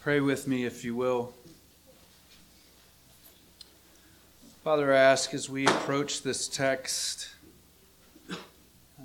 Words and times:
Pray 0.00 0.20
with 0.20 0.48
me, 0.48 0.64
if 0.64 0.82
you 0.82 0.96
will. 0.96 1.34
Father, 4.64 4.94
I 4.94 4.96
ask 4.96 5.34
as 5.34 5.50
we 5.50 5.66
approach 5.66 6.22
this 6.22 6.48
text, 6.48 7.28
um, 8.30 8.38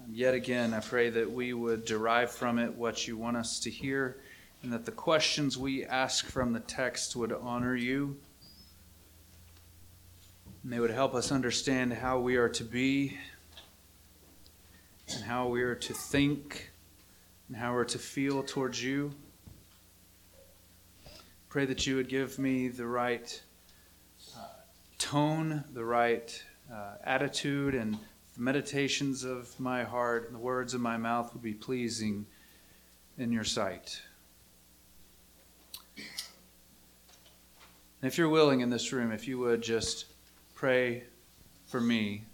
yet 0.10 0.34
again, 0.34 0.74
I 0.74 0.80
pray 0.80 1.10
that 1.10 1.30
we 1.30 1.52
would 1.52 1.84
derive 1.84 2.32
from 2.32 2.60
it 2.60 2.74
what 2.74 3.10
you 3.10 3.18
want 3.18 3.36
us 3.36 3.60
to 3.60 3.70
hear, 3.70 4.16
and 4.64 4.72
that 4.72 4.86
the 4.86 4.94
questions 4.94 5.58
we 5.58 5.84
ask 5.84 6.28
from 6.28 6.54
the 6.54 6.62
text 6.62 7.14
would 7.18 7.34
honor 7.34 7.76
you. 7.76 8.16
And 10.64 10.72
they 10.72 10.80
would 10.80 10.92
help 10.92 11.14
us 11.14 11.30
understand 11.30 11.92
how 11.92 12.20
we 12.20 12.38
are 12.38 12.48
to 12.48 12.64
be, 12.64 13.18
and 15.14 15.26
how 15.26 15.50
we 15.50 15.62
are 15.62 15.76
to 15.76 15.94
think, 15.94 16.72
and 17.50 17.58
how 17.58 17.74
we're 17.74 17.84
to 17.84 18.00
feel 18.00 18.44
towards 18.44 18.82
you. 18.82 19.14
Pray 21.56 21.64
that 21.64 21.88
you 21.88 21.96
would 21.96 22.10
give 22.10 22.38
me 22.38 22.68
the 22.68 22.86
right 22.86 23.42
uh, 24.36 24.42
tone, 24.98 25.64
the 25.72 25.86
right 25.86 26.44
uh, 26.70 26.96
attitude, 27.06 27.74
and 27.74 27.94
the 27.94 28.42
meditations 28.42 29.24
of 29.24 29.58
my 29.58 29.82
heart 29.86 30.26
and 30.26 30.36
the 30.36 30.40
words 30.40 30.74
of 30.74 30.82
my 30.82 30.98
mouth 30.98 31.34
would 31.34 31.42
be 31.42 31.54
pleasing 31.54 32.26
in 33.18 33.32
your 33.32 33.46
sight. 33.46 34.02
And 35.96 36.04
if 38.02 38.18
you're 38.18 38.28
willing 38.28 38.60
in 38.60 38.70
this 38.70 38.92
room, 38.92 39.14
if 39.14 39.26
you 39.26 39.40
would 39.40 39.62
just 39.62 40.08
pray 40.56 41.06
for 41.68 41.80
me, 41.80 42.26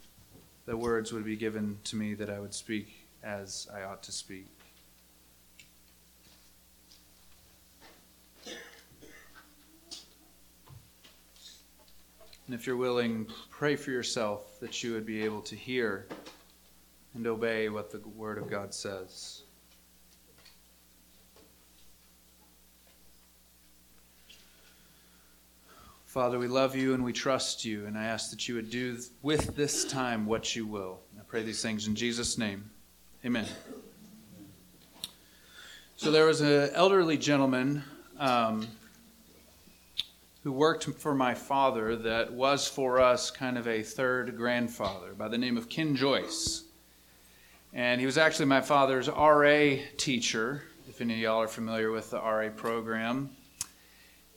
the 0.65 0.75
words 0.75 1.13
would 1.13 1.25
be 1.25 1.35
given 1.35 1.77
to 1.83 1.95
me 1.95 2.15
that 2.15 2.31
I 2.31 2.39
would 2.39 2.55
speak 2.55 3.05
as 3.23 3.67
I 3.71 3.83
ought 3.83 4.01
to 4.01 4.11
speak. 4.11 4.47
And 12.51 12.59
if 12.59 12.67
you're 12.67 12.75
willing, 12.75 13.27
pray 13.49 13.77
for 13.77 13.91
yourself 13.91 14.59
that 14.59 14.83
you 14.83 14.91
would 14.91 15.05
be 15.05 15.23
able 15.23 15.39
to 15.43 15.55
hear 15.55 16.05
and 17.13 17.25
obey 17.25 17.69
what 17.69 17.89
the 17.91 17.99
Word 18.09 18.37
of 18.37 18.49
God 18.49 18.73
says. 18.73 19.43
Father, 26.05 26.37
we 26.37 26.49
love 26.49 26.75
you 26.75 26.93
and 26.93 27.05
we 27.05 27.13
trust 27.13 27.63
you, 27.63 27.85
and 27.85 27.97
I 27.97 28.03
ask 28.03 28.31
that 28.31 28.49
you 28.49 28.55
would 28.55 28.69
do 28.69 28.97
with 29.21 29.55
this 29.55 29.85
time 29.85 30.25
what 30.25 30.53
you 30.53 30.67
will. 30.67 30.99
I 31.17 31.23
pray 31.23 31.43
these 31.43 31.61
things 31.61 31.87
in 31.87 31.95
Jesus' 31.95 32.37
name. 32.37 32.69
Amen. 33.25 33.45
So 35.95 36.11
there 36.11 36.25
was 36.25 36.41
an 36.41 36.71
elderly 36.73 37.17
gentleman. 37.17 37.81
Um, 38.19 38.67
who 40.43 40.51
worked 40.51 40.85
for 40.85 41.13
my 41.13 41.33
father 41.33 41.95
that 41.95 42.33
was 42.33 42.67
for 42.67 42.99
us 42.99 43.29
kind 43.29 43.57
of 43.57 43.67
a 43.67 43.83
third 43.83 44.35
grandfather 44.35 45.13
by 45.13 45.27
the 45.27 45.37
name 45.37 45.55
of 45.55 45.69
Ken 45.69 45.95
Joyce. 45.95 46.63
And 47.73 47.99
he 47.99 48.05
was 48.05 48.17
actually 48.17 48.47
my 48.47 48.61
father's 48.61 49.07
RA 49.07 49.75
teacher, 49.97 50.63
if 50.89 50.99
any 50.99 51.13
of 51.13 51.19
y'all 51.19 51.41
are 51.41 51.47
familiar 51.47 51.91
with 51.91 52.09
the 52.09 52.17
RA 52.17 52.49
program. 52.49 53.29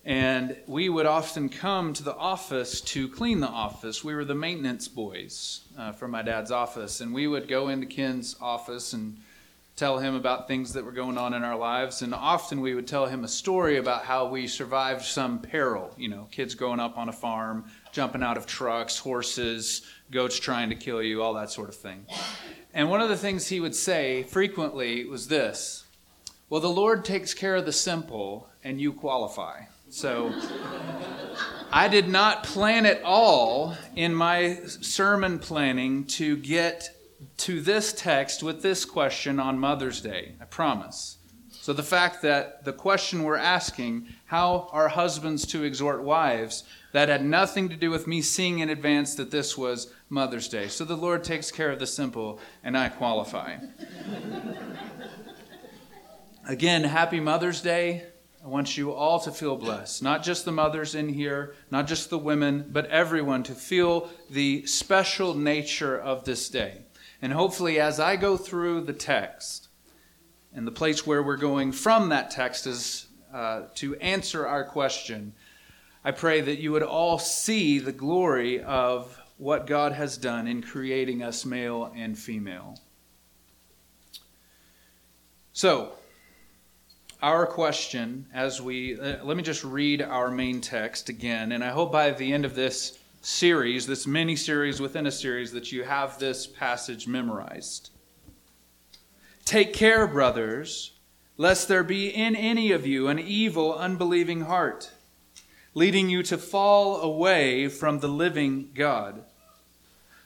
And 0.04 0.56
we 0.66 0.90
would 0.90 1.06
often 1.06 1.48
come 1.48 1.94
to 1.94 2.02
the 2.02 2.14
office 2.14 2.82
to 2.82 3.08
clean 3.08 3.40
the 3.40 3.48
office. 3.48 4.04
We 4.04 4.14
were 4.14 4.26
the 4.26 4.34
maintenance 4.34 4.86
boys 4.86 5.62
uh, 5.78 5.92
from 5.92 6.10
my 6.10 6.20
dad's 6.20 6.50
office. 6.50 7.00
And 7.00 7.14
we 7.14 7.26
would 7.26 7.48
go 7.48 7.68
into 7.68 7.86
Ken's 7.86 8.36
office 8.40 8.92
and 8.92 9.16
tell 9.76 9.98
him 9.98 10.14
about 10.14 10.46
things 10.46 10.72
that 10.74 10.84
were 10.84 10.92
going 10.92 11.18
on 11.18 11.34
in 11.34 11.42
our 11.42 11.56
lives. 11.56 12.02
And 12.02 12.14
often 12.14 12.60
we 12.60 12.74
would 12.74 12.86
tell 12.86 13.06
him 13.06 13.24
a 13.24 13.28
story 13.28 13.76
about 13.76 14.04
how 14.04 14.28
we 14.28 14.46
survived 14.46 15.04
some 15.04 15.40
peril. 15.40 15.92
You 15.96 16.08
know, 16.08 16.28
kids 16.30 16.54
growing 16.54 16.80
up 16.80 16.96
on 16.96 17.08
a 17.08 17.12
farm, 17.12 17.64
jumping 17.92 18.22
out 18.22 18.36
of 18.36 18.46
trucks, 18.46 18.98
horses, 18.98 19.82
goats 20.10 20.38
trying 20.38 20.70
to 20.70 20.76
kill 20.76 21.02
you, 21.02 21.22
all 21.22 21.34
that 21.34 21.50
sort 21.50 21.68
of 21.68 21.76
thing. 21.76 22.06
And 22.72 22.88
one 22.88 23.00
of 23.00 23.08
the 23.08 23.16
things 23.16 23.48
he 23.48 23.60
would 23.60 23.74
say 23.74 24.24
frequently 24.24 25.04
was 25.04 25.28
this 25.28 25.84
Well, 26.48 26.60
the 26.60 26.68
Lord 26.68 27.04
takes 27.04 27.34
care 27.34 27.56
of 27.56 27.66
the 27.66 27.72
simple, 27.72 28.48
and 28.62 28.80
you 28.80 28.92
qualify. 28.92 29.62
So 29.90 30.32
I 31.72 31.88
did 31.88 32.08
not 32.08 32.44
plan 32.44 32.86
at 32.86 33.02
all 33.02 33.76
in 33.96 34.14
my 34.14 34.60
sermon 34.66 35.38
planning 35.38 36.04
to 36.06 36.36
get 36.36 36.93
to 37.38 37.60
this 37.60 37.92
text 37.92 38.42
with 38.42 38.62
this 38.62 38.84
question 38.84 39.38
on 39.38 39.58
Mother's 39.58 40.00
Day. 40.00 40.34
I 40.40 40.44
promise. 40.44 41.18
So, 41.50 41.72
the 41.72 41.82
fact 41.82 42.20
that 42.22 42.64
the 42.64 42.72
question 42.72 43.22
we're 43.22 43.36
asking, 43.36 44.08
how 44.26 44.68
are 44.70 44.88
husbands 44.88 45.46
to 45.46 45.62
exhort 45.62 46.02
wives, 46.02 46.64
that 46.92 47.08
had 47.08 47.24
nothing 47.24 47.70
to 47.70 47.76
do 47.76 47.90
with 47.90 48.06
me 48.06 48.20
seeing 48.20 48.58
in 48.58 48.68
advance 48.68 49.14
that 49.14 49.30
this 49.30 49.56
was 49.56 49.92
Mother's 50.10 50.48
Day. 50.48 50.68
So, 50.68 50.84
the 50.84 50.96
Lord 50.96 51.24
takes 51.24 51.50
care 51.50 51.70
of 51.70 51.78
the 51.78 51.86
simple, 51.86 52.38
and 52.62 52.76
I 52.76 52.90
qualify. 52.90 53.56
Again, 56.46 56.84
happy 56.84 57.20
Mother's 57.20 57.62
Day. 57.62 58.04
I 58.44 58.48
want 58.48 58.76
you 58.76 58.92
all 58.92 59.18
to 59.20 59.30
feel 59.30 59.56
blessed. 59.56 60.02
Not 60.02 60.22
just 60.22 60.44
the 60.44 60.52
mothers 60.52 60.94
in 60.94 61.08
here, 61.08 61.54
not 61.70 61.86
just 61.86 62.10
the 62.10 62.18
women, 62.18 62.68
but 62.70 62.84
everyone 62.88 63.42
to 63.44 63.54
feel 63.54 64.10
the 64.28 64.66
special 64.66 65.32
nature 65.32 65.98
of 65.98 66.26
this 66.26 66.50
day. 66.50 66.83
And 67.22 67.32
hopefully, 67.32 67.80
as 67.80 68.00
I 68.00 68.16
go 68.16 68.36
through 68.36 68.82
the 68.82 68.92
text, 68.92 69.68
and 70.54 70.66
the 70.66 70.72
place 70.72 71.06
where 71.06 71.22
we're 71.22 71.36
going 71.36 71.72
from 71.72 72.10
that 72.10 72.30
text 72.30 72.66
is 72.66 73.06
uh, 73.32 73.62
to 73.74 73.96
answer 73.96 74.46
our 74.46 74.64
question, 74.64 75.32
I 76.04 76.12
pray 76.12 76.40
that 76.40 76.58
you 76.58 76.70
would 76.72 76.82
all 76.82 77.18
see 77.18 77.78
the 77.78 77.92
glory 77.92 78.62
of 78.62 79.20
what 79.36 79.66
God 79.66 79.92
has 79.92 80.16
done 80.16 80.46
in 80.46 80.62
creating 80.62 81.22
us 81.22 81.44
male 81.44 81.92
and 81.96 82.16
female. 82.16 82.78
So, 85.52 85.92
our 87.22 87.46
question 87.46 88.26
as 88.34 88.60
we 88.60 89.00
uh, 89.00 89.24
let 89.24 89.36
me 89.36 89.42
just 89.42 89.64
read 89.64 90.02
our 90.02 90.30
main 90.30 90.60
text 90.60 91.08
again, 91.08 91.52
and 91.52 91.64
I 91.64 91.70
hope 91.70 91.90
by 91.90 92.10
the 92.10 92.32
end 92.32 92.44
of 92.44 92.54
this 92.54 92.98
series, 93.24 93.86
this 93.86 94.06
mini 94.06 94.36
series 94.36 94.82
within 94.82 95.06
a 95.06 95.10
series, 95.10 95.50
that 95.52 95.72
you 95.72 95.82
have 95.82 96.18
this 96.18 96.46
passage 96.46 97.08
memorized. 97.08 97.88
Take 99.46 99.72
care, 99.72 100.06
brothers, 100.06 100.92
lest 101.38 101.66
there 101.66 101.82
be 101.82 102.08
in 102.08 102.36
any 102.36 102.70
of 102.70 102.86
you 102.86 103.08
an 103.08 103.18
evil, 103.18 103.74
unbelieving 103.74 104.42
heart, 104.42 104.92
leading 105.72 106.10
you 106.10 106.22
to 106.22 106.36
fall 106.36 107.00
away 107.00 107.68
from 107.68 108.00
the 108.00 108.08
living 108.08 108.68
God. 108.74 109.24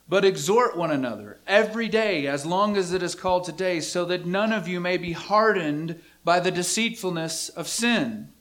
But 0.09 0.25
exhort 0.25 0.76
one 0.76 0.91
another 0.91 1.38
every 1.47 1.88
day, 1.88 2.26
as 2.26 2.44
long 2.44 2.76
as 2.76 2.92
it 2.92 3.03
is 3.04 3.15
called 3.15 3.44
today, 3.44 3.78
so 3.78 4.06
that 4.06 4.26
none 4.26 4.53
of 4.53 4.66
you 4.66 4.80
may 4.80 4.97
be 4.97 5.12
hardened 5.12 6.00
by 6.25 6.41
the 6.41 6.50
deceitfulness 6.50 7.48
of 7.50 7.69
sin. 7.69 8.32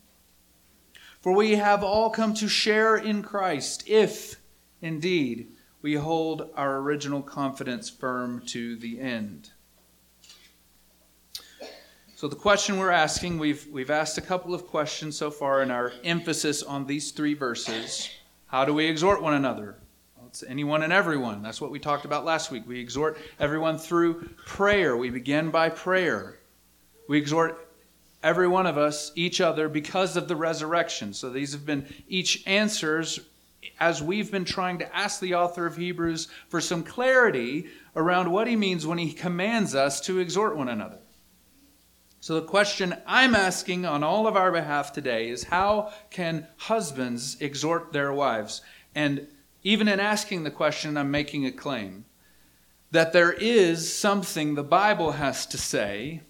For 1.22 1.32
we 1.32 1.58
have 1.58 1.84
all 1.84 2.10
come 2.10 2.34
to 2.36 2.48
share 2.48 2.96
in 2.96 3.22
Christ, 3.22 3.84
if 3.88 4.37
Indeed, 4.82 5.54
we 5.82 5.96
hold 5.96 6.50
our 6.56 6.78
original 6.78 7.22
confidence 7.22 7.90
firm 7.90 8.42
to 8.48 8.76
the 8.76 9.00
end. 9.00 9.52
So, 12.16 12.28
the 12.28 12.36
question 12.36 12.80
we're 12.80 12.90
asking, 12.90 13.38
we've, 13.38 13.68
we've 13.68 13.92
asked 13.92 14.18
a 14.18 14.22
couple 14.22 14.54
of 14.56 14.66
questions 14.66 15.16
so 15.16 15.30
far 15.30 15.62
in 15.62 15.70
our 15.70 15.94
emphasis 16.04 16.64
on 16.64 16.88
these 16.88 17.12
three 17.12 17.36
verses. 17.36 18.10
How 18.48 18.66
do 18.66 18.74
we 18.74 18.86
exhort 18.88 19.22
one 19.22 19.36
another? 19.36 19.78
Well, 20.16 20.26
it's 20.26 20.42
anyone 20.42 20.82
and 20.82 20.92
everyone. 20.92 21.44
That's 21.44 21.62
what 21.62 21.70
we 21.70 21.78
talked 21.78 22.06
about 22.06 22.26
last 22.26 22.50
week. 22.50 22.64
We 22.68 22.80
exhort 22.80 23.20
everyone 23.40 23.78
through 23.78 24.30
prayer. 24.48 24.98
We 24.98 25.12
begin 25.12 25.52
by 25.52 25.70
prayer. 25.70 26.40
We 27.08 27.20
exhort 27.20 27.70
every 28.24 28.48
one 28.48 28.66
of 28.66 28.80
us, 28.80 29.12
each 29.16 29.40
other, 29.40 29.70
because 29.70 30.18
of 30.18 30.28
the 30.28 30.36
resurrection. 30.36 31.14
So, 31.14 31.30
these 31.30 31.52
have 31.52 31.68
been 31.68 31.86
each 32.10 32.48
answers 32.48 33.20
as 33.80 34.02
we've 34.02 34.32
been 34.32 34.46
trying 34.46 34.80
to 34.80 34.96
ask 34.96 35.20
the 35.20 35.36
author 35.36 35.66
of 35.66 35.78
Hebrews 35.78 36.28
for 36.50 36.62
some 36.62 36.84
clarity 36.84 37.68
around 37.96 38.32
what 38.32 38.48
he 38.48 38.56
means 38.56 38.86
when 38.86 38.98
he 38.98 39.14
commands 39.14 39.76
us 39.76 40.02
to 40.02 40.20
exhort 40.20 40.56
one 40.56 40.70
another. 40.70 41.00
So, 42.20 42.36
the 42.36 42.48
question 42.48 42.96
I'm 43.06 43.36
asking 43.36 43.86
on 43.86 44.04
all 44.04 44.28
of 44.28 44.36
our 44.36 44.52
behalf 44.52 44.92
today 44.92 45.30
is 45.30 45.46
how 45.46 45.94
can 46.10 46.48
husbands 46.58 47.38
exhort 47.40 47.94
their 47.94 48.12
wives? 48.12 48.62
And 48.96 49.28
even 49.64 49.88
in 49.88 50.00
asking 50.00 50.44
the 50.44 50.52
question, 50.52 50.98
I'm 50.98 51.12
making 51.12 51.46
a 51.46 51.52
claim 51.52 52.06
that 52.92 53.14
there 53.14 53.32
is 53.34 53.94
something 53.94 54.56
the 54.56 54.64
Bible 54.64 55.14
has 55.14 55.46
to 55.48 55.58
say 55.58 56.22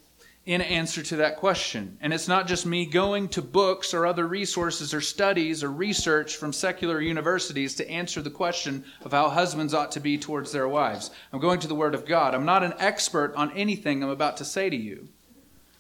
in 0.47 0.61
answer 0.61 1.03
to 1.03 1.17
that 1.17 1.35
question. 1.35 1.97
And 1.99 2.13
it's 2.13 2.29
not 2.29 2.47
just 2.47 2.65
me 2.65 2.85
going 2.85 3.27
to 3.29 3.41
books 3.41 3.93
or 3.93 4.05
other 4.05 4.25
resources 4.25 4.93
or 4.93 5.01
studies 5.01 5.61
or 5.61 5.69
research 5.69 6.37
from 6.37 6.53
secular 6.53 7.01
universities 7.01 7.75
to 7.75 7.89
answer 7.89 8.21
the 8.21 8.29
question 8.29 8.85
of 9.03 9.11
how 9.11 9.27
husbands 9.27 9.73
ought 9.73 9.91
to 9.91 9.99
be 9.99 10.17
towards 10.17 10.53
their 10.53 10.69
wives. 10.69 11.11
I'm 11.33 11.41
going 11.41 11.59
to 11.59 11.67
the 11.67 11.75
Word 11.75 11.93
of 11.93 12.05
God. 12.05 12.33
I'm 12.33 12.45
not 12.45 12.63
an 12.63 12.73
expert 12.79 13.35
on 13.35 13.51
anything 13.51 14.01
I'm 14.01 14.09
about 14.09 14.37
to 14.37 14.45
say 14.45 14.69
to 14.69 14.75
you. 14.75 15.09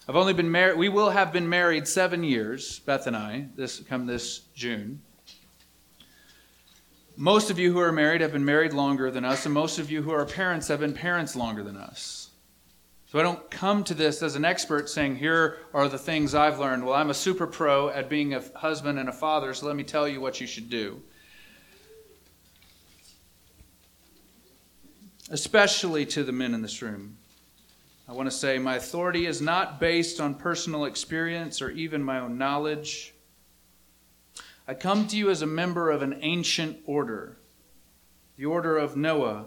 I've 0.05 0.17
only 0.17 0.33
been 0.33 0.51
married, 0.51 0.77
we 0.77 0.89
will 0.89 1.11
have 1.11 1.31
been 1.31 1.47
married 1.47 1.87
seven 1.87 2.25
years, 2.25 2.79
Beth 2.79 3.07
and 3.07 3.15
I, 3.15 3.47
this 3.55 3.79
come 3.79 4.05
this 4.05 4.39
June. 4.53 5.01
Most 7.15 7.49
of 7.49 7.57
you 7.57 7.71
who 7.71 7.79
are 7.79 7.93
married 7.93 8.19
have 8.19 8.33
been 8.33 8.45
married 8.45 8.73
longer 8.73 9.11
than 9.11 9.23
us, 9.23 9.45
and 9.45 9.53
most 9.53 9.79
of 9.79 9.89
you 9.89 10.01
who 10.01 10.11
are 10.11 10.25
parents 10.25 10.67
have 10.67 10.81
been 10.81 10.93
parents 10.93 11.37
longer 11.37 11.63
than 11.63 11.77
us. 11.77 12.26
I 13.19 13.23
don't 13.23 13.49
come 13.49 13.83
to 13.85 13.93
this 13.93 14.21
as 14.21 14.35
an 14.35 14.43
expert 14.43 14.89
saying, 14.89 15.15
here 15.15 15.59
are 15.73 15.87
the 15.87 15.97
things 15.97 16.35
I've 16.35 16.59
learned. 16.59 16.85
Well, 16.85 16.93
I'm 16.93 17.09
a 17.09 17.13
super 17.13 17.47
pro 17.47 17.89
at 17.89 18.09
being 18.09 18.33
a 18.33 18.43
husband 18.55 18.99
and 18.99 19.07
a 19.07 19.13
father, 19.13 19.53
so 19.53 19.65
let 19.65 19.75
me 19.75 19.83
tell 19.83 20.07
you 20.07 20.19
what 20.19 20.41
you 20.41 20.47
should 20.47 20.69
do. 20.69 21.01
Especially 25.29 26.05
to 26.07 26.23
the 26.23 26.31
men 26.31 26.53
in 26.53 26.61
this 26.61 26.81
room. 26.81 27.17
I 28.09 28.13
want 28.13 28.29
to 28.29 28.35
say 28.35 28.57
my 28.57 28.75
authority 28.75 29.25
is 29.25 29.41
not 29.41 29.79
based 29.79 30.19
on 30.19 30.35
personal 30.35 30.85
experience 30.85 31.61
or 31.61 31.69
even 31.69 32.01
my 32.03 32.19
own 32.19 32.37
knowledge. 32.37 33.13
I 34.67 34.73
come 34.73 35.07
to 35.07 35.17
you 35.17 35.29
as 35.29 35.41
a 35.41 35.47
member 35.47 35.91
of 35.91 36.01
an 36.01 36.19
ancient 36.21 36.79
order, 36.85 37.37
the 38.37 38.45
order 38.45 38.77
of 38.77 38.97
Noah, 38.97 39.45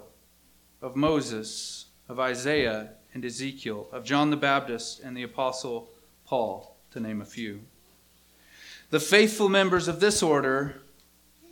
of 0.80 0.96
Moses, 0.96 1.86
of 2.08 2.18
Isaiah 2.18 2.90
and 3.14 3.24
Ezekiel, 3.24 3.88
of 3.92 4.04
John 4.04 4.30
the 4.30 4.36
Baptist 4.36 5.00
and 5.00 5.16
the 5.16 5.22
Apostle 5.22 5.90
Paul, 6.26 6.76
to 6.92 7.00
name 7.00 7.20
a 7.20 7.24
few. 7.24 7.60
The 8.90 9.00
faithful 9.00 9.48
members 9.48 9.88
of 9.88 10.00
this 10.00 10.22
order, 10.22 10.80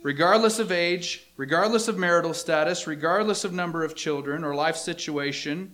regardless 0.03 0.59
of 0.59 0.71
age, 0.71 1.27
regardless 1.37 1.87
of 1.87 1.97
marital 1.97 2.33
status, 2.33 2.87
regardless 2.87 3.43
of 3.43 3.53
number 3.53 3.83
of 3.83 3.95
children 3.95 4.43
or 4.43 4.55
life 4.55 4.75
situation, 4.75 5.73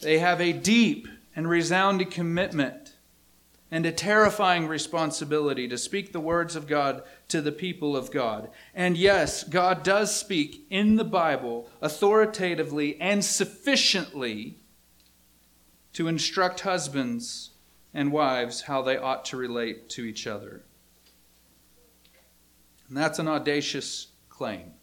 they 0.00 0.18
have 0.18 0.40
a 0.40 0.52
deep 0.52 1.08
and 1.34 1.48
resounding 1.48 2.10
commitment 2.10 2.85
and 3.70 3.84
a 3.84 3.92
terrifying 3.92 4.68
responsibility 4.68 5.66
to 5.68 5.76
speak 5.76 6.12
the 6.12 6.20
words 6.20 6.54
of 6.54 6.68
God 6.68 7.02
to 7.28 7.40
the 7.40 7.52
people 7.52 7.96
of 7.96 8.12
God. 8.12 8.50
And 8.74 8.96
yes, 8.96 9.42
God 9.42 9.82
does 9.82 10.14
speak 10.14 10.66
in 10.70 10.96
the 10.96 11.04
Bible 11.04 11.68
authoritatively 11.80 13.00
and 13.00 13.24
sufficiently 13.24 14.58
to 15.94 16.06
instruct 16.06 16.60
husbands 16.60 17.50
and 17.92 18.12
wives 18.12 18.62
how 18.62 18.82
they 18.82 18.96
ought 18.96 19.24
to 19.24 19.36
relate 19.36 19.88
to 19.88 20.04
each 20.04 20.26
other. 20.26 20.62
And 22.88 22.96
that's 22.96 23.18
an 23.18 23.26
audacious 23.26 24.08
claim. 24.28 24.74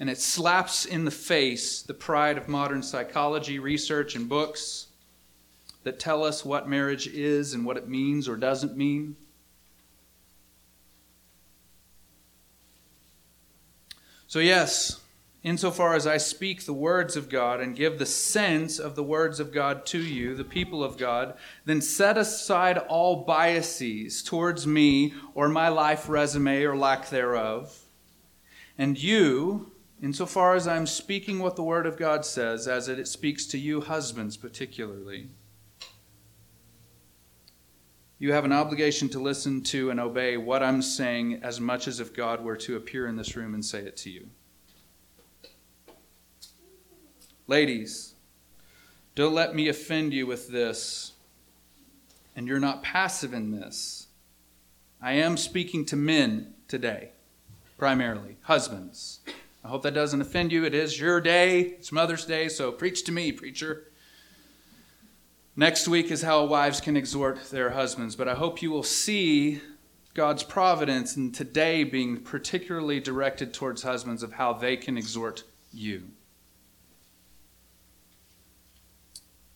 And 0.00 0.10
it 0.10 0.20
slaps 0.20 0.84
in 0.84 1.04
the 1.04 1.10
face 1.10 1.82
the 1.82 1.94
pride 1.94 2.36
of 2.36 2.46
modern 2.46 2.82
psychology, 2.82 3.58
research, 3.58 4.14
and 4.16 4.28
books 4.28 4.87
that 5.88 5.98
tell 5.98 6.22
us 6.22 6.44
what 6.44 6.68
marriage 6.68 7.06
is 7.06 7.54
and 7.54 7.64
what 7.64 7.78
it 7.78 7.88
means 7.88 8.28
or 8.28 8.36
doesn't 8.36 8.76
mean. 8.76 9.16
So, 14.26 14.38
yes, 14.38 15.00
insofar 15.42 15.94
as 15.94 16.06
I 16.06 16.18
speak 16.18 16.66
the 16.66 16.74
words 16.74 17.16
of 17.16 17.30
God 17.30 17.62
and 17.62 17.74
give 17.74 17.98
the 17.98 18.04
sense 18.04 18.78
of 18.78 18.96
the 18.96 19.02
words 19.02 19.40
of 19.40 19.50
God 19.50 19.86
to 19.86 19.98
you, 19.98 20.34
the 20.34 20.44
people 20.44 20.84
of 20.84 20.98
God, 20.98 21.32
then 21.64 21.80
set 21.80 22.18
aside 22.18 22.76
all 22.76 23.24
biases 23.24 24.22
towards 24.22 24.66
me 24.66 25.14
or 25.32 25.48
my 25.48 25.68
life 25.68 26.06
resume 26.06 26.64
or 26.64 26.76
lack 26.76 27.08
thereof. 27.08 27.74
And 28.76 29.02
you, 29.02 29.72
insofar 30.02 30.54
as 30.54 30.68
I'm 30.68 30.86
speaking 30.86 31.38
what 31.38 31.56
the 31.56 31.62
Word 31.62 31.86
of 31.86 31.96
God 31.96 32.26
says, 32.26 32.68
as 32.68 32.88
it 32.88 33.08
speaks 33.08 33.46
to 33.46 33.58
you, 33.58 33.80
husbands 33.80 34.36
particularly, 34.36 35.28
you 38.18 38.32
have 38.32 38.44
an 38.44 38.52
obligation 38.52 39.08
to 39.10 39.20
listen 39.20 39.62
to 39.62 39.90
and 39.90 40.00
obey 40.00 40.36
what 40.36 40.62
I'm 40.62 40.82
saying 40.82 41.40
as 41.42 41.60
much 41.60 41.86
as 41.86 42.00
if 42.00 42.12
God 42.12 42.42
were 42.42 42.56
to 42.56 42.76
appear 42.76 43.06
in 43.06 43.16
this 43.16 43.36
room 43.36 43.54
and 43.54 43.64
say 43.64 43.80
it 43.80 43.96
to 43.98 44.10
you. 44.10 44.28
Ladies, 47.46 48.14
don't 49.14 49.34
let 49.34 49.54
me 49.54 49.68
offend 49.68 50.12
you 50.12 50.26
with 50.26 50.48
this, 50.48 51.12
and 52.36 52.46
you're 52.46 52.60
not 52.60 52.82
passive 52.82 53.32
in 53.32 53.52
this. 53.52 54.08
I 55.00 55.12
am 55.12 55.36
speaking 55.36 55.84
to 55.86 55.96
men 55.96 56.54
today, 56.66 57.10
primarily, 57.78 58.36
husbands. 58.42 59.20
I 59.64 59.68
hope 59.68 59.82
that 59.84 59.94
doesn't 59.94 60.20
offend 60.20 60.52
you. 60.52 60.64
It 60.64 60.74
is 60.74 61.00
your 61.00 61.20
day, 61.20 61.60
it's 61.60 61.92
Mother's 61.92 62.24
Day, 62.24 62.48
so 62.48 62.72
preach 62.72 63.04
to 63.04 63.12
me, 63.12 63.32
preacher. 63.32 63.87
Next 65.58 65.88
week 65.88 66.12
is 66.12 66.22
how 66.22 66.44
wives 66.44 66.80
can 66.80 66.96
exhort 66.96 67.50
their 67.50 67.70
husbands, 67.70 68.14
but 68.14 68.28
I 68.28 68.36
hope 68.36 68.62
you 68.62 68.70
will 68.70 68.84
see 68.84 69.60
God's 70.14 70.44
providence 70.44 71.16
in 71.16 71.32
today 71.32 71.82
being 71.82 72.18
particularly 72.18 73.00
directed 73.00 73.52
towards 73.52 73.82
husbands 73.82 74.22
of 74.22 74.34
how 74.34 74.52
they 74.52 74.76
can 74.76 74.96
exhort 74.96 75.42
you. 75.72 76.04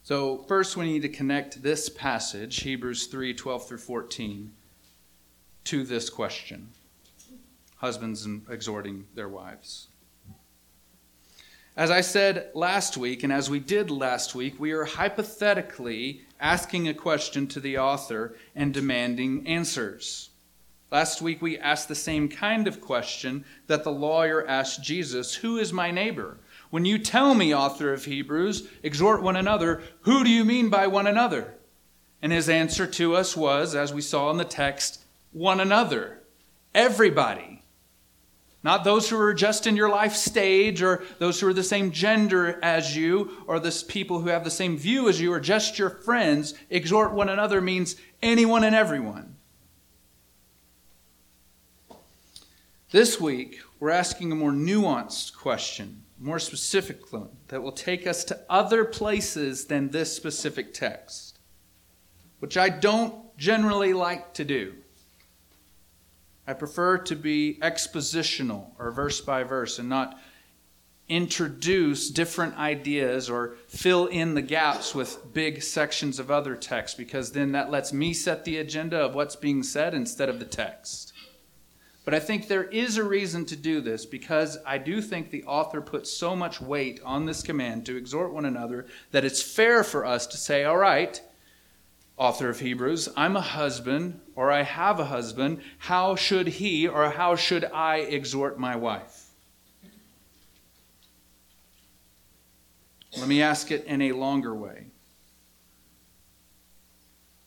So, 0.03 0.39
first 0.49 0.77
we 0.77 0.87
need 0.87 1.03
to 1.03 1.09
connect 1.09 1.63
this 1.63 1.89
passage, 1.89 2.63
Hebrews 2.63 3.07
3 3.07 3.33
12 3.33 3.69
through 3.69 3.79
14, 3.79 4.53
to 5.67 5.85
this 5.85 6.11
question 6.11 6.71
husbands 7.77 8.27
exhorting 8.51 9.07
their 9.15 9.29
wives. 9.29 9.87
As 11.75 11.91
I 11.91 12.03
said 12.03 12.51
last 12.55 12.99
week, 12.99 13.23
and 13.23 13.33
as 13.33 13.49
we 13.49 13.59
did 13.59 13.91
last 13.91 14.35
week, 14.35 14.61
we 14.61 14.73
are 14.73 14.85
hypothetically 14.85 16.21
asking 16.39 16.87
a 16.87 16.95
question 16.95 17.47
to 17.47 17.61
the 17.61 17.79
author 17.79 18.37
and 18.55 18.75
demanding 18.75 19.47
answers. 19.47 20.29
Last 20.91 21.23
week, 21.23 21.41
we 21.41 21.59
asked 21.59 21.89
the 21.89 21.95
same 21.95 22.29
kind 22.29 22.69
of 22.69 22.83
question 22.83 23.47
that 23.69 23.85
the 23.85 23.91
lawyer 23.91 24.47
asked 24.47 24.83
Jesus 24.83 25.37
Who 25.37 25.57
is 25.57 25.73
my 25.73 25.91
neighbor? 25.91 26.37
When 26.69 26.85
you 26.85 26.99
tell 26.99 27.35
me, 27.35 27.55
author 27.55 27.95
of 27.95 28.05
Hebrews, 28.05 28.69
exhort 28.83 29.23
one 29.23 29.37
another, 29.37 29.83
who 30.03 30.25
do 30.25 30.31
you 30.31 30.45
mean 30.45 30.69
by 30.69 30.87
one 30.87 31.07
another? 31.07 31.55
And 32.21 32.33
his 32.33 32.51
answer 32.51 32.87
to 32.87 33.17
us 33.17 33.35
was, 33.35 33.75
as 33.75 33.95
we 33.95 34.03
saw 34.03 34.31
in 34.31 34.37
the 34.37 34.45
text, 34.45 35.03
one 35.33 35.61
another. 35.61 36.21
Everybody. 36.75 37.52
Not 38.65 38.85
those 38.85 39.09
who 39.09 39.19
are 39.19 39.35
just 39.35 39.67
in 39.67 39.75
your 39.75 39.89
life 39.89 40.15
stage 40.15 40.83
or 40.83 41.03
those 41.19 41.41
who 41.41 41.49
are 41.49 41.53
the 41.53 41.65
same 41.65 41.91
gender 41.91 42.61
as 42.63 42.97
you 42.97 43.45
or 43.49 43.59
the 43.59 43.85
people 43.89 44.21
who 44.21 44.29
have 44.29 44.45
the 44.45 44.51
same 44.51 44.79
view 44.79 45.09
as 45.09 45.21
you 45.21 45.33
or 45.33 45.41
just 45.41 45.79
your 45.79 45.91
friends. 45.91 46.55
Exhort 46.71 47.13
one 47.13 47.29
another 47.29 47.61
means 47.61 47.97
anyone 48.23 48.63
and 48.63 48.75
everyone. 48.75 49.37
This 52.93 53.21
week, 53.21 53.59
we're 53.81 53.91
asking 53.91 54.31
a 54.31 54.37
more 54.37 54.53
nuanced 54.53 55.35
question, 55.35 56.05
more 56.21 56.39
specific 56.39 57.13
one, 57.13 57.31
that 57.49 57.63
will 57.63 57.73
take 57.73 58.07
us 58.07 58.23
to 58.25 58.39
other 58.49 58.85
places 58.85 59.65
than 59.65 59.89
this 59.89 60.15
specific 60.15 60.73
text, 60.73 61.39
which 62.39 62.57
I 62.57 62.69
don't 62.69 63.37
generally 63.37 63.93
like 63.93 64.35
to 64.35 64.45
do. 64.45 64.75
I 66.47 66.55
prefer 66.55 66.99
to 66.99 67.17
be 67.17 67.59
expositional 67.63 68.71
or 68.79 68.91
verse 68.91 69.21
by 69.21 69.45
verse 69.45 69.79
and 69.79 69.89
not 69.89 70.19
introduce 71.09 72.11
different 72.11 72.57
ideas 72.57 73.29
or 73.29 73.57
fill 73.69 74.07
in 74.07 74.35
the 74.35 74.43
gaps 74.43 74.95
with 74.95 75.33
big 75.33 75.63
sections 75.63 76.19
of 76.19 76.31
other 76.31 76.57
text 76.57 76.97
because 76.97 77.33
then 77.33 77.53
that 77.53 77.71
lets 77.71 77.93
me 77.93 78.15
set 78.15 78.45
the 78.45 78.57
agenda 78.59 78.99
of 78.99 79.15
what's 79.15 79.37
being 79.37 79.63
said 79.63 79.95
instead 79.95 80.29
of 80.29 80.39
the 80.39 80.45
text. 80.45 81.13
But 82.05 82.15
I 82.15 82.19
think 82.19 82.49
there 82.49 82.65
is 82.65 82.97
a 82.97 83.05
reason 83.05 83.45
to 83.47 83.57
do 83.57 83.81
this 83.81 84.07
because 84.07 84.59
I 84.67 84.79
do 84.79 85.01
think 85.01 85.31
the 85.31 85.45
author 85.45 85.81
puts 85.81 86.11
so 86.11 86.35
much 86.35 86.61
weight 86.61 87.01
on 87.05 87.27
this 87.27 87.43
command 87.43 87.87
to 87.87 87.97
exhort 87.97 88.33
one 88.33 88.45
another 88.45 88.87
that 89.13 89.25
it's 89.25 89.43
fair 89.43 89.85
for 89.85 90.05
us 90.05 90.27
to 90.29 90.37
say, 90.37 90.65
all 90.65 90.79
right, 90.79 91.21
author 92.17 92.49
of 92.49 92.61
Hebrews, 92.61 93.09
I'm 93.17 93.37
a 93.37 93.41
husband 93.41 94.21
or 94.35 94.51
I 94.51 94.63
have 94.63 95.01
a 95.01 95.07
husband. 95.07 95.61
How 95.79 96.15
should 96.15 96.47
he 96.47 96.87
or 96.87 97.11
how 97.11 97.37
should 97.37 97.65
I 97.65 97.99
exhort 97.99 98.59
my 98.59 98.77
wife? 98.77 99.31
Let 103.19 103.29
me 103.29 103.43
ask 103.43 103.71
it 103.71 103.85
in 103.85 104.01
a 104.03 104.13
longer 104.13 104.55
way. 104.55 104.92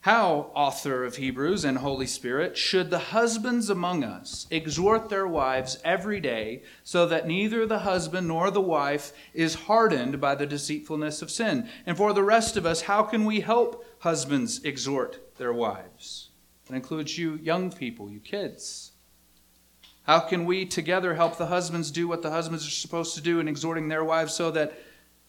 How, 0.05 0.51
author 0.53 1.03
of 1.03 1.15
Hebrews 1.15 1.65
and 1.65 1.79
Holy 1.79 2.05
Spirit, 2.05 2.55
should 2.55 2.91
the 2.91 3.09
husbands 3.09 3.71
among 3.71 4.03
us 4.03 4.45
exhort 4.51 5.09
their 5.09 5.25
wives 5.25 5.79
every 5.83 6.19
day 6.19 6.61
so 6.83 7.07
that 7.07 7.25
neither 7.25 7.65
the 7.65 7.79
husband 7.79 8.27
nor 8.27 8.51
the 8.51 8.61
wife 8.61 9.13
is 9.33 9.55
hardened 9.65 10.21
by 10.21 10.35
the 10.35 10.45
deceitfulness 10.45 11.23
of 11.23 11.31
sin? 11.31 11.67
And 11.87 11.97
for 11.97 12.13
the 12.13 12.21
rest 12.21 12.55
of 12.55 12.67
us, 12.67 12.81
how 12.81 13.01
can 13.01 13.25
we 13.25 13.39
help 13.39 13.83
husbands 13.97 14.63
exhort 14.63 15.35
their 15.37 15.51
wives? 15.51 16.29
That 16.67 16.75
includes 16.75 17.17
you 17.17 17.39
young 17.41 17.71
people, 17.71 18.07
you 18.11 18.19
kids. 18.19 18.91
How 20.03 20.19
can 20.19 20.45
we 20.45 20.67
together 20.67 21.15
help 21.15 21.39
the 21.39 21.47
husbands 21.47 21.89
do 21.89 22.07
what 22.07 22.21
the 22.21 22.29
husbands 22.29 22.67
are 22.67 22.69
supposed 22.69 23.15
to 23.15 23.21
do 23.21 23.39
in 23.39 23.47
exhorting 23.47 23.87
their 23.87 24.03
wives 24.03 24.35
so 24.35 24.51
that 24.51 24.79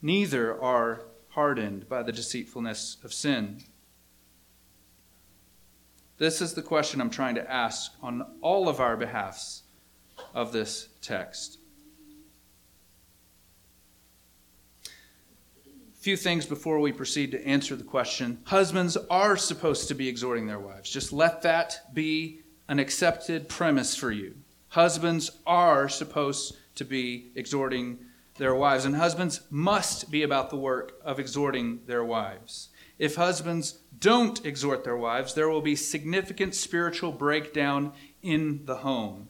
neither 0.02 0.61
are 0.61 1.06
hardened 1.30 1.88
by 1.88 2.02
the 2.02 2.12
deceitfulness 2.12 2.99
of 3.02 3.14
sin? 3.14 3.62
This 6.18 6.40
is 6.40 6.54
the 6.54 6.62
question 6.62 7.00
I'm 7.00 7.11
trying 7.11 7.35
to 7.35 7.50
ask 7.50 7.92
on 8.02 8.25
all 8.40 8.68
of 8.68 8.80
our 8.80 8.96
behalfs 8.96 9.62
of 10.35 10.50
this 10.50 10.88
text. 11.02 11.58
Few 15.94 16.16
things 16.16 16.46
before 16.46 16.78
we 16.80 16.92
proceed 16.92 17.32
to 17.32 17.46
answer 17.46 17.76
the 17.76 17.85
question. 17.85 18.38
Husbands 18.44 18.96
are 19.11 19.37
supposed 19.37 19.88
to 19.88 19.94
be 19.94 20.08
exhorting 20.08 20.46
their 20.46 20.61
wives. 20.61 20.88
Just 20.88 21.12
let 21.12 21.42
that 21.42 21.92
be 21.92 22.40
an 22.68 22.78
accepted 22.78 23.49
premise 23.49 23.94
for 23.94 24.11
you. 24.11 24.37
Husbands 24.68 25.32
are 25.46 25.88
supposed 25.88 26.56
to 26.76 26.85
be 26.85 27.32
exhorting 27.35 27.99
their 28.38 28.54
wives, 28.54 28.85
and 28.85 28.96
husbands 28.96 29.40
must 29.50 30.11
be 30.11 30.23
about 30.23 30.50
the 30.50 30.56
work 30.56 30.92
of 31.04 31.18
exhorting 31.18 31.80
their 31.87 32.04
wives. 32.04 32.68
If 32.99 33.16
husbands 33.16 33.78
don't 33.98 34.44
exhort 34.44 34.84
their 34.84 34.96
wives, 34.96 35.34
there 35.34 35.48
will 35.48 35.62
be 35.62 35.76
significant 35.76 36.54
spiritual 36.54 37.12
breakdown 37.12 37.92
in 38.22 38.64
the 38.66 38.76
home. 38.76 39.28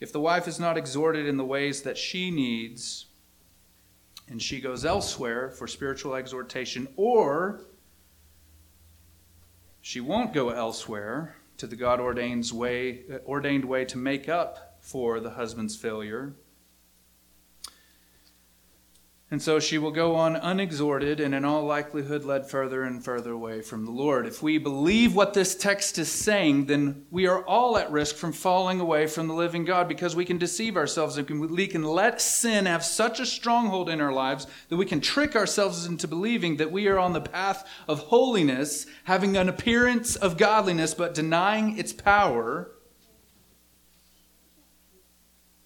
If 0.00 0.12
the 0.12 0.20
wife 0.20 0.46
is 0.46 0.60
not 0.60 0.76
exhorted 0.76 1.26
in 1.26 1.36
the 1.36 1.44
ways 1.44 1.82
that 1.82 1.96
she 1.96 2.30
needs, 2.30 3.06
and 4.28 4.40
she 4.40 4.60
goes 4.60 4.84
elsewhere 4.84 5.50
for 5.50 5.66
spiritual 5.66 6.14
exhortation, 6.14 6.88
or 6.96 7.60
she 9.80 10.00
won't 10.00 10.32
go 10.32 10.50
elsewhere 10.50 11.36
to 11.58 11.66
the 11.66 11.76
God 11.76 12.00
ordained 12.00 12.50
way, 12.52 13.02
ordained 13.26 13.64
way 13.64 13.84
to 13.84 13.98
make 13.98 14.28
up 14.28 14.78
for 14.80 15.20
the 15.20 15.30
husband's 15.30 15.76
failure, 15.76 16.34
and 19.34 19.42
so 19.42 19.58
she 19.58 19.78
will 19.78 19.90
go 19.90 20.14
on 20.14 20.36
unexhorted 20.36 21.18
and 21.18 21.34
in 21.34 21.44
all 21.44 21.64
likelihood 21.64 22.24
led 22.24 22.48
further 22.48 22.84
and 22.84 23.04
further 23.04 23.32
away 23.32 23.62
from 23.62 23.84
the 23.84 23.90
Lord. 23.90 24.26
If 24.26 24.44
we 24.44 24.58
believe 24.58 25.16
what 25.16 25.34
this 25.34 25.56
text 25.56 25.98
is 25.98 26.08
saying, 26.08 26.66
then 26.66 27.04
we 27.10 27.26
are 27.26 27.44
all 27.44 27.76
at 27.76 27.90
risk 27.90 28.14
from 28.14 28.32
falling 28.32 28.78
away 28.78 29.08
from 29.08 29.26
the 29.26 29.34
living 29.34 29.64
God 29.64 29.88
because 29.88 30.14
we 30.14 30.24
can 30.24 30.38
deceive 30.38 30.76
ourselves 30.76 31.18
and 31.18 31.50
we 31.50 31.66
can 31.66 31.82
let 31.82 32.20
sin 32.20 32.66
have 32.66 32.84
such 32.84 33.18
a 33.18 33.26
stronghold 33.26 33.88
in 33.88 34.00
our 34.00 34.12
lives 34.12 34.46
that 34.68 34.76
we 34.76 34.86
can 34.86 35.00
trick 35.00 35.34
ourselves 35.34 35.84
into 35.84 36.06
believing 36.06 36.58
that 36.58 36.70
we 36.70 36.86
are 36.86 37.00
on 37.00 37.12
the 37.12 37.20
path 37.20 37.68
of 37.88 37.98
holiness, 37.98 38.86
having 39.02 39.36
an 39.36 39.48
appearance 39.48 40.14
of 40.14 40.36
godliness 40.36 40.94
but 40.94 41.12
denying 41.12 41.76
its 41.76 41.92
power. 41.92 42.70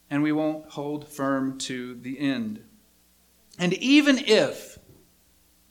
And 0.08 0.22
we 0.22 0.32
won't 0.32 0.70
hold 0.70 1.06
firm 1.06 1.58
to 1.58 1.96
the 1.96 2.18
end. 2.18 2.62
And 3.58 3.74
even 3.74 4.18
if 4.18 4.78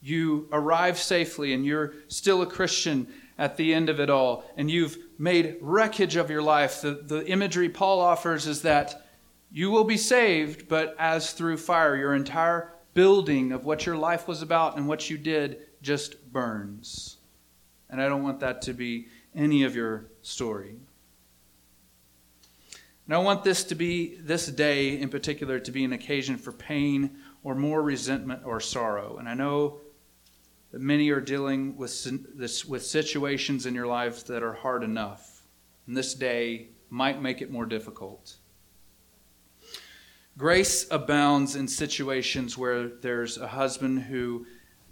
you 0.02 0.48
arrive 0.52 0.98
safely 0.98 1.54
and 1.54 1.66
you're 1.66 1.94
still 2.08 2.42
a 2.42 2.46
Christian 2.46 3.08
at 3.38 3.58
the 3.58 3.74
end 3.74 3.90
of 3.90 4.00
it 4.00 4.10
all, 4.10 4.44
and 4.58 4.70
you've 4.70 4.98
made 5.18 5.58
wreckage 5.62 6.16
of 6.16 6.30
your 6.30 6.42
life, 6.42 6.82
the, 6.82 6.92
the 6.92 7.26
imagery 7.28 7.70
Paul 7.70 8.00
offers 8.00 8.48
is 8.48 8.62
that 8.64 9.08
you 9.52 9.72
will 9.72 9.84
be 9.84 9.98
saved, 9.98 10.68
but 10.68 10.96
as 11.00 11.32
through 11.32 11.58
fire, 11.58 11.96
your 11.96 12.14
entire 12.14 12.74
building 12.94 13.52
of 13.52 13.64
what 13.64 13.86
your 13.86 13.96
life 13.96 14.28
was 14.28 14.42
about 14.42 14.76
and 14.76 14.88
what 14.88 15.10
you 15.10 15.18
did 15.18 15.60
just 15.82 16.32
burns. 16.34 17.18
And 17.90 18.02
I 18.02 18.10
don't 18.10 18.24
want 18.24 18.42
that 18.42 18.62
to 18.64 18.74
be 18.74 19.08
any 19.36 19.64
of 19.64 19.76
your 19.76 20.08
story. 20.22 20.76
And 23.06 23.16
I 23.16 23.20
want 23.20 23.44
this 23.44 23.64
to 23.66 23.76
be, 23.76 24.16
this 24.16 24.48
day 24.48 25.00
in 25.00 25.10
particular, 25.10 25.60
to 25.60 25.72
be 25.72 25.86
an 25.86 25.94
occasion 25.94 26.38
for 26.38 26.52
pain 26.52 27.12
or 27.44 27.56
more 27.56 27.82
resentment 27.82 28.42
or 28.46 28.60
sorrow. 28.60 29.18
And 29.18 29.28
I 29.28 29.34
know 29.34 29.80
that 30.72 30.82
many 30.82 31.10
are 31.10 31.22
dealing 31.22 31.78
with, 31.78 32.38
this, 32.38 32.66
with 32.66 32.86
situations 32.86 33.66
in 33.66 33.74
your 33.74 33.88
lives 33.88 34.24
that 34.24 34.44
are 34.44 34.54
hard 34.54 34.84
enough. 34.84 35.44
And 35.86 35.96
this 35.96 36.14
day 36.14 36.70
might 36.90 37.22
make 37.22 37.42
it 37.42 37.52
more 37.52 37.66
difficult. 37.66 38.36
Grace 40.38 40.86
abounds 40.92 41.56
in 41.56 41.68
situations 41.68 42.58
where 42.58 42.88
there's 42.88 43.38
a 43.38 43.48
husband 43.48 44.04
who 44.04 44.46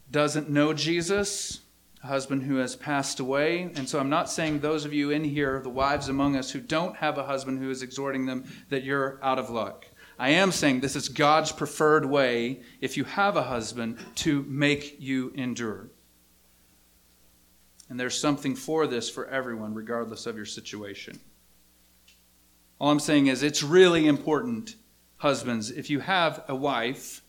doesn't 0.10 0.50
know 0.50 0.74
Jesus, 0.74 1.60
a 2.04 2.08
husband 2.08 2.44
who 2.44 2.56
has 2.56 2.76
passed 2.76 3.20
away. 3.20 3.72
And 3.76 3.88
so 3.88 4.00
I'm 4.00 4.10
not 4.10 4.30
saying 4.30 4.60
those 4.60 4.86
of 4.86 4.94
you 4.94 5.12
in 5.12 5.24
here, 5.24 5.60
the 5.62 5.70
wives 5.70 6.10
among 6.10 6.36
us 6.36 6.50
who 6.52 6.60
don't 6.60 6.96
have 6.96 7.18
a 7.18 7.26
husband 7.26 7.60
who 7.60 7.70
is 7.70 7.84
exhorting 7.84 8.26
them, 8.26 8.46
that 8.70 8.84
you're 8.84 9.20
out 9.22 9.38
of 9.38 9.50
luck. 9.50 9.86
I 10.18 10.30
am 10.30 10.52
saying 10.52 10.80
this 10.80 10.96
is 10.96 11.10
God's 11.10 11.52
preferred 11.52 12.06
way, 12.06 12.62
if 12.80 12.96
you 12.96 13.04
have 13.04 13.36
a 13.36 13.44
husband, 13.44 13.98
to 14.16 14.44
make 14.44 14.98
you 15.00 15.32
endure. 15.36 15.90
And 17.90 18.00
there's 18.00 18.20
something 18.20 18.56
for 18.56 18.88
this 18.88 19.10
for 19.10 19.28
everyone, 19.28 19.74
regardless 19.74 20.26
of 20.26 20.38
your 20.38 20.46
situation. 20.46 21.20
All 22.80 22.90
I'm 22.90 23.00
saying 23.00 23.28
is 23.28 23.44
it's 23.44 23.62
really 23.62 24.08
important, 24.08 24.76
husbands, 25.18 25.70
if 25.70 25.90
you 25.90 26.00
have 26.00 26.44
a 26.48 26.56
wife, 26.56 27.22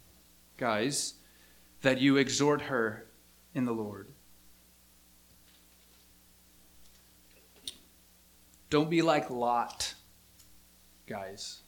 guys, 0.56 1.14
that 1.82 2.00
you 2.00 2.16
exhort 2.16 2.62
her 2.62 3.06
in 3.54 3.64
the 3.64 3.72
Lord. 3.72 4.08
Don't 8.70 8.90
be 8.90 9.02
like 9.02 9.30
Lot, 9.30 9.94
guys 11.06 11.62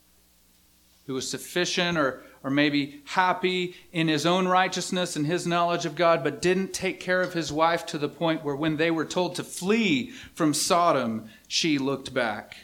who 1.09 1.15
was 1.15 1.29
sufficient 1.29 1.97
or, 1.97 2.23
or 2.45 2.51
maybe 2.51 3.01
happy 3.07 3.75
in 3.93 4.09
his 4.09 4.27
own 4.27 4.47
righteousness 4.47 5.17
and 5.17 5.27
his 5.27 5.47
knowledge 5.47 5.87
of 5.87 5.97
God, 5.97 6.23
but 6.23 6.43
didn't 6.43 6.75
take 6.75 7.01
care 7.01 7.23
of 7.23 7.33
his 7.33 7.51
wife 7.51 7.87
to 7.87 7.97
the 7.97 8.11
point 8.11 8.45
where 8.45 8.55
when 8.55 8.77
they 8.77 8.91
were 8.91 9.07
told 9.07 9.35
to 9.35 9.43
flee 9.43 10.11
from 10.35 10.53
Sodom, 10.53 11.31
she 11.49 11.79
looked 11.79 12.13
back. 12.13 12.59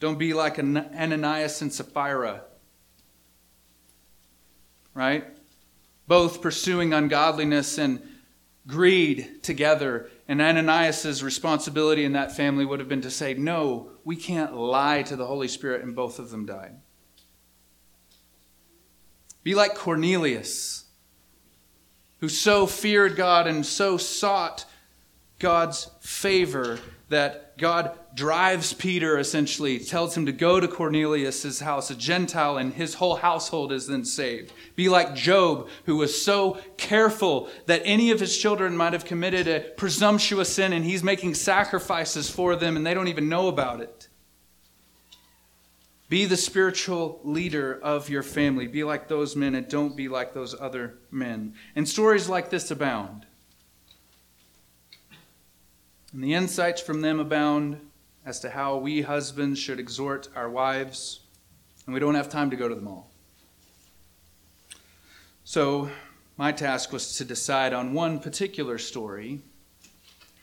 Don't 0.00 0.18
be 0.18 0.34
like 0.34 0.58
Ananias 0.58 1.62
and 1.62 1.72
Sapphira, 1.72 2.42
right? 4.92 5.24
Both 6.08 6.42
pursuing 6.42 6.92
ungodliness 6.92 7.78
and 7.78 8.02
greed 8.66 9.44
together 9.44 10.10
and 10.30 10.40
Ananias' 10.40 11.24
responsibility 11.24 12.04
in 12.04 12.12
that 12.12 12.30
family 12.30 12.64
would 12.64 12.78
have 12.78 12.88
been 12.88 13.00
to 13.00 13.10
say, 13.10 13.34
No, 13.34 13.90
we 14.04 14.14
can't 14.14 14.56
lie 14.56 15.02
to 15.02 15.16
the 15.16 15.26
Holy 15.26 15.48
Spirit, 15.48 15.82
and 15.82 15.96
both 15.96 16.20
of 16.20 16.30
them 16.30 16.46
died. 16.46 16.76
Be 19.42 19.56
like 19.56 19.74
Cornelius, 19.74 20.84
who 22.18 22.28
so 22.28 22.68
feared 22.68 23.16
God 23.16 23.48
and 23.48 23.66
so 23.66 23.96
sought 23.96 24.66
God's 25.40 25.90
favor 26.00 26.78
that 27.08 27.58
God 27.58 27.98
drives 28.14 28.72
Peter 28.72 29.18
essentially, 29.18 29.80
tells 29.80 30.16
him 30.16 30.26
to 30.26 30.32
go 30.32 30.60
to 30.60 30.68
Cornelius' 30.68 31.58
house, 31.58 31.90
a 31.90 31.96
Gentile, 31.96 32.56
and 32.56 32.72
his 32.72 32.94
whole 32.94 33.16
household 33.16 33.72
is 33.72 33.88
then 33.88 34.04
saved. 34.04 34.52
Be 34.76 34.88
like 34.88 35.14
Job, 35.14 35.68
who 35.86 35.96
was 35.96 36.22
so 36.22 36.58
careful 36.76 37.48
that 37.66 37.82
any 37.84 38.12
of 38.12 38.20
his 38.20 38.38
children 38.38 38.76
might 38.76 38.92
have 38.92 39.04
committed 39.04 39.48
a 39.48 39.60
presumptuous 39.76 40.54
sin, 40.54 40.72
and 40.72 40.84
he's 40.84 41.02
making 41.02 41.34
sacrifices 41.34 42.30
for 42.30 42.54
them, 42.54 42.76
and 42.76 42.86
they 42.86 42.94
don't 42.94 43.08
even 43.08 43.28
know 43.28 43.48
about 43.48 43.80
it. 43.80 44.08
Be 46.08 46.26
the 46.26 46.36
spiritual 46.36 47.20
leader 47.24 47.78
of 47.82 48.08
your 48.08 48.22
family. 48.22 48.66
Be 48.66 48.84
like 48.84 49.08
those 49.08 49.34
men, 49.34 49.54
and 49.54 49.68
don't 49.68 49.96
be 49.96 50.08
like 50.08 50.32
those 50.34 50.54
other 50.60 50.98
men. 51.10 51.54
And 51.74 51.88
stories 51.88 52.28
like 52.28 52.50
this 52.50 52.70
abound. 52.70 53.26
And 56.12 56.24
the 56.24 56.34
insights 56.34 56.80
from 56.80 57.00
them 57.00 57.20
abound 57.20 57.80
as 58.26 58.40
to 58.40 58.50
how 58.50 58.76
we 58.76 59.02
husbands 59.02 59.58
should 59.58 59.78
exhort 59.78 60.28
our 60.34 60.50
wives, 60.50 61.20
and 61.86 61.94
we 61.94 62.00
don't 62.00 62.14
have 62.14 62.28
time 62.28 62.50
to 62.50 62.56
go 62.56 62.68
to 62.68 62.74
them 62.74 62.88
all. 62.88 63.10
So, 65.44 65.90
my 66.36 66.52
task 66.52 66.92
was 66.92 67.16
to 67.18 67.24
decide 67.24 67.72
on 67.72 67.92
one 67.92 68.18
particular 68.18 68.78
story 68.78 69.40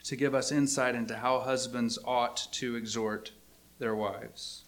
to 0.03 0.15
give 0.15 0.33
us 0.33 0.51
insight 0.51 0.95
into 0.95 1.17
how 1.17 1.39
husbands 1.39 1.99
ought 2.05 2.47
to 2.53 2.75
exhort 2.75 3.31
their 3.79 3.95
wives. 3.95 4.63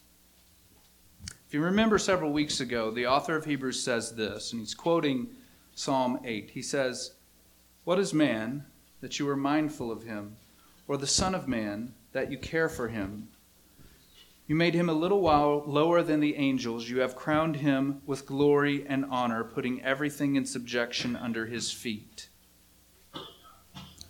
If 1.47 1.53
you 1.53 1.61
remember 1.61 1.97
several 1.97 2.31
weeks 2.31 2.59
ago, 2.59 2.91
the 2.91 3.07
author 3.07 3.35
of 3.35 3.45
Hebrews 3.45 3.81
says 3.81 4.15
this, 4.15 4.51
and 4.51 4.59
he's 4.59 4.73
quoting 4.73 5.29
Psalm 5.75 6.19
8. 6.23 6.51
He 6.51 6.61
says, 6.61 7.13
What 7.85 7.99
is 7.99 8.13
man 8.13 8.65
that 9.01 9.17
you 9.17 9.27
are 9.29 9.37
mindful 9.37 9.91
of 9.91 10.03
him? 10.03 10.35
Or 10.89 10.97
the 10.97 11.07
Son 11.07 11.35
of 11.35 11.47
Man, 11.47 11.93
that 12.13 12.31
you 12.31 12.37
care 12.39 12.67
for 12.67 12.87
him. 12.87 13.29
You 14.47 14.55
made 14.55 14.73
him 14.73 14.89
a 14.89 14.93
little 14.93 15.21
while 15.21 15.63
lower 15.67 16.01
than 16.01 16.19
the 16.19 16.35
angels. 16.35 16.89
You 16.89 17.01
have 17.01 17.15
crowned 17.15 17.57
him 17.57 18.01
with 18.07 18.25
glory 18.25 18.87
and 18.87 19.05
honor, 19.11 19.43
putting 19.43 19.83
everything 19.83 20.35
in 20.35 20.47
subjection 20.47 21.15
under 21.15 21.45
his 21.45 21.71
feet. 21.71 22.29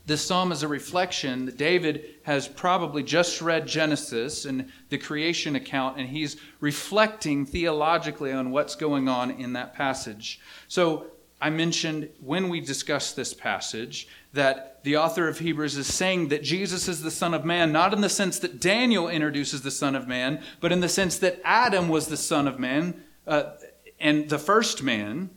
This 0.06 0.26
psalm 0.26 0.54
is 0.54 0.64
a 0.64 0.70
reflection 0.70 1.48
that 1.48 1.58
David 1.58 2.16
has 2.24 2.48
probably 2.48 3.04
just 3.04 3.42
read 3.42 3.68
Genesis 3.68 4.46
and 4.46 4.72
the 4.88 4.98
creation 4.98 5.58
account, 5.58 5.98
and 6.00 6.08
he's 6.08 6.38
reflecting 6.62 7.46
theologically 7.46 8.32
on 8.32 8.52
what's 8.52 8.76
going 8.76 9.10
on 9.10 9.32
in 9.32 9.52
that 9.52 9.74
passage. 9.74 10.40
So, 10.70 11.08
I 11.42 11.50
mentioned 11.50 12.10
when 12.20 12.50
we 12.50 12.60
discussed 12.60 13.16
this 13.16 13.34
passage 13.34 14.08
that 14.34 14.84
the 14.84 14.98
author 14.98 15.28
of 15.28 15.40
Hebrews 15.40 15.78
is 15.78 15.88
saying 15.88 16.30
that 16.30 16.44
Jesus 16.44 16.88
is 16.88 17.02
the 17.02 17.12
Son 17.12 17.34
of 17.34 17.46
Man, 17.46 17.72
not 17.72 17.94
in 17.94 18.02
the 18.02 18.10
sense 18.10 18.40
that 18.40 18.60
Daniel 18.60 19.08
introduces 19.08 19.62
the 19.62 19.72
Son 19.72 19.96
of 19.96 20.08
Man, 20.08 20.44
but 20.60 20.72
in 20.72 20.82
the 20.82 20.90
sense 20.90 21.18
that 21.20 21.40
Adam 21.44 21.88
was 21.88 22.08
the 22.08 22.18
Son 22.18 22.48
of 22.48 22.60
Man 22.60 23.04
uh, 23.26 23.52
and 24.00 24.30
the 24.30 24.40
first 24.40 24.84
man, 24.84 25.30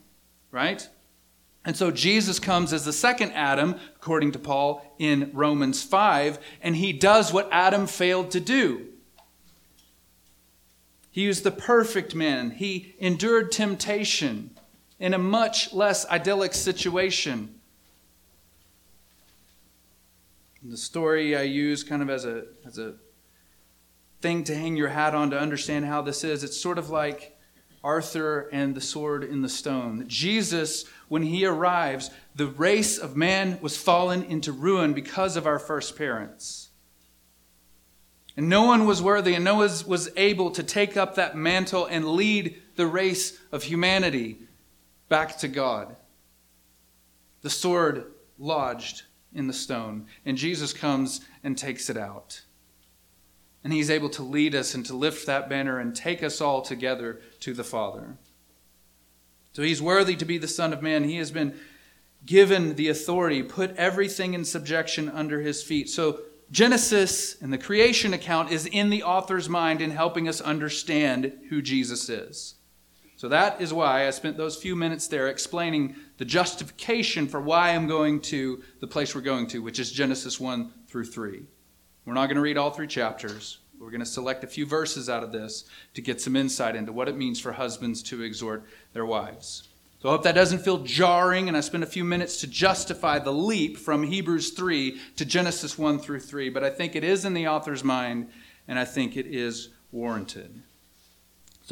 right? 0.51 0.89
And 1.65 1.77
so 1.77 1.93
Jesus 1.93 2.41
comes 2.41 2.73
as 2.73 2.85
the 2.85 2.93
second 2.93 3.33
Adam, 3.33 3.77
according 3.97 4.33
to 4.33 4.39
Paul 4.39 4.95
in 4.99 5.31
Romans 5.33 5.83
5, 5.85 6.39
and 6.61 6.75
he 6.75 6.93
does 6.93 7.33
what 7.33 7.49
Adam 7.53 7.87
failed 7.87 8.33
to 8.33 8.41
do. 8.41 8.89
He 11.13 11.29
was 11.29 11.43
the 11.43 11.53
perfect 11.53 12.15
man. 12.15 12.53
He 12.53 12.95
endured 12.99 13.53
temptation 13.53 14.51
in 15.03 15.15
a 15.15 15.19
much 15.19 15.73
less 15.73 16.07
idyllic 16.07 16.55
situation. 16.55 17.53
The 20.63 20.77
story 20.77 21.37
I 21.37 21.43
use 21.43 21.83
kind 21.83 22.03
of 22.03 22.09
as 22.09 22.25
a, 22.25 22.45
as 22.65 22.79
a 22.79 22.95
thing 24.21 24.45
to 24.45 24.55
hang 24.55 24.77
your 24.77 24.91
hat 24.91 25.13
on 25.13 25.31
to 25.31 25.39
understand 25.39 25.87
how 25.87 26.03
this 26.03 26.23
is, 26.23 26.45
it's 26.45 26.57
sort 26.57 26.79
of 26.79 26.89
like 26.89 27.37
Arthur 27.83 28.49
and 28.53 28.77
the 28.77 28.81
sword 28.81 29.25
in 29.25 29.43
the 29.43 29.49
stone. 29.49 30.05
Jesus, 30.07 30.85
when 31.09 31.25
he 31.25 31.45
arrives, 31.45 32.13
the 32.37 32.47
race 32.47 32.97
of 32.97 33.17
man 33.17 33.59
was 33.61 33.77
fallen 33.77 34.23
into 34.23 34.53
ruin 34.53 34.93
because 34.93 35.37
of 35.37 35.49
our 35.49 35.59
first 35.59 35.99
parents. 35.99 36.71
And 38.37 38.49
no 38.49 38.63
one 38.63 38.87
was 38.87 39.03
worthy, 39.03 39.35
and 39.35 39.45
no 39.45 39.57
one 39.57 39.71
was 39.89 40.11
able 40.17 40.53
to 40.53 40.63
take 40.63 40.97
up 40.97 41.17
that 41.17 41.37
mantle 41.37 41.87
and 41.87 42.13
lead 42.13 42.63
the 42.77 42.87
race 42.87 43.37
of 43.51 43.65
humanity 43.65 44.39
back 45.13 45.37
to 45.37 45.47
God. 45.47 45.95
The 47.43 47.51
sword 47.51 48.07
lodged 48.39 49.03
in 49.35 49.47
the 49.47 49.53
stone, 49.53 50.07
and 50.25 50.39
Jesus 50.39 50.73
comes 50.73 51.21
and 51.45 51.59
takes 51.59 51.91
it 51.91 51.99
out. 51.99 52.41
And 53.63 53.75
he's 53.75 53.91
able 53.91 54.09
to 54.09 54.23
lead 54.23 54.55
us 54.55 54.75
and 54.75 54.87
to 54.87 54.97
lift 54.97 55.27
that 55.27 55.51
banner 55.51 55.79
and 55.79 55.95
take 55.95 56.23
us 56.23 56.41
all 56.41 56.63
together 56.63 57.21
to 57.41 57.53
the 57.53 57.63
Father. 57.63 58.17
So 59.53 59.61
he's 59.61 59.83
worthy 59.83 60.17
to 60.17 60.25
be 60.25 60.39
the 60.39 60.49
Son 60.49 60.73
of 60.73 60.81
Man. 60.81 61.05
He 61.05 61.19
has 61.19 61.31
been 61.31 61.61
given 62.25 62.77
the 62.77 62.89
authority, 62.89 63.43
put 63.43 63.77
everything 63.77 64.33
in 64.33 64.47
subjection 64.47 65.11
under 65.11 65.43
his 65.43 65.63
feet. 65.63 65.91
So 65.91 66.21
Genesis 66.51 67.37
and 67.43 67.53
the 67.53 67.59
creation 67.59 68.15
account 68.15 68.51
is 68.51 68.65
in 68.65 68.89
the 68.89 69.03
author's 69.03 69.51
mind 69.51 69.83
in 69.83 69.91
helping 69.91 70.27
us 70.27 70.41
understand 70.41 71.39
who 71.51 71.61
Jesus 71.61 72.09
is. 72.09 72.55
So 73.23 73.29
that 73.29 73.61
is 73.61 73.73
why 73.73 74.09
I 74.09 74.11
spent 74.11 74.37
those 74.37 74.57
few 74.57 74.75
minutes 74.75 75.07
there 75.07 75.29
explaining 75.29 75.95
the 76.17 76.25
justification 76.25 77.29
for 77.29 77.41
why 77.41 77.71
I'm 77.71 77.87
going 77.87 78.21
to 78.23 78.65
the 78.81 78.89
place 78.89 79.15
we're 79.15 79.21
going 79.21 79.47
to, 79.51 79.63
which 79.63 79.79
is 79.79 79.93
Genesis 79.93 80.41
1 80.41 80.73
through 80.89 81.05
3. 81.05 81.45
We're 82.05 82.15
not 82.15 82.27
going 82.27 82.35
to 82.35 82.43
read 82.43 82.59
all 82.59 82.73
three 82.73 82.89
chapters. 82.89 83.59
We're 83.79 83.93
going 83.93 84.01
to 84.01 84.07
select 84.07 84.43
a 84.43 84.49
few 84.49 84.67
verses 84.67 85.09
out 85.09 85.23
of 85.23 85.31
this 85.31 85.67
to 85.95 86.03
get 86.03 86.21
some 86.21 86.35
insight 86.35 86.75
into 86.75 86.93
what 86.93 87.09
it 87.09 87.17
means 87.17 87.39
for 87.39 87.53
husbands 87.53 88.03
to 88.03 88.23
exhort 88.23 88.65
their 88.93 89.07
wives. 89.07 89.69
So 90.01 90.09
I 90.09 90.13
hope 90.13 90.25
that 90.25 90.35
doesn't 90.35 90.65
feel 90.65 90.79
jarring, 90.79 91.47
and 91.47 91.57
I 91.57 91.61
spent 91.61 91.85
a 91.85 91.87
few 91.87 92.03
minutes 92.03 92.41
to 92.41 92.49
justify 92.49 93.21
the 93.21 93.33
leap 93.33 93.79
from 93.79 94.03
Hebrews 94.03 94.51
3 94.51 94.99
to 95.15 95.25
Genesis 95.25 95.79
1 95.79 96.01
through 96.01 96.19
3, 96.19 96.49
but 96.49 96.65
I 96.65 96.71
think 96.71 96.97
it 96.97 97.05
is 97.05 97.25
in 97.25 97.35
the 97.35 97.47
author's 97.47 97.85
mind, 97.85 98.31
and 98.67 98.81
I 98.81 98.85
think 98.85 99.17
it 99.17 99.27
is 99.29 99.69
warranted. 99.93 100.63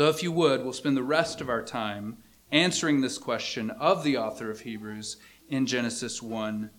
So 0.01 0.09
if 0.09 0.23
you 0.23 0.33
would, 0.33 0.63
we'll 0.63 0.73
spend 0.73 0.97
the 0.97 1.03
rest 1.03 1.43
of 1.43 1.51
our 1.51 1.63
time 1.63 2.17
answering 2.51 3.03
this 3.03 3.19
question 3.19 3.69
of 3.73 4.03
the 4.03 4.17
author 4.17 4.51
of 4.51 4.61
Hebrews 4.61 5.19
in 5.51 5.67
Genesis 5.67 6.23
1 6.23 6.71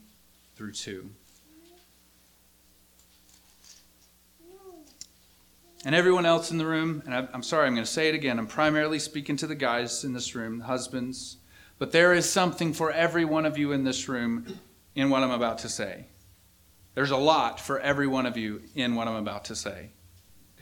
through 0.55 0.71
2. 0.71 1.07
and 5.85 5.93
everyone 5.93 6.25
else 6.25 6.49
in 6.49 6.57
the 6.57 6.65
room, 6.65 7.03
and 7.05 7.13
I'm 7.13 7.43
sorry, 7.43 7.67
I'm 7.67 7.75
going 7.75 7.85
to 7.85 7.91
say 7.91 8.09
it 8.09 8.15
again. 8.15 8.39
I'm 8.39 8.47
primarily 8.47 8.97
speaking 8.97 9.35
to 9.37 9.45
the 9.45 9.53
guys 9.53 10.03
in 10.03 10.13
this 10.13 10.33
room, 10.33 10.57
the 10.57 10.65
husbands, 10.65 11.37
but 11.77 11.91
there 11.91 12.13
is 12.13 12.27
something 12.27 12.73
for 12.73 12.89
every 12.91 13.25
one 13.25 13.45
of 13.45 13.55
you 13.55 13.71
in 13.71 13.83
this 13.83 14.09
room 14.09 14.47
in 14.95 15.11
what 15.11 15.21
I'm 15.21 15.29
about 15.29 15.59
to 15.59 15.69
say. 15.69 16.07
There's 16.95 17.11
a 17.11 17.17
lot 17.17 17.59
for 17.59 17.79
every 17.79 18.07
one 18.07 18.25
of 18.25 18.35
you 18.35 18.63
in 18.73 18.95
what 18.95 19.07
I'm 19.07 19.17
about 19.17 19.45
to 19.45 19.55
say. 19.55 19.91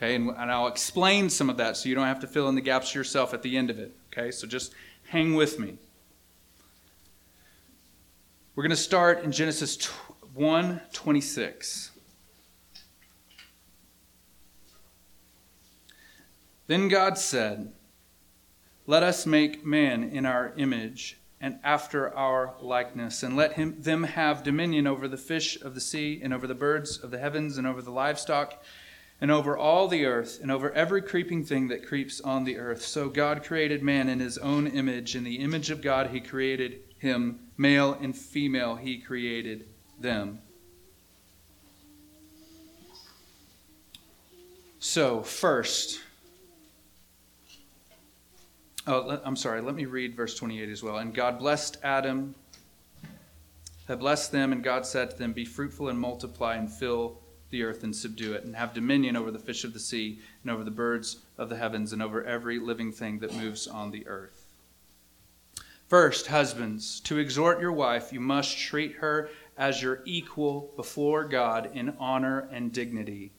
Okay, 0.02 0.14
and, 0.14 0.30
and 0.30 0.50
I'll 0.50 0.66
explain 0.66 1.28
some 1.28 1.50
of 1.50 1.58
that 1.58 1.76
so 1.76 1.86
you 1.86 1.94
don't 1.94 2.06
have 2.06 2.20
to 2.20 2.26
fill 2.26 2.48
in 2.48 2.54
the 2.54 2.62
gaps 2.62 2.94
yourself 2.94 3.34
at 3.34 3.42
the 3.42 3.58
end 3.58 3.68
of 3.68 3.78
it. 3.78 3.94
Okay, 4.10 4.30
so 4.30 4.46
just 4.46 4.72
hang 5.04 5.34
with 5.34 5.58
me. 5.58 5.76
We're 8.54 8.62
going 8.62 8.70
to 8.70 8.76
start 8.76 9.24
in 9.24 9.30
Genesis 9.30 9.84
1 10.32 10.80
26. 10.90 11.90
Then 16.66 16.88
God 16.88 17.18
said, 17.18 17.70
Let 18.86 19.02
us 19.02 19.26
make 19.26 19.66
man 19.66 20.04
in 20.04 20.24
our 20.24 20.54
image 20.56 21.18
and 21.42 21.58
after 21.62 22.14
our 22.16 22.54
likeness, 22.60 23.22
and 23.22 23.36
let 23.36 23.54
him, 23.54 23.82
them 23.82 24.04
have 24.04 24.42
dominion 24.42 24.86
over 24.86 25.08
the 25.08 25.16
fish 25.18 25.60
of 25.60 25.74
the 25.74 25.80
sea, 25.80 26.20
and 26.22 26.32
over 26.32 26.46
the 26.46 26.54
birds 26.54 26.96
of 26.98 27.10
the 27.10 27.18
heavens, 27.18 27.58
and 27.58 27.66
over 27.66 27.82
the 27.82 27.90
livestock, 27.90 28.62
and 29.20 29.30
over 29.30 29.56
all 29.56 29.86
the 29.86 30.06
earth, 30.06 30.38
and 30.40 30.50
over 30.50 30.72
every 30.72 31.02
creeping 31.02 31.44
thing 31.44 31.68
that 31.68 31.86
creeps 31.86 32.20
on 32.20 32.44
the 32.44 32.56
earth. 32.56 32.82
So 32.82 33.08
God 33.08 33.44
created 33.44 33.82
man 33.82 34.08
in 34.08 34.20
his 34.20 34.38
own 34.38 34.66
image. 34.66 35.14
In 35.14 35.24
the 35.24 35.36
image 35.36 35.70
of 35.70 35.82
God, 35.82 36.08
he 36.08 36.20
created 36.20 36.80
him. 36.98 37.40
Male 37.56 37.98
and 38.00 38.16
female, 38.16 38.76
he 38.76 38.98
created 38.98 39.68
them. 39.98 40.40
So, 44.78 45.22
first, 45.22 46.00
Oh, 48.86 49.20
I'm 49.24 49.36
sorry. 49.36 49.60
Let 49.60 49.74
me 49.74 49.84
read 49.84 50.16
verse 50.16 50.34
28 50.34 50.68
as 50.68 50.82
well. 50.82 50.96
And 50.96 51.14
God 51.14 51.38
blessed 51.38 51.76
Adam, 51.82 52.34
had 53.86 54.00
blessed 54.00 54.32
them, 54.32 54.52
and 54.52 54.64
God 54.64 54.86
said 54.86 55.10
to 55.10 55.16
them, 55.16 55.32
Be 55.32 55.44
fruitful 55.44 55.90
and 55.90 56.00
multiply 56.00 56.56
and 56.56 56.68
fill 56.68 57.20
the 57.50 57.62
earth 57.62 57.82
and 57.82 57.94
subdue 57.94 58.32
it, 58.32 58.44
and 58.44 58.56
have 58.56 58.74
dominion 58.74 59.16
over 59.16 59.30
the 59.30 59.38
fish 59.38 59.64
of 59.64 59.72
the 59.72 59.80
sea, 59.80 60.20
and 60.42 60.50
over 60.50 60.64
the 60.64 60.70
birds 60.70 61.18
of 61.36 61.48
the 61.48 61.56
heavens, 61.56 61.92
and 61.92 62.02
over 62.02 62.24
every 62.24 62.58
living 62.58 62.92
thing 62.92 63.18
that 63.18 63.34
moves 63.34 63.66
on 63.66 63.90
the 63.90 64.06
earth. 64.06 64.46
First, 65.88 66.28
husbands, 66.28 67.00
to 67.00 67.18
exhort 67.18 67.60
your 67.60 67.72
wife, 67.72 68.12
you 68.12 68.20
must 68.20 68.58
treat 68.58 68.96
her 68.96 69.30
as 69.58 69.82
your 69.82 70.02
equal 70.04 70.72
before 70.76 71.24
God 71.24 71.70
in 71.74 71.96
honor 71.98 72.48
and 72.52 72.72
dignity 72.72 73.32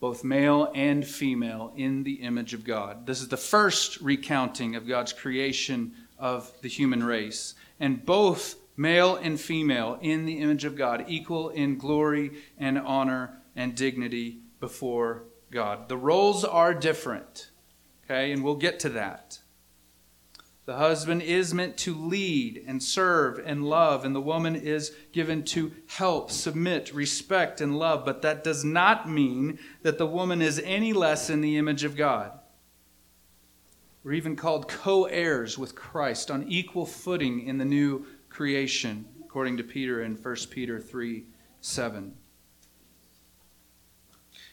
both 0.00 0.24
male 0.24 0.72
and 0.74 1.06
female, 1.06 1.72
in 1.76 2.02
the 2.02 2.14
image 2.14 2.54
of 2.54 2.64
God. 2.64 3.06
This 3.06 3.20
is 3.20 3.28
the 3.28 3.36
first 3.36 4.00
recounting 4.00 4.74
of 4.74 4.88
God's 4.88 5.12
creation 5.12 5.92
of 6.18 6.50
the 6.62 6.68
human 6.68 7.04
race. 7.04 7.54
And 7.78 8.04
both 8.04 8.56
male 8.80 9.14
and 9.16 9.38
female, 9.38 9.98
in 10.00 10.24
the 10.24 10.38
image 10.38 10.64
of 10.64 10.74
God, 10.74 11.04
equal 11.06 11.50
in 11.50 11.76
glory 11.76 12.30
and 12.56 12.78
honor 12.78 13.42
and 13.54 13.74
dignity 13.74 14.40
before 14.58 15.24
God. 15.50 15.90
The 15.90 15.98
roles 15.98 16.46
are 16.46 16.72
different, 16.72 17.50
okay, 18.04 18.32
and 18.32 18.42
we'll 18.42 18.56
get 18.56 18.80
to 18.80 18.88
that. 18.88 19.40
The 20.64 20.78
husband 20.78 21.20
is 21.20 21.52
meant 21.52 21.76
to 21.78 21.94
lead 21.94 22.64
and 22.66 22.82
serve 22.82 23.38
and 23.44 23.68
love, 23.68 24.06
and 24.06 24.14
the 24.14 24.20
woman 24.20 24.56
is 24.56 24.96
given 25.12 25.44
to 25.46 25.72
help, 25.86 26.30
submit, 26.30 26.94
respect, 26.94 27.60
and 27.60 27.78
love. 27.78 28.06
But 28.06 28.22
that 28.22 28.42
does 28.42 28.64
not 28.64 29.10
mean 29.10 29.58
that 29.82 29.98
the 29.98 30.06
woman 30.06 30.40
is 30.40 30.58
any 30.64 30.94
less 30.94 31.28
in 31.28 31.42
the 31.42 31.58
image 31.58 31.84
of 31.84 31.96
God. 31.96 32.32
We're 34.02 34.12
even 34.12 34.36
called 34.36 34.68
co 34.68 35.04
heirs 35.04 35.58
with 35.58 35.74
Christ 35.74 36.30
on 36.30 36.44
equal 36.48 36.86
footing 36.86 37.46
in 37.46 37.58
the 37.58 37.66
new 37.66 38.06
creation, 38.30 39.04
according 39.22 39.58
to 39.58 39.62
Peter 39.62 40.02
in 40.02 40.14
1 40.14 40.36
Peter 40.50 40.80
3 40.80 41.26
7. 41.60 42.14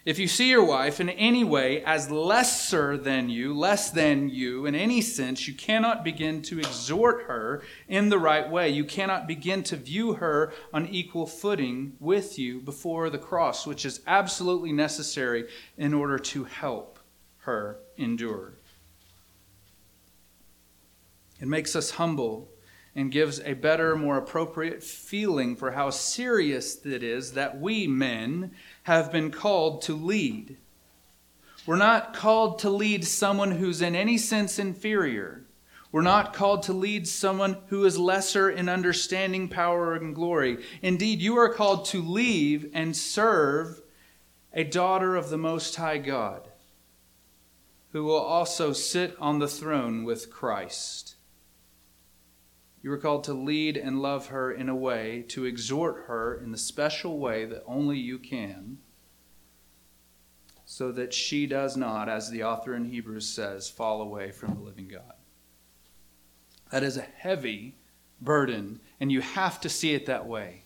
If 0.08 0.18
you 0.20 0.30
see 0.30 0.50
your 0.50 0.64
wife 0.64 1.02
in 1.02 1.10
any 1.10 1.44
way 1.44 1.84
as 1.84 2.10
lesser 2.10 2.96
than 2.98 3.30
you, 3.30 3.54
less 3.54 3.92
than 3.92 4.30
you 4.30 4.66
in 4.66 4.74
any 4.74 5.02
sense, 5.02 5.50
you 5.50 5.54
cannot 5.54 6.06
begin 6.06 6.42
to 6.44 6.60
exhort 6.60 7.24
her 7.24 7.62
in 7.90 8.08
the 8.08 8.18
right 8.18 8.50
way. 8.50 8.70
You 8.70 8.86
cannot 8.86 9.28
begin 9.28 9.64
to 9.64 9.76
view 9.76 10.14
her 10.14 10.54
on 10.72 10.88
equal 10.88 11.28
footing 11.28 11.98
with 12.00 12.40
you 12.40 12.62
before 12.62 13.10
the 13.10 13.18
cross, 13.18 13.68
which 13.68 13.86
is 13.86 14.00
absolutely 14.08 14.72
necessary 14.72 15.50
in 15.78 15.94
order 15.94 16.18
to 16.18 16.46
help 16.46 17.00
her 17.40 17.80
endure. 17.98 18.54
It 21.42 21.50
makes 21.50 21.76
us 21.76 21.92
humble 21.92 22.50
and 22.98 23.12
gives 23.12 23.40
a 23.42 23.54
better, 23.54 23.96
more 23.96 24.18
appropriate 24.18 24.84
feeling 24.84 25.56
for 25.56 25.70
how 25.70 25.92
serious 25.92 26.84
it 26.84 27.04
is 27.04 27.34
that 27.34 27.62
we 27.62 27.86
men 27.86 28.50
have 28.84 29.12
been 29.12 29.30
called 29.30 29.84
to 29.84 29.94
lead. 29.94 30.58
We're 31.68 31.76
not 31.76 32.16
called 32.16 32.58
to 32.60 32.72
lead 32.72 33.06
someone 33.06 33.52
who's 33.52 33.84
in 33.84 33.96
any 33.96 34.18
sense 34.18 34.58
inferior. 34.58 35.46
We're 35.92 36.02
not 36.02 36.34
called 36.34 36.64
to 36.64 36.74
lead 36.74 37.08
someone 37.08 37.58
who 37.68 37.86
is 37.86 38.00
lesser 38.00 38.50
in 38.50 38.68
understanding, 38.68 39.48
power, 39.48 39.94
and 39.94 40.16
glory. 40.16 40.58
Indeed, 40.82 41.22
you 41.22 41.38
are 41.38 41.54
called 41.54 41.86
to 41.86 42.02
leave 42.02 42.72
and 42.74 42.98
serve 42.98 43.80
a 44.52 44.64
daughter 44.64 45.16
of 45.16 45.30
the 45.30 45.38
Most 45.38 45.76
High 45.76 46.00
God, 46.00 46.48
who 47.92 48.06
will 48.06 48.16
also 48.16 48.74
sit 48.74 49.16
on 49.20 49.38
the 49.38 49.48
throne 49.48 50.04
with 50.04 50.32
Christ. 50.32 51.17
You 52.82 52.92
are 52.92 52.98
called 52.98 53.24
to 53.26 53.34
lead 53.34 53.76
and 53.76 54.02
love 54.02 54.28
her 54.28 54.52
in 54.52 54.70
a 54.70 54.76
way, 54.76 55.26
to 55.30 55.46
exhort 55.46 56.06
her 56.08 56.36
in 56.36 56.52
the 56.52 56.58
special 56.58 57.20
way 57.20 57.46
that 57.46 57.64
only 57.66 57.98
you 57.98 58.20
can, 58.20 58.78
so 60.66 60.92
that 60.92 61.14
she 61.14 61.48
does 61.48 61.76
not, 61.76 62.08
as 62.08 62.30
the 62.30 62.44
author 62.44 62.76
in 62.76 62.86
Hebrews 62.86 63.28
says, 63.28 63.70
fall 63.70 64.02
away 64.02 64.32
from 64.32 64.54
the 64.54 64.62
living 64.62 64.88
God. 64.88 65.14
That 66.72 66.84
is 66.84 66.98
a 66.98 67.02
heavy 67.02 67.78
burden, 68.22 68.80
and 69.00 69.12
you 69.12 69.22
have 69.22 69.62
to 69.62 69.70
see 69.70 69.94
it 69.94 70.06
that 70.06 70.28
way. 70.28 70.64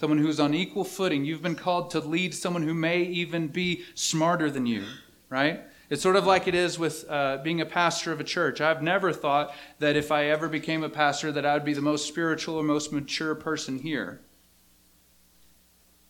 Someone 0.00 0.18
who's 0.18 0.40
on 0.40 0.54
equal 0.54 0.84
footing. 0.84 1.24
You've 1.24 1.42
been 1.42 1.54
called 1.54 1.90
to 1.90 2.00
lead 2.00 2.34
someone 2.34 2.62
who 2.62 2.74
may 2.74 3.02
even 3.02 3.48
be 3.48 3.84
smarter 3.94 4.50
than 4.50 4.66
you, 4.66 4.84
right? 5.28 5.62
It's 5.90 6.02
sort 6.02 6.14
of 6.14 6.24
like 6.24 6.46
it 6.46 6.54
is 6.54 6.78
with 6.78 7.04
uh, 7.10 7.38
being 7.38 7.60
a 7.60 7.66
pastor 7.66 8.12
of 8.12 8.20
a 8.20 8.24
church. 8.24 8.60
I've 8.60 8.80
never 8.80 9.12
thought 9.12 9.52
that 9.80 9.96
if 9.96 10.12
I 10.12 10.26
ever 10.26 10.48
became 10.48 10.84
a 10.84 10.88
pastor 10.88 11.32
that 11.32 11.44
I 11.44 11.54
would 11.54 11.64
be 11.64 11.74
the 11.74 11.82
most 11.82 12.06
spiritual 12.06 12.54
or 12.54 12.62
most 12.62 12.92
mature 12.92 13.34
person 13.34 13.80
here. 13.80 14.20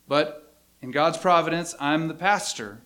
But 0.07 0.55
in 0.81 0.91
God's 0.91 1.17
providence, 1.17 1.73
I'm 1.79 2.07
the 2.07 2.13
pastor. 2.13 2.81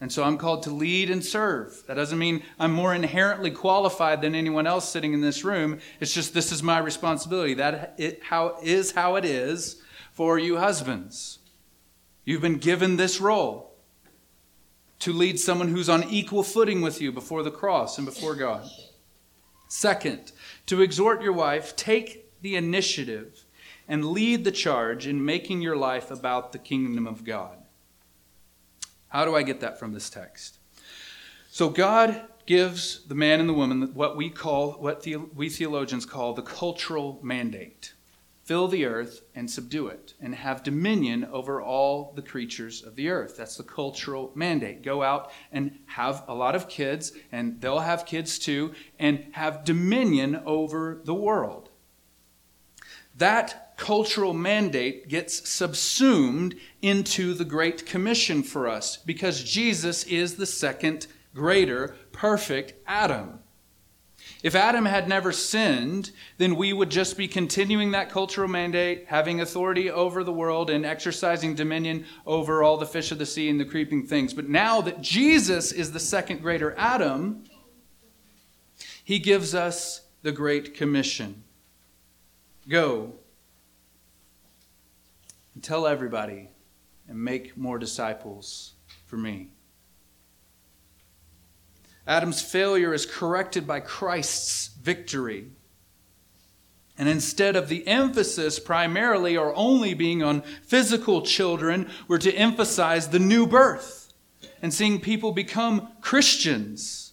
And 0.00 0.10
so 0.10 0.24
I'm 0.24 0.38
called 0.38 0.62
to 0.64 0.70
lead 0.70 1.10
and 1.10 1.22
serve. 1.22 1.82
That 1.86 1.94
doesn't 1.94 2.18
mean 2.18 2.42
I'm 2.58 2.72
more 2.72 2.94
inherently 2.94 3.50
qualified 3.50 4.22
than 4.22 4.34
anyone 4.34 4.66
else 4.66 4.88
sitting 4.88 5.12
in 5.12 5.20
this 5.20 5.44
room. 5.44 5.80
It's 6.00 6.14
just 6.14 6.32
this 6.32 6.50
is 6.50 6.62
my 6.62 6.78
responsibility. 6.78 7.54
That 7.54 7.94
it, 7.98 8.22
how, 8.22 8.56
is 8.62 8.92
how 8.92 9.16
it 9.16 9.26
is 9.26 9.82
for 10.12 10.38
you 10.38 10.58
husbands. 10.58 11.40
You've 12.24 12.42
been 12.42 12.58
given 12.58 12.96
this 12.96 13.20
role 13.20 13.65
to 15.00 15.12
lead 15.12 15.38
someone 15.38 15.68
who's 15.68 15.88
on 15.88 16.04
equal 16.04 16.42
footing 16.42 16.80
with 16.80 17.00
you 17.00 17.12
before 17.12 17.42
the 17.42 17.50
cross 17.50 17.98
and 17.98 18.06
before 18.06 18.34
God. 18.34 18.68
Second, 19.68 20.32
to 20.66 20.80
exhort 20.80 21.22
your 21.22 21.32
wife, 21.32 21.76
take 21.76 22.40
the 22.40 22.56
initiative 22.56 23.44
and 23.88 24.06
lead 24.06 24.44
the 24.44 24.52
charge 24.52 25.06
in 25.06 25.24
making 25.24 25.60
your 25.60 25.76
life 25.76 26.10
about 26.10 26.52
the 26.52 26.58
kingdom 26.58 27.06
of 27.06 27.24
God. 27.24 27.58
How 29.08 29.24
do 29.24 29.36
I 29.36 29.42
get 29.42 29.60
that 29.60 29.78
from 29.78 29.92
this 29.92 30.10
text? 30.10 30.58
So, 31.50 31.68
God 31.70 32.22
gives 32.44 33.04
the 33.06 33.14
man 33.14 33.40
and 33.40 33.48
the 33.48 33.54
woman 33.54 33.94
what 33.94 34.16
we 34.16 34.30
call, 34.30 34.72
what 34.72 35.02
the, 35.02 35.16
we 35.16 35.48
theologians 35.48 36.06
call 36.06 36.34
the 36.34 36.42
cultural 36.42 37.18
mandate 37.22 37.94
fill 38.46 38.68
the 38.68 38.84
earth 38.84 39.22
and 39.34 39.50
subdue 39.50 39.88
it, 39.88 40.14
and 40.20 40.32
have 40.32 40.62
dominion 40.62 41.24
over 41.32 41.60
all 41.60 42.12
the 42.14 42.22
creatures 42.22 42.84
of 42.84 42.94
the 42.94 43.08
earth. 43.08 43.36
That's 43.36 43.56
the 43.56 43.64
cultural 43.64 44.30
mandate. 44.36 44.82
Go 44.82 45.02
out 45.02 45.32
and 45.50 45.80
have 45.86 46.22
a 46.28 46.34
lot 46.34 46.54
of 46.54 46.68
kids, 46.68 47.12
and 47.32 47.60
they'll 47.60 47.80
have 47.80 48.06
kids 48.06 48.38
too, 48.38 48.72
and 49.00 49.26
have 49.32 49.64
dominion 49.64 50.40
over 50.46 51.00
the 51.04 51.14
world. 51.14 51.70
That 53.16 53.74
cultural 53.76 54.32
mandate 54.32 55.08
gets 55.08 55.48
subsumed 55.48 56.54
into 56.80 57.34
the 57.34 57.44
Great 57.44 57.84
Commission 57.84 58.44
for 58.44 58.68
us 58.68 58.96
because 58.96 59.42
Jesus 59.42 60.04
is 60.04 60.36
the 60.36 60.46
second 60.46 61.08
greater, 61.34 61.96
perfect 62.12 62.74
Adam. 62.86 63.40
If 64.46 64.54
Adam 64.54 64.84
had 64.84 65.08
never 65.08 65.32
sinned, 65.32 66.12
then 66.38 66.54
we 66.54 66.72
would 66.72 66.88
just 66.88 67.16
be 67.16 67.26
continuing 67.26 67.90
that 67.90 68.10
cultural 68.10 68.46
mandate, 68.46 69.06
having 69.08 69.40
authority 69.40 69.90
over 69.90 70.22
the 70.22 70.32
world 70.32 70.70
and 70.70 70.86
exercising 70.86 71.56
dominion 71.56 72.04
over 72.24 72.62
all 72.62 72.76
the 72.76 72.86
fish 72.86 73.10
of 73.10 73.18
the 73.18 73.26
sea 73.26 73.48
and 73.48 73.58
the 73.58 73.64
creeping 73.64 74.06
things. 74.06 74.32
But 74.32 74.48
now 74.48 74.80
that 74.82 75.00
Jesus 75.00 75.72
is 75.72 75.90
the 75.90 75.98
second 75.98 76.42
greater 76.42 76.76
Adam, 76.78 77.42
he 79.02 79.18
gives 79.18 79.52
us 79.52 80.02
the 80.22 80.30
Great 80.30 80.74
Commission 80.74 81.42
Go 82.68 83.14
and 85.54 85.64
tell 85.64 85.88
everybody 85.88 86.50
and 87.08 87.18
make 87.18 87.56
more 87.56 87.80
disciples 87.80 88.74
for 89.06 89.16
me. 89.16 89.55
Adam's 92.06 92.40
failure 92.40 92.94
is 92.94 93.04
corrected 93.06 93.66
by 93.66 93.80
Christ's 93.80 94.68
victory. 94.80 95.50
And 96.98 97.08
instead 97.08 97.56
of 97.56 97.68
the 97.68 97.86
emphasis 97.86 98.58
primarily 98.58 99.36
or 99.36 99.54
only 99.54 99.92
being 99.92 100.22
on 100.22 100.42
physical 100.62 101.22
children, 101.22 101.90
we're 102.08 102.18
to 102.18 102.32
emphasize 102.32 103.08
the 103.08 103.18
new 103.18 103.46
birth 103.46 104.12
and 104.62 104.72
seeing 104.72 105.00
people 105.00 105.32
become 105.32 105.88
Christians. 106.00 107.12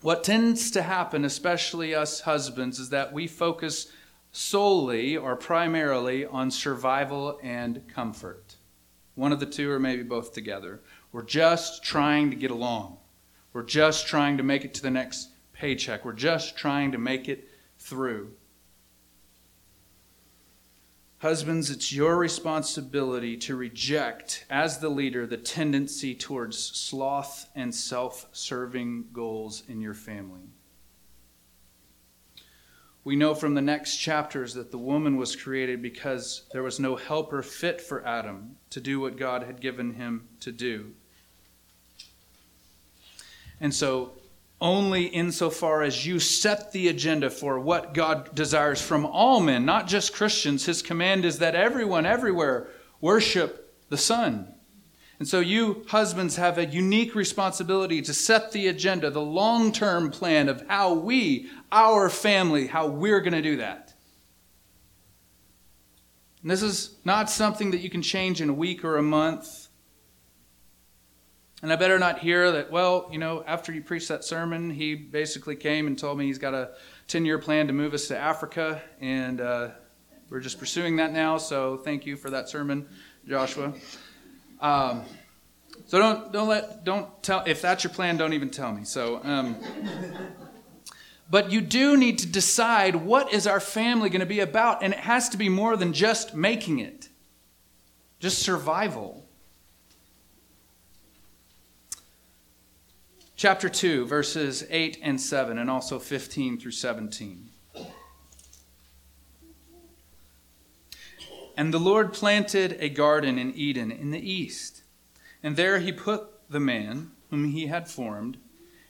What 0.00 0.24
tends 0.24 0.72
to 0.72 0.82
happen, 0.82 1.24
especially 1.24 1.94
us 1.94 2.22
husbands, 2.22 2.80
is 2.80 2.88
that 2.90 3.12
we 3.12 3.28
focus 3.28 3.86
solely 4.32 5.16
or 5.16 5.36
primarily 5.36 6.26
on 6.26 6.50
survival 6.50 7.38
and 7.40 7.86
comfort. 7.86 8.56
One 9.14 9.30
of 9.30 9.38
the 9.38 9.46
two, 9.46 9.70
or 9.70 9.78
maybe 9.78 10.02
both 10.02 10.32
together. 10.32 10.80
We're 11.12 11.22
just 11.22 11.84
trying 11.84 12.30
to 12.30 12.36
get 12.36 12.50
along. 12.50 12.96
We're 13.52 13.62
just 13.62 14.06
trying 14.06 14.38
to 14.38 14.42
make 14.42 14.64
it 14.64 14.72
to 14.74 14.82
the 14.82 14.90
next 14.90 15.28
paycheck. 15.52 16.04
We're 16.04 16.14
just 16.14 16.56
trying 16.56 16.92
to 16.92 16.98
make 16.98 17.28
it 17.28 17.48
through. 17.78 18.32
Husbands, 21.18 21.70
it's 21.70 21.92
your 21.92 22.16
responsibility 22.16 23.36
to 23.36 23.54
reject, 23.54 24.44
as 24.50 24.78
the 24.78 24.88
leader, 24.88 25.24
the 25.24 25.36
tendency 25.36 26.16
towards 26.16 26.58
sloth 26.58 27.48
and 27.54 27.72
self 27.72 28.26
serving 28.32 29.04
goals 29.12 29.62
in 29.68 29.80
your 29.80 29.94
family. 29.94 30.48
We 33.04 33.14
know 33.14 33.34
from 33.34 33.54
the 33.54 33.60
next 33.60 33.98
chapters 33.98 34.54
that 34.54 34.70
the 34.70 34.78
woman 34.78 35.16
was 35.16 35.36
created 35.36 35.82
because 35.82 36.42
there 36.52 36.62
was 36.62 36.80
no 36.80 36.96
helper 36.96 37.42
fit 37.42 37.80
for 37.80 38.04
Adam 38.06 38.56
to 38.70 38.80
do 38.80 38.98
what 38.98 39.16
God 39.16 39.42
had 39.42 39.60
given 39.60 39.94
him 39.94 40.28
to 40.40 40.50
do. 40.50 40.92
And 43.62 43.72
so, 43.72 44.10
only 44.60 45.04
insofar 45.04 45.82
as 45.82 46.04
you 46.04 46.18
set 46.18 46.72
the 46.72 46.88
agenda 46.88 47.30
for 47.30 47.60
what 47.60 47.94
God 47.94 48.34
desires 48.34 48.82
from 48.82 49.06
all 49.06 49.40
men, 49.40 49.64
not 49.64 49.86
just 49.86 50.12
Christians, 50.12 50.66
his 50.66 50.82
command 50.82 51.24
is 51.24 51.38
that 51.38 51.54
everyone, 51.54 52.04
everywhere, 52.04 52.68
worship 53.00 53.72
the 53.88 53.96
Son. 53.96 54.52
And 55.20 55.28
so, 55.28 55.38
you 55.38 55.84
husbands 55.88 56.34
have 56.36 56.58
a 56.58 56.66
unique 56.66 57.14
responsibility 57.14 58.02
to 58.02 58.12
set 58.12 58.50
the 58.50 58.66
agenda, 58.66 59.10
the 59.10 59.20
long 59.20 59.70
term 59.70 60.10
plan 60.10 60.48
of 60.48 60.66
how 60.66 60.94
we, 60.94 61.48
our 61.70 62.10
family, 62.10 62.66
how 62.66 62.88
we're 62.88 63.20
going 63.20 63.32
to 63.32 63.42
do 63.42 63.58
that. 63.58 63.94
And 66.42 66.50
this 66.50 66.62
is 66.62 66.96
not 67.04 67.30
something 67.30 67.70
that 67.70 67.80
you 67.80 67.90
can 67.90 68.02
change 68.02 68.40
in 68.40 68.48
a 68.48 68.54
week 68.54 68.84
or 68.84 68.96
a 68.96 69.02
month. 69.02 69.61
And 71.62 71.72
I 71.72 71.76
better 71.76 71.96
not 71.96 72.18
hear 72.18 72.50
that, 72.50 72.72
well, 72.72 73.08
you 73.12 73.18
know, 73.18 73.44
after 73.46 73.72
you 73.72 73.82
preached 73.82 74.08
that 74.08 74.24
sermon, 74.24 74.68
he 74.68 74.96
basically 74.96 75.54
came 75.54 75.86
and 75.86 75.96
told 75.96 76.18
me 76.18 76.26
he's 76.26 76.38
got 76.38 76.54
a 76.54 76.72
10 77.06 77.24
year 77.24 77.38
plan 77.38 77.68
to 77.68 77.72
move 77.72 77.94
us 77.94 78.08
to 78.08 78.18
Africa. 78.18 78.82
And 79.00 79.40
uh, 79.40 79.68
we're 80.28 80.40
just 80.40 80.58
pursuing 80.58 80.96
that 80.96 81.12
now. 81.12 81.38
So 81.38 81.76
thank 81.76 82.04
you 82.04 82.16
for 82.16 82.30
that 82.30 82.48
sermon, 82.48 82.88
Joshua. 83.28 83.72
Um, 84.60 85.04
so 85.86 86.00
don't, 86.00 86.32
don't 86.32 86.48
let, 86.48 86.82
don't 86.82 87.22
tell, 87.22 87.44
if 87.46 87.62
that's 87.62 87.84
your 87.84 87.92
plan, 87.92 88.16
don't 88.16 88.32
even 88.32 88.50
tell 88.50 88.72
me. 88.72 88.82
So, 88.82 89.20
um, 89.22 89.56
but 91.30 91.52
you 91.52 91.60
do 91.60 91.96
need 91.96 92.18
to 92.18 92.26
decide 92.26 92.96
what 92.96 93.32
is 93.32 93.46
our 93.46 93.60
family 93.60 94.10
going 94.10 94.20
to 94.20 94.26
be 94.26 94.40
about. 94.40 94.82
And 94.82 94.92
it 94.92 95.00
has 95.00 95.28
to 95.28 95.36
be 95.36 95.48
more 95.48 95.76
than 95.76 95.92
just 95.92 96.34
making 96.34 96.80
it, 96.80 97.08
just 98.18 98.40
survival. 98.40 99.21
Chapter 103.42 103.68
2, 103.68 104.06
verses 104.06 104.64
8 104.70 105.00
and 105.02 105.20
7, 105.20 105.58
and 105.58 105.68
also 105.68 105.98
15 105.98 106.60
through 106.60 106.70
17. 106.70 107.50
And 111.56 111.74
the 111.74 111.80
Lord 111.80 112.12
planted 112.12 112.76
a 112.78 112.88
garden 112.88 113.38
in 113.38 113.52
Eden 113.56 113.90
in 113.90 114.12
the 114.12 114.30
east, 114.30 114.84
and 115.42 115.56
there 115.56 115.80
he 115.80 115.90
put 115.90 116.28
the 116.48 116.60
man 116.60 117.10
whom 117.30 117.50
he 117.50 117.66
had 117.66 117.90
formed. 117.90 118.36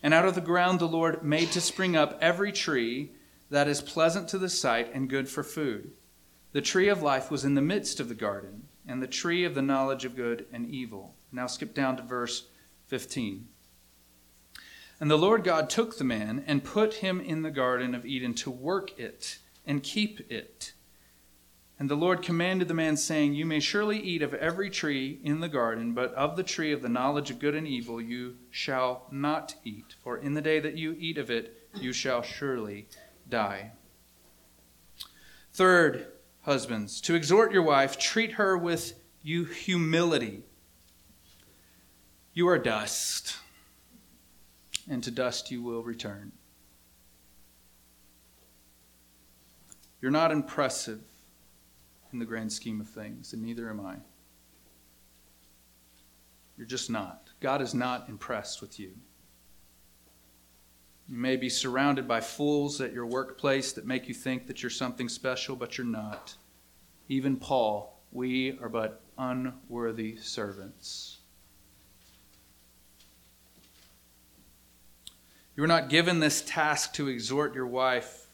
And 0.03 0.12
out 0.12 0.27
of 0.27 0.35
the 0.35 0.43
ground 0.43 0.81
the 0.81 0.87
Lord 0.87 1.23
made 1.23 1.51
to 1.53 1.61
spring 1.62 1.97
up 1.97 2.19
every 2.21 2.53
tree 2.53 3.12
that 3.49 3.69
is 3.69 3.81
pleasant 3.81 4.29
to 4.29 4.38
the 4.38 4.51
sight 4.51 4.93
and 4.93 5.09
good 5.09 5.31
for 5.31 5.43
food. 5.43 5.93
The 6.53 6.61
tree 6.61 6.88
of 6.88 7.01
life 7.01 7.31
was 7.31 7.47
in 7.47 7.55
the 7.55 7.62
midst 7.62 8.01
of 8.01 8.11
the 8.11 8.15
garden, 8.15 8.69
and 8.87 9.03
the 9.03 9.07
tree 9.07 9.47
of 9.47 9.55
the 9.55 9.62
knowledge 9.62 10.05
of 10.05 10.15
good 10.15 10.45
and 10.53 10.69
evil. 10.69 11.15
Now 11.33 11.47
skip 11.47 11.73
down 11.73 11.97
to 11.97 12.03
verse 12.03 12.49
15. 12.88 13.49
And 15.03 15.11
the 15.11 15.19
Lord 15.19 15.43
God 15.43 15.69
took 15.69 15.99
the 15.99 16.05
man 16.05 16.45
and 16.47 16.62
put 16.62 16.95
him 16.95 17.21
in 17.21 17.43
the 17.43 17.51
garden 17.51 17.93
of 17.93 18.07
Eden 18.07 18.35
to 18.35 18.53
work 18.53 18.97
it 19.01 19.38
and 19.67 19.83
keep 19.83 20.31
it. 20.31 20.75
And 21.77 21.91
the 21.91 21.97
Lord 21.97 22.23
commanded 22.23 22.69
the 22.69 22.75
man, 22.75 22.97
saying, 22.97 23.35
You 23.35 23.45
may 23.45 23.59
surely 23.59 23.99
eat 23.99 24.23
of 24.23 24.33
every 24.33 24.71
tree 24.71 25.19
in 25.25 25.41
the 25.41 25.49
garden, 25.49 25.93
but 25.93 26.15
of 26.15 26.37
the 26.37 26.45
tree 26.45 26.71
of 26.71 26.83
the 26.83 26.88
knowledge 26.88 27.33
of 27.33 27.41
good 27.41 27.57
and 27.57 27.67
evil 27.67 28.01
you 28.01 28.37
shall 28.53 29.09
not 29.11 29.57
eat. 29.65 29.97
For 30.05 30.19
in 30.19 30.35
the 30.35 30.41
day 30.41 30.61
that 30.61 30.79
you 30.79 30.95
eat 30.97 31.19
of 31.19 31.33
it, 31.33 31.67
you 31.75 31.93
shall 31.93 32.23
surely 32.23 32.87
die. 33.29 33.73
Third, 35.53 36.07
husbands, 36.43 37.01
to 37.01 37.17
exhort 37.17 37.51
your 37.51 37.65
wife, 37.65 37.99
treat 37.99 38.35
her 38.35 38.57
with 38.57 38.93
you 39.21 39.47
humility. 39.47 40.45
You 42.35 42.47
are 42.47 42.59
dust, 42.59 43.38
and 44.93 45.03
to 45.03 45.11
dust 45.11 45.51
you 45.51 45.63
will 45.63 45.83
return. 45.83 46.31
You're 50.03 50.11
not 50.11 50.31
impressive 50.31 51.01
in 52.13 52.19
the 52.19 52.27
grand 52.27 52.53
scheme 52.53 52.79
of 52.79 52.91
things, 52.91 53.33
and 53.33 53.43
neither 53.43 53.71
am 53.71 53.81
I. 53.81 53.95
You're 56.59 56.67
just 56.67 56.91
not. 56.91 57.31
God 57.41 57.63
is 57.63 57.73
not 57.73 58.11
impressed 58.11 58.61
with 58.61 58.79
you. 58.79 58.91
You 61.09 61.17
may 61.17 61.37
be 61.37 61.49
surrounded 61.49 62.07
by 62.07 62.21
fools 62.21 62.83
at 62.83 62.93
your 62.93 63.07
workplace 63.07 63.73
that 63.73 63.87
make 63.87 64.09
you 64.09 64.15
think 64.15 64.47
that 64.47 64.63
you're 64.63 64.69
something 64.69 65.09
special, 65.09 65.57
but 65.57 65.79
you're 65.79 65.87
not. 65.87 66.35
Even 67.09 67.37
Paul, 67.37 67.99
we 68.13 68.59
are 68.59 68.69
but 68.69 69.01
unworthy 69.17 70.19
servants. 70.19 71.22
You 75.55 75.62
are 75.62 75.69
not 75.69 75.91
given 75.91 76.21
this 76.21 76.43
task 76.43 76.95
to 76.95 77.09
exhort 77.09 77.55
your 77.55 77.67
wife 77.67 78.27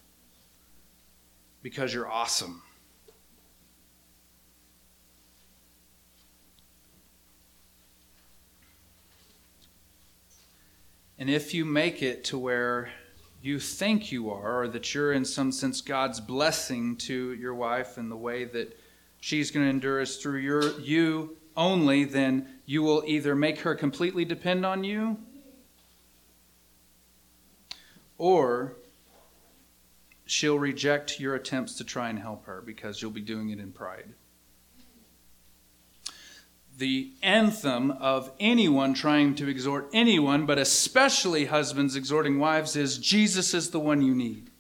because 1.63 1.93
you're 1.93 2.09
awesome. 2.09 2.63
And 11.19 11.29
if 11.29 11.53
you 11.53 11.65
make 11.65 12.03
it 12.03 12.23
to 12.25 12.39
where 12.39 12.91
you 13.43 13.59
think 13.59 14.13
you 14.13 14.31
are, 14.31 14.63
or 14.63 14.69
that 14.69 14.95
you're 14.95 15.13
in 15.13 15.25
some 15.25 15.51
sense 15.51 15.81
God's 15.81 16.21
blessing 16.21 16.97
to 16.99 17.33
your 17.35 17.55
wife 17.55 17.99
in 17.99 18.09
the 18.09 18.17
way 18.17 18.45
that 18.45 18.79
she's 19.21 19.51
going 19.51 19.67
to 19.67 19.71
endure 19.71 20.01
us 20.01 20.17
through 20.17 20.39
your, 20.39 20.79
you 20.81 21.37
only, 21.57 22.05
then 22.05 22.49
you 22.67 22.83
will 22.85 23.03
either 23.07 23.35
make 23.35 23.61
her 23.61 23.75
completely 23.75 24.25
depend 24.25 24.65
on 24.65 24.85
you 24.85 25.19
or 28.19 28.77
she'll 30.27 30.59
reject 30.59 31.19
your 31.19 31.35
attempts 31.35 31.75
to 31.77 31.85
try 31.85 32.11
and 32.11 32.19
help 32.19 32.45
her 32.45 32.61
because 32.61 33.01
you'll 33.01 33.11
be 33.11 33.23
doing 33.23 33.49
it 33.49 33.59
in 33.59 33.73
pride 33.73 34.15
the 36.79 37.11
anthem 37.23 37.91
of 37.91 38.31
anyone 38.39 38.95
trying 38.95 39.35
to 39.35 39.49
exhort 39.49 39.91
anyone, 39.93 40.47
but 40.47 40.59
especially 40.59 41.47
husbands 41.47 41.97
exhorting 41.97 42.39
wives, 42.39 42.77
is 42.77 42.99
Jesus 42.99 43.53
is 43.53 43.71
the 43.71 43.81
one 43.81 44.01
you 44.01 44.15
need. 44.15 44.51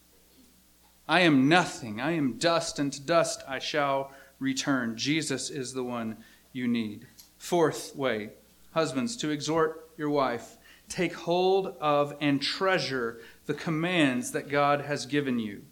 I 1.08 1.20
am 1.20 1.48
nothing. 1.48 2.00
I 2.00 2.12
am 2.12 2.36
dust, 2.36 2.80
and 2.80 2.92
to 2.92 3.00
dust 3.00 3.42
I 3.48 3.60
shall 3.60 4.12
return. 4.40 4.96
Jesus 4.96 5.48
is 5.48 5.72
the 5.72 5.84
one 5.84 6.18
you 6.52 6.66
need. 6.66 7.06
Fourth 7.38 7.94
way, 7.94 8.30
husbands, 8.72 9.16
to 9.18 9.30
exhort 9.30 9.88
your 9.96 10.10
wife, 10.10 10.57
take 10.88 11.14
hold 11.14 11.76
of 11.80 12.14
and 12.20 12.40
treasure 12.40 13.20
the 13.46 13.54
commands 13.54 14.32
that 14.32 14.48
God 14.48 14.82
has 14.82 15.06
given 15.06 15.38
you. 15.38 15.62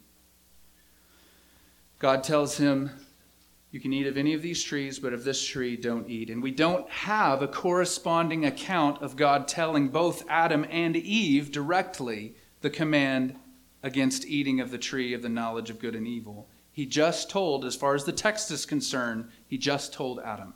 God 1.99 2.23
tells 2.23 2.57
him, 2.57 2.91
you 3.71 3.79
can 3.79 3.91
eat 3.91 4.07
of 4.07 4.17
any 4.17 4.33
of 4.33 4.41
these 4.41 4.63
trees, 4.63 4.97
but 4.97 5.13
of 5.13 5.23
this 5.23 5.45
tree 5.45 5.75
don't 5.75 6.09
eat. 6.09 6.29
And 6.29 6.41
we 6.41 6.51
don't 6.51 6.89
have 6.89 7.41
a 7.41 7.47
corresponding 7.47 8.45
account 8.45 9.01
of 9.01 9.15
God 9.15 9.47
telling 9.47 9.89
both 9.89 10.23
Adam 10.29 10.65
and 10.69 10.95
Eve 10.95 11.51
directly 11.51 12.35
the 12.61 12.69
command 12.69 13.35
against 13.83 14.25
eating 14.25 14.59
of 14.59 14.71
the 14.71 14.77
tree 14.77 15.13
of 15.13 15.21
the 15.21 15.29
knowledge 15.29 15.69
of 15.69 15.79
good 15.79 15.95
and 15.95 16.07
evil. 16.07 16.47
He 16.71 16.85
just 16.85 17.29
told, 17.29 17.65
as 17.65 17.75
far 17.75 17.95
as 17.95 18.05
the 18.05 18.11
text 18.11 18.51
is 18.51 18.65
concerned, 18.65 19.29
he 19.47 19.57
just 19.57 19.93
told 19.93 20.19
Adam. 20.19 20.53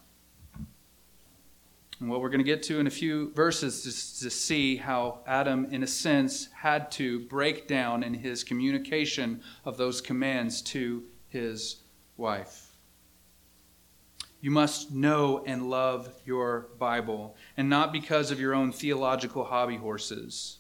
And 2.01 2.09
what 2.09 2.19
we're 2.19 2.29
going 2.29 2.39
to 2.39 2.43
get 2.43 2.63
to 2.63 2.79
in 2.79 2.87
a 2.87 2.91
few 2.91 3.31
verses 3.33 3.85
is 3.85 4.19
to 4.21 4.31
see 4.31 4.75
how 4.75 5.19
Adam, 5.27 5.67
in 5.69 5.83
a 5.83 5.87
sense, 5.87 6.49
had 6.51 6.89
to 6.93 7.19
break 7.27 7.67
down 7.67 8.01
in 8.01 8.15
his 8.15 8.43
communication 8.43 9.43
of 9.65 9.77
those 9.77 10.01
commands 10.01 10.63
to 10.63 11.03
his 11.29 11.75
wife. 12.17 12.75
You 14.41 14.49
must 14.49 14.91
know 14.91 15.43
and 15.45 15.69
love 15.69 16.11
your 16.25 16.69
Bible, 16.79 17.35
and 17.55 17.69
not 17.69 17.93
because 17.93 18.31
of 18.31 18.39
your 18.39 18.55
own 18.55 18.71
theological 18.71 19.43
hobby 19.43 19.77
horses. 19.77 20.57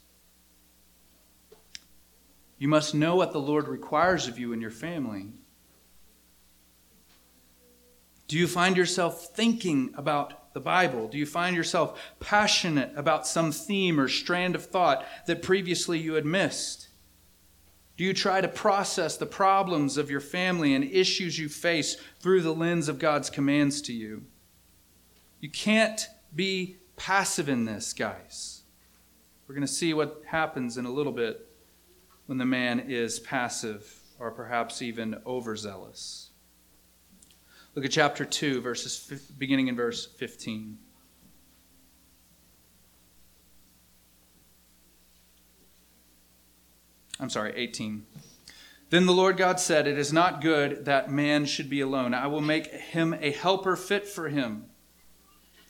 You 2.59 2.67
must 2.67 2.93
know 2.93 3.15
what 3.15 3.33
the 3.33 3.41
Lord 3.41 3.67
requires 3.67 4.27
of 4.27 4.37
you 4.37 4.53
and 4.53 4.61
your 4.61 4.69
family. 4.69 5.29
Do 8.27 8.37
you 8.37 8.47
find 8.47 8.77
yourself 8.77 9.35
thinking 9.35 9.91
about 9.97 10.40
the 10.53 10.59
Bible? 10.59 11.07
Do 11.07 11.17
you 11.17 11.25
find 11.25 11.55
yourself 11.55 11.99
passionate 12.19 12.91
about 12.95 13.27
some 13.27 13.51
theme 13.51 13.99
or 13.99 14.07
strand 14.07 14.55
of 14.55 14.65
thought 14.65 15.05
that 15.27 15.41
previously 15.41 15.99
you 15.99 16.13
had 16.13 16.25
missed? 16.25 16.89
Do 17.97 18.03
you 18.03 18.13
try 18.13 18.41
to 18.41 18.47
process 18.47 19.17
the 19.17 19.25
problems 19.25 19.97
of 19.97 20.09
your 20.09 20.19
family 20.19 20.73
and 20.73 20.83
issues 20.83 21.37
you 21.37 21.49
face 21.49 21.97
through 22.19 22.41
the 22.41 22.53
lens 22.53 22.89
of 22.89 22.97
God's 22.97 23.29
commands 23.29 23.81
to 23.83 23.93
you? 23.93 24.23
You 25.39 25.49
can't 25.49 26.07
be 26.35 26.77
passive 26.95 27.47
in 27.47 27.65
this, 27.65 27.93
guys. 27.93 28.63
We're 29.47 29.55
going 29.55 29.67
to 29.67 29.71
see 29.71 29.93
what 29.93 30.23
happens 30.25 30.77
in 30.77 30.85
a 30.85 30.91
little 30.91 31.11
bit 31.11 31.47
when 32.25 32.37
the 32.39 32.45
man 32.45 32.79
is 32.79 33.19
passive 33.19 34.01
or 34.17 34.31
perhaps 34.31 34.81
even 34.81 35.21
overzealous. 35.25 36.30
Look 37.73 37.85
at 37.85 37.91
chapter 37.91 38.25
2, 38.25 38.61
verses 38.61 39.21
beginning 39.37 39.67
in 39.67 39.75
verse 39.75 40.05
15. 40.05 40.77
I'm 47.19 47.29
sorry, 47.29 47.53
18. 47.55 48.05
Then 48.89 49.05
the 49.05 49.13
Lord 49.13 49.37
God 49.37 49.59
said, 49.59 49.87
It 49.87 49.97
is 49.97 50.11
not 50.11 50.41
good 50.41 50.83
that 50.85 51.09
man 51.09 51.45
should 51.45 51.69
be 51.69 51.79
alone. 51.79 52.13
I 52.13 52.27
will 52.27 52.41
make 52.41 52.67
him 52.67 53.13
a 53.13 53.31
helper 53.31 53.77
fit 53.77 54.05
for 54.07 54.27
him. 54.27 54.65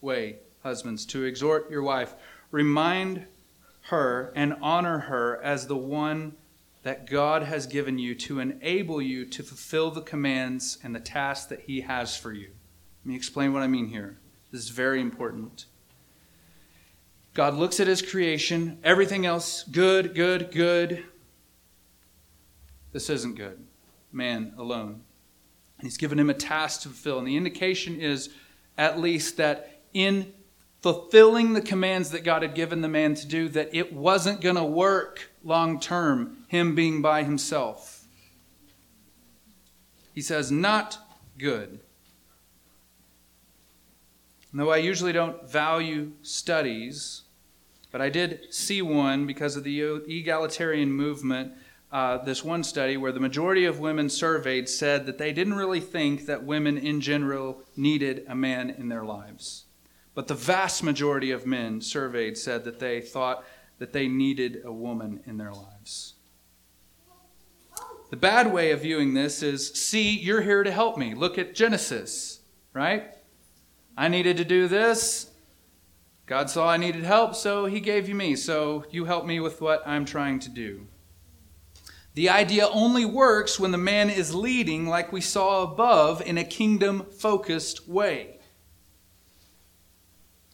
way, 0.00 0.36
husbands, 0.62 1.06
to 1.06 1.24
exhort 1.24 1.70
your 1.70 1.82
wife. 1.82 2.14
Remind 2.50 3.26
her 3.82 4.32
and 4.34 4.56
honor 4.60 4.98
her 4.98 5.42
as 5.42 5.66
the 5.66 5.76
one 5.76 6.34
that 6.82 7.08
God 7.10 7.42
has 7.42 7.66
given 7.66 7.98
you 7.98 8.14
to 8.14 8.40
enable 8.40 9.02
you 9.02 9.26
to 9.26 9.42
fulfill 9.42 9.90
the 9.90 10.00
commands 10.00 10.78
and 10.82 10.94
the 10.94 11.00
tasks 11.00 11.46
that 11.46 11.60
He 11.62 11.82
has 11.82 12.16
for 12.16 12.32
you. 12.32 12.50
Let 13.04 13.10
me 13.10 13.16
explain 13.16 13.52
what 13.52 13.62
I 13.62 13.66
mean 13.66 13.88
here. 13.88 14.18
This 14.50 14.62
is 14.62 14.70
very 14.70 15.00
important. 15.00 15.66
God 17.34 17.54
looks 17.54 17.80
at 17.80 17.86
His 17.86 18.02
creation, 18.02 18.78
everything 18.82 19.26
else, 19.26 19.62
good, 19.64 20.14
good, 20.14 20.50
good. 20.52 21.04
This 22.92 23.10
isn't 23.10 23.36
good. 23.36 23.64
Man 24.10 24.54
alone. 24.58 25.02
And 25.78 25.86
He's 25.86 25.96
given 25.96 26.18
him 26.18 26.30
a 26.30 26.34
task 26.34 26.82
to 26.82 26.88
fulfill. 26.88 27.18
And 27.18 27.26
the 27.26 27.36
indication 27.36 28.00
is 28.00 28.30
at 28.76 28.98
least 28.98 29.36
that 29.36 29.69
in 29.92 30.32
fulfilling 30.80 31.52
the 31.52 31.60
commands 31.60 32.10
that 32.10 32.24
God 32.24 32.42
had 32.42 32.54
given 32.54 32.80
the 32.80 32.88
man 32.88 33.14
to 33.14 33.26
do, 33.26 33.48
that 33.50 33.74
it 33.74 33.92
wasn't 33.92 34.40
going 34.40 34.56
to 34.56 34.64
work 34.64 35.30
long 35.44 35.78
term, 35.78 36.44
him 36.48 36.74
being 36.74 37.02
by 37.02 37.22
himself. 37.22 38.04
He 40.14 40.22
says, 40.22 40.50
not 40.50 40.98
good. 41.38 41.80
Though 44.52 44.70
I 44.70 44.78
usually 44.78 45.12
don't 45.12 45.48
value 45.48 46.12
studies, 46.22 47.22
but 47.92 48.00
I 48.00 48.08
did 48.08 48.52
see 48.52 48.82
one 48.82 49.26
because 49.26 49.56
of 49.56 49.64
the 49.64 49.80
egalitarian 50.08 50.92
movement. 50.92 51.52
Uh, 51.92 52.18
this 52.18 52.44
one 52.44 52.64
study 52.64 52.96
where 52.96 53.12
the 53.12 53.20
majority 53.20 53.64
of 53.64 53.80
women 53.80 54.08
surveyed 54.08 54.68
said 54.68 55.06
that 55.06 55.18
they 55.18 55.32
didn't 55.32 55.54
really 55.54 55.80
think 55.80 56.26
that 56.26 56.44
women 56.44 56.78
in 56.78 57.00
general 57.00 57.62
needed 57.76 58.24
a 58.28 58.34
man 58.34 58.70
in 58.70 58.88
their 58.88 59.04
lives. 59.04 59.64
But 60.14 60.28
the 60.28 60.34
vast 60.34 60.82
majority 60.82 61.30
of 61.30 61.46
men 61.46 61.80
surveyed 61.80 62.36
said 62.36 62.64
that 62.64 62.80
they 62.80 63.00
thought 63.00 63.44
that 63.78 63.92
they 63.92 64.08
needed 64.08 64.62
a 64.64 64.72
woman 64.72 65.20
in 65.26 65.38
their 65.38 65.52
lives. 65.52 66.14
The 68.10 68.16
bad 68.16 68.52
way 68.52 68.72
of 68.72 68.82
viewing 68.82 69.14
this 69.14 69.40
is 69.42 69.72
see, 69.72 70.18
you're 70.18 70.42
here 70.42 70.64
to 70.64 70.72
help 70.72 70.98
me. 70.98 71.14
Look 71.14 71.38
at 71.38 71.54
Genesis, 71.54 72.40
right? 72.72 73.14
I 73.96 74.08
needed 74.08 74.36
to 74.38 74.44
do 74.44 74.66
this. 74.66 75.30
God 76.26 76.50
saw 76.50 76.68
I 76.68 76.76
needed 76.76 77.04
help, 77.04 77.36
so 77.36 77.66
he 77.66 77.78
gave 77.78 78.08
you 78.08 78.14
me. 78.16 78.34
So 78.34 78.84
you 78.90 79.04
help 79.04 79.26
me 79.26 79.38
with 79.38 79.60
what 79.60 79.86
I'm 79.86 80.04
trying 80.04 80.40
to 80.40 80.50
do. 80.50 80.88
The 82.14 82.28
idea 82.28 82.66
only 82.68 83.04
works 83.04 83.60
when 83.60 83.70
the 83.70 83.78
man 83.78 84.10
is 84.10 84.34
leading, 84.34 84.88
like 84.88 85.12
we 85.12 85.20
saw 85.20 85.62
above, 85.62 86.20
in 86.20 86.36
a 86.36 86.44
kingdom 86.44 87.06
focused 87.06 87.88
way. 87.88 88.39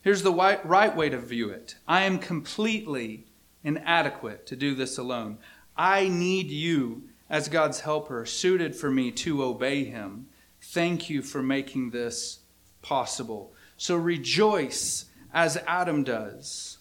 Here's 0.01 0.23
the 0.23 0.31
right 0.31 0.95
way 0.95 1.09
to 1.09 1.19
view 1.19 1.49
it 1.49 1.75
I 1.87 2.03
am 2.03 2.19
completely 2.19 3.25
inadequate 3.63 4.45
to 4.47 4.55
do 4.55 4.75
this 4.75 4.97
alone. 4.97 5.37
I 5.75 6.07
need 6.07 6.49
you 6.49 7.03
as 7.29 7.49
God's 7.49 7.81
helper, 7.81 8.25
suited 8.25 8.75
for 8.75 8.89
me 8.89 9.11
to 9.11 9.43
obey 9.43 9.83
him. 9.83 10.27
Thank 10.61 11.09
you 11.09 11.21
for 11.21 11.43
making 11.43 11.89
this 11.89 12.39
possible. 12.81 13.53
So 13.75 13.95
rejoice 13.95 15.05
as 15.33 15.57
Adam 15.67 16.03
does. 16.03 16.77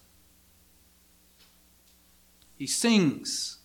He 2.56 2.66
sings. 2.66 3.58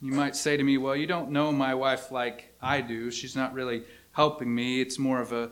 You 0.00 0.12
might 0.12 0.36
say 0.36 0.56
to 0.56 0.64
me, 0.64 0.76
Well, 0.76 0.96
you 0.96 1.06
don't 1.06 1.30
know 1.30 1.52
my 1.52 1.74
wife 1.74 2.10
like 2.10 2.54
I 2.60 2.80
do. 2.80 3.10
She's 3.10 3.36
not 3.36 3.54
really 3.54 3.84
helping 4.10 4.52
me. 4.52 4.80
It's 4.80 4.98
more 4.98 5.20
of 5.20 5.32
a 5.32 5.50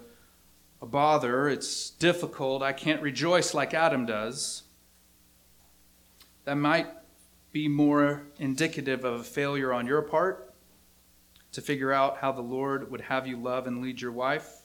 a 0.82 0.86
bother, 0.86 1.48
it's 1.48 1.90
difficult, 1.90 2.62
I 2.62 2.72
can't 2.72 3.02
rejoice 3.02 3.52
like 3.52 3.74
Adam 3.74 4.06
does, 4.06 4.62
that 6.44 6.54
might 6.54 6.88
be 7.52 7.68
more 7.68 8.26
indicative 8.38 9.04
of 9.04 9.20
a 9.20 9.24
failure 9.24 9.72
on 9.72 9.86
your 9.86 10.02
part 10.02 10.54
to 11.52 11.60
figure 11.60 11.92
out 11.92 12.18
how 12.18 12.32
the 12.32 12.40
Lord 12.40 12.90
would 12.90 13.00
have 13.02 13.26
you 13.26 13.36
love 13.36 13.66
and 13.66 13.82
lead 13.82 14.00
your 14.00 14.12
wife. 14.12 14.62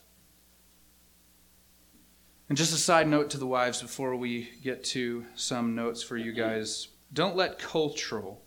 And 2.47 2.58
just 2.58 2.73
a 2.73 2.78
side 2.78 3.08
note 3.08 3.32
to 3.32 3.38
the 3.38 3.47
wives 3.47 3.82
before 3.82 4.15
we 4.15 4.49
get 4.63 4.84
to 4.86 5.25
some 5.36 5.73
notes 5.73 6.04
for 6.04 6.15
you 6.15 6.32
guys 6.32 6.89
don't 7.12 7.36
let 7.36 7.58
cultural, 7.58 8.43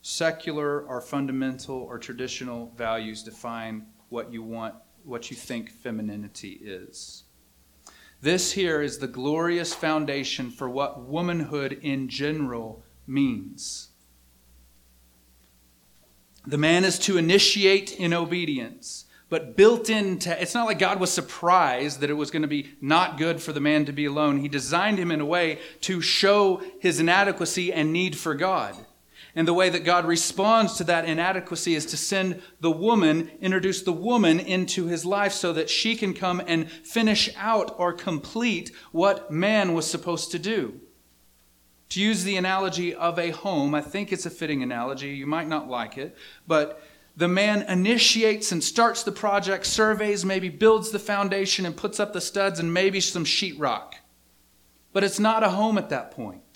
secular, 0.00 0.80
or 0.82 1.00
fundamental 1.00 1.76
or 1.76 1.98
traditional 1.98 2.72
values 2.76 3.22
define 3.22 3.86
what 4.08 4.32
you 4.32 4.42
want 4.42 4.74
what 5.04 5.30
you 5.30 5.36
think 5.36 5.70
femininity 5.70 6.60
is. 6.62 7.24
This 8.20 8.52
here 8.52 8.80
is 8.80 8.98
the 8.98 9.08
glorious 9.08 9.74
foundation 9.74 10.50
for 10.50 10.68
what 10.68 11.02
womanhood 11.02 11.78
in 11.82 12.08
general 12.08 12.82
means. 13.06 13.88
The 16.46 16.58
man 16.58 16.84
is 16.84 16.98
to 17.00 17.16
initiate 17.16 17.98
in 17.98 18.12
obedience, 18.12 19.06
but 19.28 19.56
built 19.56 19.90
into 19.90 20.40
it's 20.40 20.54
not 20.54 20.66
like 20.66 20.78
God 20.78 21.00
was 21.00 21.12
surprised 21.12 22.00
that 22.00 22.10
it 22.10 22.14
was 22.14 22.30
going 22.30 22.42
to 22.42 22.48
be 22.48 22.70
not 22.80 23.18
good 23.18 23.40
for 23.40 23.52
the 23.52 23.60
man 23.60 23.84
to 23.86 23.92
be 23.92 24.04
alone. 24.04 24.38
He 24.38 24.48
designed 24.48 24.98
him 24.98 25.10
in 25.10 25.20
a 25.20 25.26
way 25.26 25.58
to 25.82 26.00
show 26.00 26.62
his 26.80 27.00
inadequacy 27.00 27.72
and 27.72 27.92
need 27.92 28.16
for 28.16 28.34
God. 28.34 28.76
And 29.34 29.48
the 29.48 29.54
way 29.54 29.70
that 29.70 29.84
God 29.84 30.04
responds 30.04 30.76
to 30.76 30.84
that 30.84 31.06
inadequacy 31.06 31.74
is 31.74 31.86
to 31.86 31.96
send 31.96 32.42
the 32.60 32.70
woman, 32.70 33.30
introduce 33.40 33.82
the 33.82 33.92
woman 33.92 34.38
into 34.38 34.86
his 34.86 35.06
life 35.06 35.32
so 35.32 35.54
that 35.54 35.70
she 35.70 35.96
can 35.96 36.12
come 36.12 36.42
and 36.46 36.70
finish 36.70 37.30
out 37.36 37.74
or 37.78 37.94
complete 37.94 38.72
what 38.92 39.30
man 39.30 39.72
was 39.72 39.90
supposed 39.90 40.32
to 40.32 40.38
do. 40.38 40.80
To 41.90 42.00
use 42.00 42.24
the 42.24 42.36
analogy 42.36 42.94
of 42.94 43.18
a 43.18 43.30
home, 43.30 43.74
I 43.74 43.80
think 43.80 44.12
it's 44.12 44.26
a 44.26 44.30
fitting 44.30 44.62
analogy. 44.62 45.08
You 45.10 45.26
might 45.26 45.48
not 45.48 45.68
like 45.68 45.96
it, 45.96 46.16
but 46.46 46.82
the 47.16 47.28
man 47.28 47.62
initiates 47.62 48.52
and 48.52 48.62
starts 48.62 49.02
the 49.02 49.12
project, 49.12 49.66
surveys, 49.66 50.24
maybe 50.24 50.48
builds 50.48 50.90
the 50.90 50.98
foundation 50.98 51.66
and 51.66 51.76
puts 51.76 52.00
up 52.00 52.12
the 52.12 52.20
studs 52.20 52.60
and 52.60 52.72
maybe 52.72 53.00
some 53.00 53.24
sheetrock. 53.24 53.94
But 54.92 55.04
it's 55.04 55.20
not 55.20 55.42
a 55.42 55.50
home 55.50 55.78
at 55.78 55.88
that 55.88 56.10
point. 56.10 56.51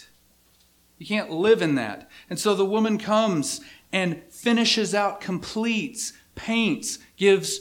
You 0.99 1.07
can't 1.07 1.31
live 1.31 1.63
in 1.63 1.75
that. 1.75 2.11
And 2.31 2.39
so 2.39 2.55
the 2.55 2.65
woman 2.65 2.99
comes 2.99 3.61
and 3.93 4.23
finishes 4.31 4.95
out, 4.95 5.21
completes, 5.21 6.13
paints, 6.35 6.99
gives 7.17 7.61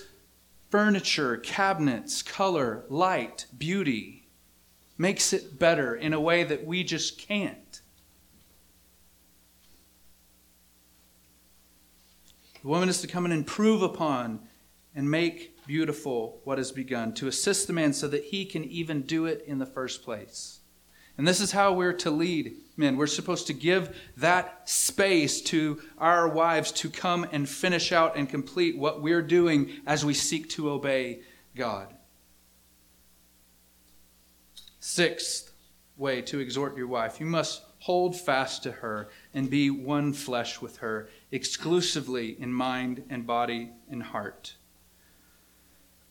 furniture, 0.70 1.38
cabinets, 1.38 2.22
color, 2.22 2.86
light, 2.90 3.46
beauty, 3.58 4.28
makes 4.98 5.34
it 5.34 5.60
better 5.60 5.96
in 5.96 6.14
a 6.14 6.20
way 6.20 6.44
that 6.44 6.66
we 6.66 6.84
just 6.84 7.18
can't. 7.18 7.82
The 12.62 12.68
woman 12.68 12.90
is 12.90 13.02
to 13.02 13.08
come 13.08 13.26
and 13.26 13.34
improve 13.34 13.82
upon 13.82 14.40
and 14.96 15.12
make 15.12 15.66
beautiful 15.68 16.40
what 16.46 16.58
has 16.58 16.72
begun, 16.72 17.14
to 17.14 17.28
assist 17.28 17.68
the 17.68 17.74
man 17.74 17.94
so 17.94 18.08
that 18.08 18.26
he 18.26 18.46
can 18.46 18.64
even 18.64 19.02
do 19.02 19.26
it 19.26 19.44
in 19.46 19.60
the 19.60 19.66
first 19.66 20.04
place. 20.04 20.55
And 21.18 21.28
this 21.28 21.40
is 21.40 21.52
how 21.52 21.74
we're 21.74 21.94
to 21.94 22.12
lead 22.12 22.56
men. 22.78 22.98
We're 22.98 23.08
supposed 23.08 23.48
to 23.48 23.54
give 23.54 23.96
that 24.18 24.70
space 24.70 25.42
to 25.44 25.82
our 25.98 26.28
wives 26.28 26.72
to 26.74 26.90
come 26.90 27.26
and 27.32 27.48
finish 27.48 27.92
out 27.92 28.18
and 28.18 28.28
complete 28.28 28.78
what 28.78 29.02
we're 29.02 29.22
doing 29.22 29.72
as 29.86 30.04
we 30.04 30.14
seek 30.14 30.50
to 30.52 30.70
obey 30.70 31.22
God. 31.56 31.94
Sixth 34.80 35.52
way 35.98 36.22
to 36.24 36.40
exhort 36.40 36.76
your 36.76 36.88
wife 36.88 37.20
you 37.20 37.26
must 37.26 37.62
hold 37.80 38.20
fast 38.20 38.64
to 38.64 38.72
her 38.72 39.10
and 39.34 39.48
be 39.48 39.70
one 39.70 40.12
flesh 40.12 40.60
with 40.60 40.78
her, 40.78 41.08
exclusively 41.32 42.36
in 42.40 42.52
mind 42.52 43.04
and 43.12 43.28
body 43.28 43.70
and 43.92 44.02
heart. 44.02 44.56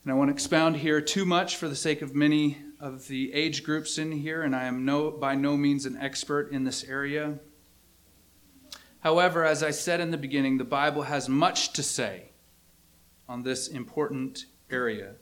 And 0.04 0.12
I 0.12 0.14
want 0.14 0.28
to 0.28 0.32
expound 0.32 0.76
here 0.76 1.00
too 1.00 1.24
much 1.24 1.56
for 1.56 1.68
the 1.68 1.74
sake 1.74 2.00
of 2.00 2.14
many 2.14 2.58
of 2.84 3.08
the 3.08 3.32
age 3.32 3.64
groups 3.64 3.96
in 3.96 4.12
here, 4.12 4.42
and 4.42 4.54
I 4.54 4.64
am 4.64 4.84
no, 4.84 5.10
by 5.10 5.34
no 5.34 5.56
means 5.56 5.86
an 5.86 5.96
expert 5.96 6.52
in 6.52 6.64
this 6.64 6.84
area. 6.84 7.38
However, 9.00 9.42
as 9.42 9.62
I 9.62 9.70
said 9.70 10.00
in 10.00 10.10
the 10.10 10.18
beginning, 10.18 10.58
the 10.58 10.64
Bible 10.64 11.00
has 11.00 11.26
much 11.26 11.72
to 11.72 11.82
say 11.82 12.32
on 13.26 13.42
this 13.42 13.68
important 13.68 14.44
area. 14.70 15.14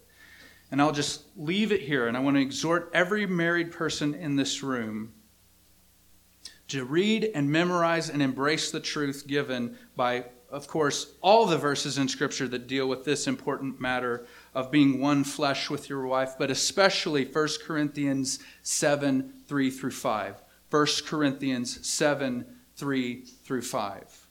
And 0.73 0.83
I'll 0.83 0.91
just 0.91 1.23
leave 1.37 1.71
it 1.71 1.83
here, 1.83 2.09
and 2.09 2.17
I 2.17 2.21
want 2.21 2.37
to 2.37 2.43
exhort 2.43 2.91
every 2.93 3.27
married 3.27 3.71
person 3.71 4.13
in 4.13 4.35
this 4.35 4.65
room 4.65 5.13
to 6.67 6.85
read 6.85 7.31
and 7.33 7.49
memorize 7.49 8.11
and 8.11 8.21
embrace 8.21 8.73
the 8.73 8.81
truth 8.81 9.25
given 9.29 9.77
by, 9.95 10.25
of 10.51 10.67
course, 10.67 11.15
all 11.21 11.47
the 11.47 11.59
verses 11.59 11.97
in 11.97 12.09
Scripture 12.09 12.49
that 12.49 12.67
deal 12.67 12.89
with 12.89 13.05
this 13.05 13.29
important 13.29 13.81
matter 13.81 14.27
of 14.55 14.71
being 14.71 15.01
one 15.01 15.25
flesh 15.25 15.71
with 15.71 15.89
your 15.89 16.07
wife, 16.07 16.35
but 16.39 16.51
especially 16.51 17.25
1 17.25 17.49
Corinthians 17.65 18.39
7 18.63 19.33
3 19.47 19.71
through 19.71 19.91
5. 19.91 20.43
1 20.71 20.87
Corinthians 21.07 21.87
7 21.87 22.47
3 22.77 23.25
through 23.45 23.63
5. 23.63 24.27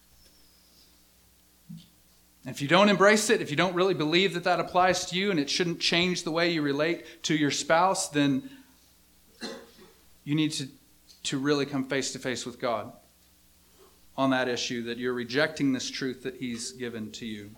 If 2.46 2.62
you 2.62 2.68
don't 2.68 2.90
embrace 2.90 3.30
it, 3.30 3.42
if 3.42 3.52
you 3.52 3.56
don't 3.56 3.76
really 3.76 3.94
believe 3.94 4.34
that 4.34 4.46
that 4.46 4.60
applies 4.60 5.06
to 5.08 5.16
you 5.16 5.30
and 5.30 5.40
it 5.40 5.50
shouldn't 5.50 5.80
change 5.80 6.24
the 6.24 6.32
way 6.32 6.52
you 6.52 6.64
relate 6.64 7.24
to 7.24 7.36
your 7.36 7.52
spouse, 7.52 8.10
then 8.10 8.50
you 10.24 10.36
need 10.36 10.52
to 10.54 10.68
to 11.24 11.38
really 11.38 11.66
come 11.66 11.86
face 11.86 12.12
to 12.14 12.20
face 12.20 12.46
with 12.46 12.60
God 12.60 12.92
on 14.18 14.32
that 14.32 14.48
issue, 14.48 14.84
that 14.84 14.98
you're 14.98 15.14
rejecting 15.14 15.72
this 15.72 15.90
truth 15.90 16.24
that 16.24 16.36
He's 16.36 16.72
given 16.72 17.12
to 17.12 17.26
you. 17.26 17.52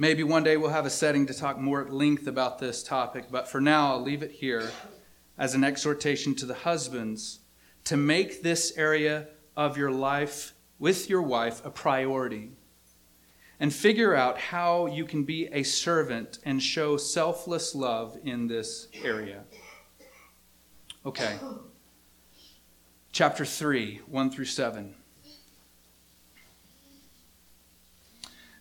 Maybe 0.00 0.22
one 0.22 0.44
day 0.44 0.56
we'll 0.56 0.70
have 0.70 0.86
a 0.86 0.90
setting 0.90 1.26
to 1.26 1.34
talk 1.34 1.58
more 1.58 1.80
at 1.84 1.92
length 1.92 2.28
about 2.28 2.60
this 2.60 2.84
topic, 2.84 3.24
but 3.32 3.48
for 3.48 3.60
now 3.60 3.90
I'll 3.90 4.00
leave 4.00 4.22
it 4.22 4.30
here 4.30 4.70
as 5.36 5.54
an 5.54 5.64
exhortation 5.64 6.36
to 6.36 6.46
the 6.46 6.54
husbands 6.54 7.40
to 7.82 7.96
make 7.96 8.42
this 8.42 8.72
area 8.76 9.26
of 9.56 9.76
your 9.76 9.90
life 9.90 10.54
with 10.78 11.10
your 11.10 11.22
wife 11.22 11.64
a 11.66 11.70
priority 11.70 12.52
and 13.58 13.74
figure 13.74 14.14
out 14.14 14.38
how 14.38 14.86
you 14.86 15.04
can 15.04 15.24
be 15.24 15.48
a 15.50 15.64
servant 15.64 16.38
and 16.44 16.62
show 16.62 16.96
selfless 16.96 17.74
love 17.74 18.16
in 18.22 18.46
this 18.46 18.86
area. 19.02 19.42
Okay. 21.04 21.36
Chapter 23.10 23.44
3, 23.44 24.02
1 24.06 24.30
through 24.30 24.44
7. 24.44 24.94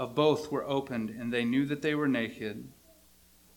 of 0.00 0.14
both 0.14 0.50
were 0.50 0.66
opened, 0.66 1.10
and 1.10 1.30
they 1.30 1.44
knew 1.44 1.66
that 1.66 1.82
they 1.82 1.94
were 1.94 2.08
naked. 2.08 2.66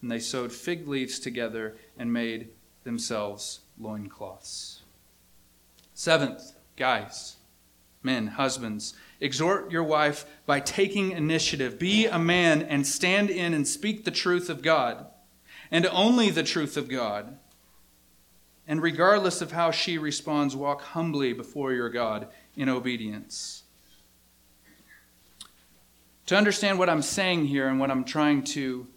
And 0.02 0.12
they 0.12 0.20
sewed 0.20 0.52
fig 0.52 0.90
leaves 0.90 1.18
together 1.18 1.78
and 1.98 2.12
made 2.12 2.50
themselves 2.84 3.62
loincloths. 3.80 4.82
Seventh, 5.94 6.52
guys, 6.76 7.38
men, 8.04 8.28
husbands, 8.28 8.94
exhort 9.22 9.72
your 9.72 9.86
wife 9.86 10.26
by 10.46 10.60
taking 10.60 11.12
initiative. 11.12 11.80
Be 11.80 12.08
a 12.08 12.20
man 12.20 12.62
and 12.62 12.86
stand 12.86 13.30
in 13.30 13.54
and 13.54 13.66
speak 13.66 14.04
the 14.04 14.12
truth 14.12 14.50
of 14.50 14.62
God, 14.62 15.06
and 15.72 15.86
only 15.86 16.30
the 16.30 16.44
truth 16.44 16.76
of 16.76 16.90
God. 16.90 17.38
And 18.68 18.82
regardless 18.82 19.42
of 19.42 19.54
how 19.54 19.72
she 19.72 19.98
responds, 19.98 20.58
walk 20.58 20.82
humbly 20.82 21.32
before 21.32 21.72
your 21.72 21.90
God 21.90 22.28
in 22.58 22.68
obedience. 22.68 23.63
To 26.28 26.38
understand 26.38 26.80
what 26.80 26.90
I'm 26.90 27.02
saying 27.02 27.46
here 27.46 27.68
and 27.68 27.80
what 27.80 27.92
I'm 27.92 28.06
trying 28.06 28.44
to 28.46 28.88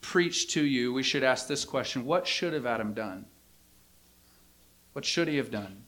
preach 0.00 0.52
to 0.54 0.64
you, 0.64 0.92
we 0.92 1.02
should 1.02 1.22
ask 1.22 1.46
this 1.46 1.64
question 1.64 2.04
What 2.04 2.26
should 2.26 2.52
have 2.52 2.66
Adam 2.66 2.94
done? 2.94 3.26
What 4.92 5.04
should 5.04 5.28
he 5.28 5.36
have 5.36 5.50
done 5.50 5.84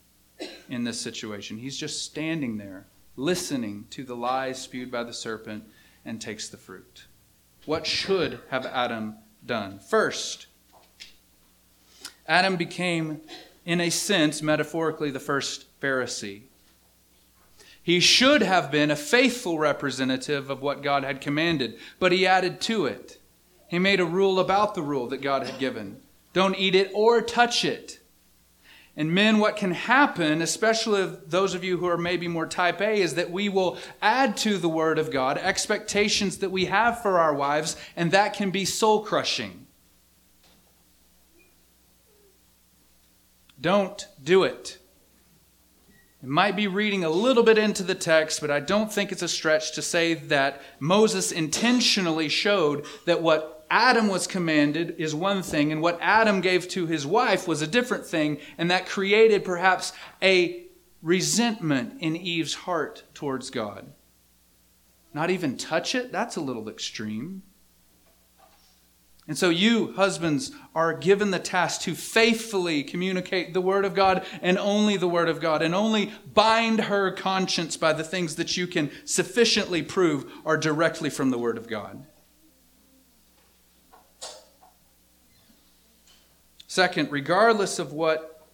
in 0.68 0.84
this 0.84 1.00
situation? 1.00 1.58
He's 1.58 1.76
just 1.76 2.02
standing 2.04 2.58
there, 2.58 2.86
listening 3.14 3.86
to 3.90 4.04
the 4.04 4.16
lies 4.16 4.60
spewed 4.60 4.90
by 4.90 5.04
the 5.04 5.12
serpent, 5.12 5.64
and 6.04 6.20
takes 6.20 6.48
the 6.48 6.56
fruit. 6.56 7.06
What 7.64 7.86
should 7.86 8.40
have 8.50 8.66
Adam 8.66 9.16
done? 9.44 9.78
First, 9.78 10.46
Adam 12.26 12.56
became, 12.56 13.20
in 13.64 13.80
a 13.80 13.90
sense, 13.90 14.42
metaphorically, 14.42 15.10
the 15.10 15.20
first 15.20 15.66
Pharisee. 15.80 16.42
He 17.86 18.00
should 18.00 18.42
have 18.42 18.72
been 18.72 18.90
a 18.90 18.96
faithful 18.96 19.60
representative 19.60 20.50
of 20.50 20.60
what 20.60 20.82
God 20.82 21.04
had 21.04 21.20
commanded, 21.20 21.78
but 22.00 22.10
he 22.10 22.26
added 22.26 22.60
to 22.62 22.86
it. 22.86 23.18
He 23.68 23.78
made 23.78 24.00
a 24.00 24.04
rule 24.04 24.40
about 24.40 24.74
the 24.74 24.82
rule 24.82 25.06
that 25.06 25.22
God 25.22 25.46
had 25.46 25.60
given 25.60 26.00
don't 26.32 26.58
eat 26.58 26.74
it 26.74 26.90
or 26.92 27.22
touch 27.22 27.64
it. 27.64 28.00
And 28.96 29.14
men, 29.14 29.38
what 29.38 29.56
can 29.56 29.70
happen, 29.70 30.42
especially 30.42 31.16
those 31.28 31.54
of 31.54 31.62
you 31.62 31.76
who 31.76 31.86
are 31.86 31.96
maybe 31.96 32.26
more 32.26 32.48
type 32.48 32.80
A, 32.80 33.00
is 33.00 33.14
that 33.14 33.30
we 33.30 33.48
will 33.48 33.78
add 34.02 34.36
to 34.38 34.58
the 34.58 34.68
Word 34.68 34.98
of 34.98 35.12
God 35.12 35.38
expectations 35.38 36.38
that 36.38 36.50
we 36.50 36.64
have 36.64 37.00
for 37.00 37.20
our 37.20 37.32
wives, 37.32 37.76
and 37.94 38.10
that 38.10 38.34
can 38.34 38.50
be 38.50 38.64
soul 38.64 39.04
crushing. 39.04 39.68
Don't 43.60 44.08
do 44.20 44.42
it. 44.42 44.78
It 46.22 46.28
might 46.28 46.56
be 46.56 46.66
reading 46.66 47.04
a 47.04 47.10
little 47.10 47.42
bit 47.42 47.58
into 47.58 47.82
the 47.82 47.94
text, 47.94 48.40
but 48.40 48.50
I 48.50 48.60
don't 48.60 48.92
think 48.92 49.12
it's 49.12 49.22
a 49.22 49.28
stretch 49.28 49.72
to 49.72 49.82
say 49.82 50.14
that 50.14 50.62
Moses 50.80 51.30
intentionally 51.30 52.28
showed 52.28 52.86
that 53.04 53.22
what 53.22 53.66
Adam 53.70 54.08
was 54.08 54.26
commanded 54.26 54.94
is 54.98 55.14
one 55.14 55.42
thing, 55.42 55.72
and 55.72 55.82
what 55.82 55.98
Adam 56.00 56.40
gave 56.40 56.68
to 56.68 56.86
his 56.86 57.06
wife 57.06 57.46
was 57.46 57.62
a 57.62 57.66
different 57.66 58.06
thing, 58.06 58.38
and 58.56 58.70
that 58.70 58.86
created 58.86 59.44
perhaps 59.44 59.92
a 60.22 60.64
resentment 61.02 62.00
in 62.00 62.16
Eve's 62.16 62.54
heart 62.54 63.02
towards 63.12 63.50
God. 63.50 63.86
Not 65.12 65.30
even 65.30 65.56
touch 65.56 65.94
it? 65.94 66.12
That's 66.12 66.36
a 66.36 66.40
little 66.40 66.68
extreme. 66.68 67.42
And 69.28 69.36
so, 69.36 69.48
you, 69.48 69.92
husbands, 69.94 70.52
are 70.72 70.92
given 70.92 71.32
the 71.32 71.40
task 71.40 71.80
to 71.82 71.96
faithfully 71.96 72.84
communicate 72.84 73.54
the 73.54 73.60
Word 73.60 73.84
of 73.84 73.92
God 73.92 74.24
and 74.40 74.56
only 74.56 74.96
the 74.96 75.08
Word 75.08 75.28
of 75.28 75.40
God, 75.40 75.62
and 75.62 75.74
only 75.74 76.12
bind 76.32 76.82
her 76.82 77.10
conscience 77.10 77.76
by 77.76 77.92
the 77.92 78.04
things 78.04 78.36
that 78.36 78.56
you 78.56 78.68
can 78.68 78.90
sufficiently 79.04 79.82
prove 79.82 80.30
are 80.44 80.56
directly 80.56 81.10
from 81.10 81.30
the 81.30 81.38
Word 81.38 81.58
of 81.58 81.66
God. 81.66 82.04
Second, 86.68 87.10
regardless 87.10 87.80
of 87.80 87.92
what 87.92 88.46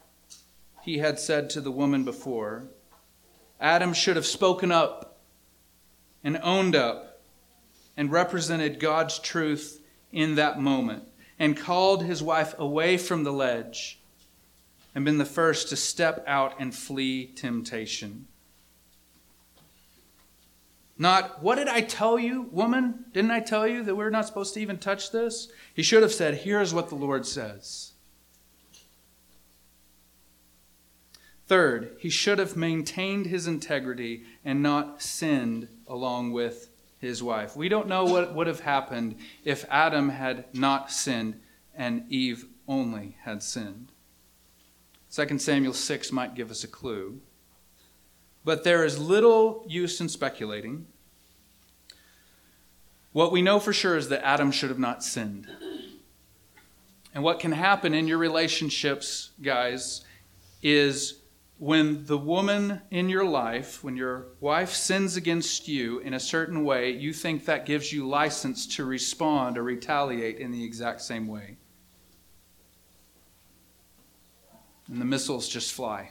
he 0.80 0.98
had 0.98 1.18
said 1.18 1.50
to 1.50 1.60
the 1.60 1.72
woman 1.72 2.04
before, 2.04 2.64
Adam 3.60 3.92
should 3.92 4.16
have 4.16 4.24
spoken 4.24 4.72
up 4.72 5.18
and 6.24 6.40
owned 6.42 6.74
up 6.74 7.20
and 7.94 8.10
represented 8.10 8.80
God's 8.80 9.18
truth 9.18 9.81
in 10.12 10.34
that 10.36 10.60
moment 10.60 11.04
and 11.38 11.56
called 11.56 12.04
his 12.04 12.22
wife 12.22 12.54
away 12.58 12.96
from 12.96 13.24
the 13.24 13.32
ledge 13.32 13.98
and 14.94 15.04
been 15.04 15.18
the 15.18 15.24
first 15.24 15.68
to 15.70 15.76
step 15.76 16.22
out 16.26 16.54
and 16.58 16.74
flee 16.74 17.26
temptation. 17.26 18.26
Not, 20.98 21.42
what 21.42 21.56
did 21.56 21.68
I 21.68 21.80
tell 21.80 22.18
you, 22.18 22.42
woman? 22.52 23.06
Didn't 23.12 23.30
I 23.30 23.40
tell 23.40 23.66
you 23.66 23.82
that 23.82 23.96
we're 23.96 24.10
not 24.10 24.26
supposed 24.26 24.54
to 24.54 24.60
even 24.60 24.78
touch 24.78 25.10
this? 25.10 25.48
He 25.74 25.82
should 25.82 26.02
have 26.02 26.12
said, 26.12 26.34
Here's 26.34 26.74
what 26.74 26.90
the 26.90 26.94
Lord 26.94 27.26
says. 27.26 27.92
Third, 31.46 31.96
he 31.98 32.08
should 32.08 32.38
have 32.38 32.56
maintained 32.56 33.26
his 33.26 33.46
integrity 33.46 34.24
and 34.44 34.62
not 34.62 35.02
sinned 35.02 35.68
along 35.86 36.32
with 36.32 36.68
his 37.02 37.22
wife. 37.22 37.56
We 37.56 37.68
don't 37.68 37.88
know 37.88 38.04
what 38.04 38.32
would 38.32 38.46
have 38.46 38.60
happened 38.60 39.16
if 39.44 39.66
Adam 39.68 40.08
had 40.08 40.44
not 40.54 40.90
sinned 40.90 41.40
and 41.74 42.04
Eve 42.08 42.46
only 42.68 43.16
had 43.24 43.42
sinned. 43.42 43.90
2 45.10 45.38
Samuel 45.38 45.74
6 45.74 46.12
might 46.12 46.36
give 46.36 46.50
us 46.50 46.62
a 46.62 46.68
clue. 46.68 47.20
But 48.44 48.62
there 48.62 48.84
is 48.84 48.98
little 48.98 49.64
use 49.68 50.00
in 50.00 50.08
speculating. 50.08 50.86
What 53.12 53.32
we 53.32 53.42
know 53.42 53.58
for 53.58 53.72
sure 53.72 53.96
is 53.96 54.08
that 54.08 54.24
Adam 54.24 54.52
should 54.52 54.70
have 54.70 54.78
not 54.78 55.02
sinned. 55.02 55.48
And 57.14 57.24
what 57.24 57.40
can 57.40 57.52
happen 57.52 57.94
in 57.94 58.06
your 58.06 58.18
relationships, 58.18 59.30
guys, 59.42 60.04
is 60.62 61.18
when 61.62 62.04
the 62.06 62.18
woman 62.18 62.82
in 62.90 63.08
your 63.08 63.24
life, 63.24 63.84
when 63.84 63.96
your 63.96 64.26
wife 64.40 64.70
sins 64.70 65.16
against 65.16 65.68
you 65.68 66.00
in 66.00 66.12
a 66.12 66.18
certain 66.18 66.64
way, 66.64 66.90
you 66.90 67.12
think 67.12 67.44
that 67.44 67.66
gives 67.66 67.92
you 67.92 68.08
license 68.08 68.66
to 68.66 68.84
respond 68.84 69.56
or 69.56 69.62
retaliate 69.62 70.38
in 70.38 70.50
the 70.50 70.64
exact 70.64 71.00
same 71.00 71.28
way. 71.28 71.56
and 74.88 75.00
the 75.00 75.04
missiles 75.04 75.48
just 75.48 75.72
fly 75.72 76.10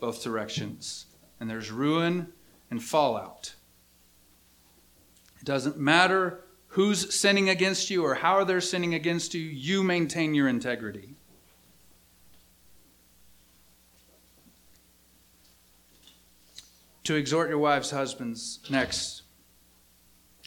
both 0.00 0.24
directions. 0.24 1.06
And 1.38 1.48
there's 1.48 1.70
ruin 1.70 2.32
and 2.68 2.82
fallout. 2.82 3.54
It 5.38 5.44
doesn't 5.44 5.78
matter 5.78 6.40
who's 6.66 7.14
sinning 7.14 7.48
against 7.48 7.90
you 7.90 8.04
or 8.04 8.16
how 8.16 8.42
they're 8.42 8.60
sinning 8.60 8.94
against 8.94 9.34
you, 9.34 9.40
you 9.40 9.84
maintain 9.84 10.34
your 10.34 10.48
integrity. 10.48 11.14
To 17.10 17.16
exhort 17.16 17.48
your 17.48 17.58
wives, 17.58 17.90
husbands, 17.90 18.60
next. 18.70 19.22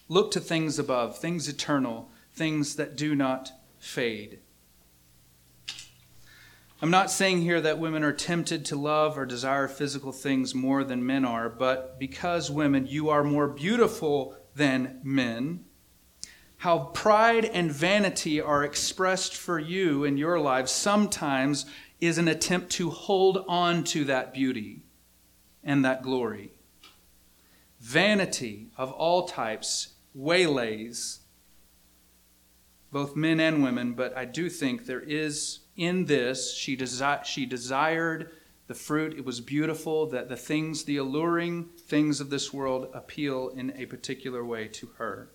Look 0.08 0.32
to 0.32 0.40
things 0.40 0.80
above, 0.80 1.18
things 1.18 1.50
eternal, 1.50 2.10
things 2.32 2.78
that 2.78 2.96
do 2.96 3.16
not 3.16 3.52
fade. 3.80 4.40
I'm 6.82 6.90
not 6.90 7.12
saying 7.12 7.42
here 7.42 7.60
that 7.60 7.80
women 7.80 8.02
are 8.02 8.14
tempted 8.14 8.64
to 8.68 8.78
love 8.78 9.18
or 9.18 9.26
desire 9.26 9.68
physical 9.68 10.14
things 10.14 10.56
more 10.56 10.86
than 10.86 11.06
men 11.06 11.26
are, 11.26 11.50
but 11.50 12.00
because 12.00 12.50
women, 12.50 12.88
you 12.88 13.10
are 13.10 13.26
more 13.26 13.50
beautiful 13.50 14.38
than 14.56 15.02
men, 15.04 15.66
how 16.60 16.80
pride 16.94 17.44
and 17.44 17.74
vanity 17.74 18.40
are 18.40 18.64
expressed 18.64 19.36
for 19.36 19.60
you 19.60 20.06
in 20.06 20.16
your 20.16 20.40
lives 20.40 20.72
sometimes 20.72 21.66
is 22.00 22.18
an 22.18 22.30
attempt 22.30 22.70
to 22.70 22.90
hold 22.90 23.44
on 23.50 23.84
to 23.84 24.06
that 24.06 24.34
beauty 24.34 24.84
and 25.62 25.84
that 25.84 26.04
glory. 26.04 26.53
Vanity 27.84 28.70
of 28.78 28.94
all 28.94 29.28
types 29.28 29.96
waylays 30.14 31.20
both 32.94 33.14
men 33.14 33.42
and 33.42 33.62
women, 33.62 33.92
but 33.92 34.16
I 34.16 34.24
do 34.24 34.50
think 34.50 34.86
there 34.86 35.02
is 35.02 35.60
in 35.76 36.06
this, 36.06 36.56
she, 36.56 36.78
desi- 36.78 37.26
she 37.26 37.46
desired 37.46 38.32
the 38.68 38.74
fruit. 38.74 39.18
It 39.18 39.26
was 39.26 39.42
beautiful 39.42 40.06
that 40.12 40.30
the 40.30 40.38
things, 40.38 40.86
the 40.86 40.96
alluring 40.96 41.72
things 41.78 42.22
of 42.22 42.30
this 42.30 42.54
world, 42.54 42.90
appeal 42.94 43.50
in 43.50 43.74
a 43.76 43.86
particular 43.86 44.46
way 44.46 44.70
to 44.70 44.88
her. 44.98 45.32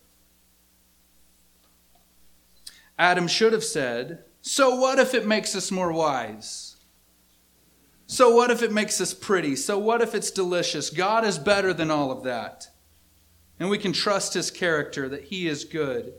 Adam 2.98 3.28
should 3.28 3.52
have 3.52 3.64
said, 3.64 4.24
So 4.40 4.74
what 4.74 4.98
if 4.98 5.12
it 5.12 5.26
makes 5.26 5.54
us 5.54 5.70
more 5.70 5.92
wise? 5.92 6.77
So 8.10 8.34
what 8.34 8.50
if 8.50 8.62
it 8.62 8.72
makes 8.72 9.02
us 9.02 9.12
pretty? 9.12 9.54
So 9.54 9.78
what 9.78 10.00
if 10.00 10.14
it's 10.14 10.30
delicious? 10.30 10.88
God 10.88 11.26
is 11.26 11.38
better 11.38 11.74
than 11.74 11.90
all 11.90 12.10
of 12.10 12.24
that. 12.24 12.66
And 13.60 13.68
we 13.68 13.76
can 13.76 13.92
trust 13.92 14.32
his 14.32 14.50
character 14.50 15.10
that 15.10 15.24
he 15.24 15.46
is 15.46 15.64
good. 15.64 16.14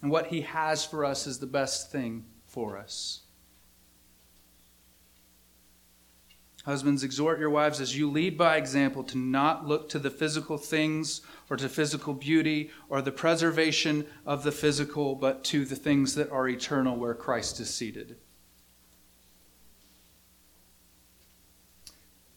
And 0.00 0.10
what 0.10 0.28
he 0.28 0.40
has 0.40 0.86
for 0.86 1.04
us 1.04 1.26
is 1.26 1.38
the 1.38 1.46
best 1.46 1.92
thing 1.92 2.24
for 2.46 2.78
us. 2.78 3.20
Husbands, 6.64 7.04
exhort 7.04 7.38
your 7.38 7.50
wives 7.50 7.78
as 7.78 7.94
you 7.94 8.10
lead 8.10 8.38
by 8.38 8.56
example 8.56 9.04
to 9.04 9.18
not 9.18 9.68
look 9.68 9.90
to 9.90 9.98
the 9.98 10.08
physical 10.08 10.56
things 10.56 11.20
or 11.50 11.58
to 11.58 11.68
physical 11.68 12.14
beauty 12.14 12.70
or 12.88 13.02
the 13.02 13.12
preservation 13.12 14.06
of 14.24 14.44
the 14.44 14.52
physical, 14.52 15.14
but 15.14 15.44
to 15.44 15.66
the 15.66 15.76
things 15.76 16.14
that 16.14 16.30
are 16.30 16.48
eternal 16.48 16.96
where 16.96 17.12
Christ 17.12 17.60
is 17.60 17.68
seated. 17.68 18.16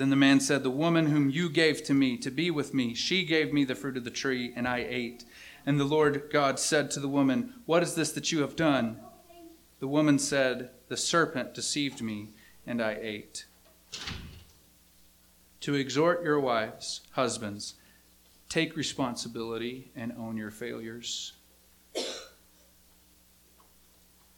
Then 0.00 0.08
the 0.08 0.16
man 0.16 0.40
said, 0.40 0.62
The 0.62 0.70
woman 0.70 1.08
whom 1.08 1.28
you 1.28 1.50
gave 1.50 1.84
to 1.84 1.92
me 1.92 2.16
to 2.16 2.30
be 2.30 2.50
with 2.50 2.72
me, 2.72 2.94
she 2.94 3.22
gave 3.22 3.52
me 3.52 3.64
the 3.64 3.74
fruit 3.74 3.98
of 3.98 4.04
the 4.04 4.10
tree, 4.10 4.50
and 4.56 4.66
I 4.66 4.78
ate. 4.78 5.26
And 5.66 5.78
the 5.78 5.84
Lord 5.84 6.30
God 6.32 6.58
said 6.58 6.90
to 6.92 7.00
the 7.00 7.06
woman, 7.06 7.52
What 7.66 7.82
is 7.82 7.96
this 7.96 8.10
that 8.12 8.32
you 8.32 8.40
have 8.40 8.56
done? 8.56 8.98
The 9.78 9.86
woman 9.86 10.18
said, 10.18 10.70
The 10.88 10.96
serpent 10.96 11.52
deceived 11.52 12.00
me, 12.00 12.30
and 12.66 12.80
I 12.80 12.96
ate. 12.98 13.44
To 15.60 15.74
exhort 15.74 16.24
your 16.24 16.40
wives, 16.40 17.02
husbands, 17.10 17.74
take 18.48 18.76
responsibility 18.76 19.90
and 19.94 20.14
own 20.18 20.38
your 20.38 20.50
failures. 20.50 21.34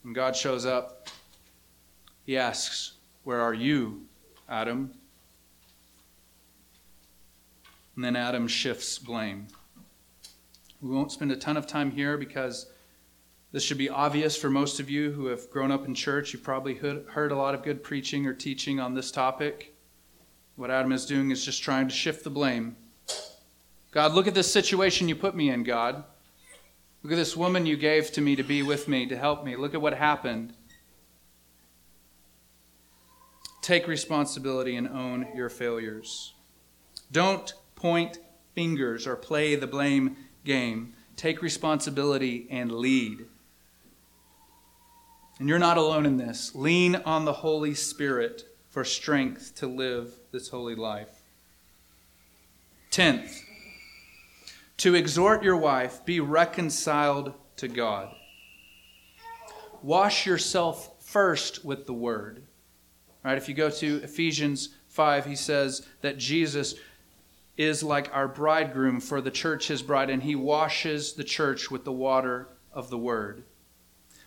When 0.02 0.12
God 0.12 0.34
shows 0.34 0.66
up, 0.66 1.06
he 2.26 2.36
asks, 2.36 2.94
Where 3.22 3.40
are 3.40 3.54
you, 3.54 4.06
Adam? 4.48 4.94
And 7.94 8.04
then 8.04 8.16
Adam 8.16 8.48
shifts 8.48 8.98
blame. 8.98 9.48
We 10.80 10.94
won't 10.94 11.12
spend 11.12 11.30
a 11.30 11.36
ton 11.36 11.56
of 11.56 11.66
time 11.66 11.90
here 11.90 12.16
because 12.16 12.66
this 13.52 13.62
should 13.62 13.78
be 13.78 13.90
obvious 13.90 14.36
for 14.36 14.48
most 14.48 14.80
of 14.80 14.88
you 14.88 15.12
who 15.12 15.26
have 15.26 15.50
grown 15.50 15.70
up 15.70 15.86
in 15.86 15.94
church. 15.94 16.32
You've 16.32 16.42
probably 16.42 16.74
heard 16.74 17.32
a 17.32 17.36
lot 17.36 17.54
of 17.54 17.62
good 17.62 17.82
preaching 17.82 18.26
or 18.26 18.32
teaching 18.32 18.80
on 18.80 18.94
this 18.94 19.10
topic. 19.10 19.76
What 20.56 20.70
Adam 20.70 20.92
is 20.92 21.06
doing 21.06 21.30
is 21.30 21.44
just 21.44 21.62
trying 21.62 21.88
to 21.88 21.94
shift 21.94 22.24
the 22.24 22.30
blame. 22.30 22.76
God, 23.90 24.12
look 24.12 24.26
at 24.26 24.34
this 24.34 24.50
situation 24.50 25.08
you 25.08 25.14
put 25.14 25.36
me 25.36 25.50
in, 25.50 25.64
God. 25.64 26.04
Look 27.02 27.12
at 27.12 27.16
this 27.16 27.36
woman 27.36 27.66
you 27.66 27.76
gave 27.76 28.10
to 28.12 28.20
me 28.20 28.36
to 28.36 28.42
be 28.42 28.62
with 28.62 28.88
me, 28.88 29.06
to 29.06 29.16
help 29.16 29.44
me. 29.44 29.54
Look 29.56 29.74
at 29.74 29.82
what 29.82 29.94
happened. 29.94 30.54
Take 33.60 33.86
responsibility 33.86 34.76
and 34.76 34.88
own 34.88 35.28
your 35.34 35.48
failures. 35.48 36.32
Don't 37.10 37.54
point 37.82 38.20
fingers 38.54 39.08
or 39.08 39.16
play 39.16 39.56
the 39.56 39.66
blame 39.66 40.16
game. 40.44 40.94
Take 41.16 41.42
responsibility 41.42 42.46
and 42.48 42.70
lead. 42.70 43.26
And 45.40 45.48
you're 45.48 45.58
not 45.58 45.76
alone 45.76 46.06
in 46.06 46.16
this. 46.16 46.54
Lean 46.54 46.94
on 47.04 47.24
the 47.24 47.32
Holy 47.32 47.74
Spirit 47.74 48.44
for 48.68 48.84
strength 48.84 49.56
to 49.56 49.66
live 49.66 50.14
this 50.30 50.48
holy 50.48 50.76
life. 50.76 51.22
Tenth, 52.92 53.42
to 54.76 54.94
exhort 54.94 55.42
your 55.42 55.56
wife, 55.56 56.04
be 56.04 56.20
reconciled 56.20 57.34
to 57.56 57.66
God. 57.66 58.14
Wash 59.82 60.24
yourself 60.24 61.02
first 61.04 61.64
with 61.64 61.86
the 61.86 61.92
word. 61.92 62.44
Right? 63.24 63.36
If 63.36 63.48
you 63.48 63.54
go 63.54 63.70
to 63.70 63.96
Ephesians 64.04 64.68
5, 64.88 65.26
he 65.26 65.34
says 65.34 65.86
that 66.02 66.18
Jesus 66.18 66.76
is 67.56 67.82
like 67.82 68.10
our 68.12 68.28
bridegroom 68.28 69.00
for 69.00 69.20
the 69.20 69.30
church, 69.30 69.68
his 69.68 69.82
bride, 69.82 70.10
and 70.10 70.22
he 70.22 70.34
washes 70.34 71.12
the 71.12 71.24
church 71.24 71.70
with 71.70 71.84
the 71.84 71.92
water 71.92 72.48
of 72.72 72.90
the 72.90 72.98
word. 72.98 73.44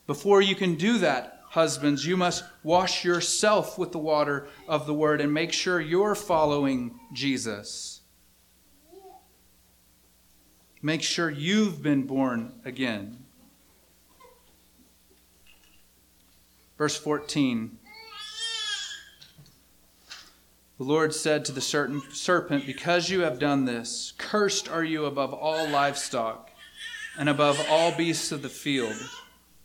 Before 0.07 0.41
you 0.41 0.55
can 0.55 0.75
do 0.75 0.99
that, 0.99 1.41
husbands, 1.49 2.05
you 2.05 2.15
must 2.15 2.43
wash 2.63 3.03
yourself 3.03 3.77
with 3.79 3.91
the 3.91 3.97
water 3.97 4.47
of 4.67 4.85
the 4.85 4.93
word 4.93 5.21
and 5.21 5.33
make 5.33 5.51
sure 5.51 5.81
you're 5.81 6.15
following 6.15 6.99
Jesus. 7.13 8.01
Make 10.81 11.01
sure 11.01 11.31
you've 11.31 11.81
been 11.81 12.03
born 12.03 12.53
again. 12.63 13.17
Verse 16.77 16.97
14 16.97 17.79
the 20.77 20.83
Lord 20.83 21.13
said 21.13 21.45
to 21.45 21.53
the 21.53 21.61
serpent, 21.61 22.65
Because 22.65 23.09
you 23.09 23.21
have 23.21 23.39
done 23.39 23.63
this, 23.63 24.13
cursed 24.17 24.69
are 24.69 24.83
you 24.83 25.05
above 25.05 25.33
all 25.33 25.69
livestock 25.69 26.51
and 27.17 27.29
above 27.29 27.65
all 27.69 27.95
beasts 27.95 28.33
of 28.33 28.41
the 28.41 28.49
field. 28.49 28.95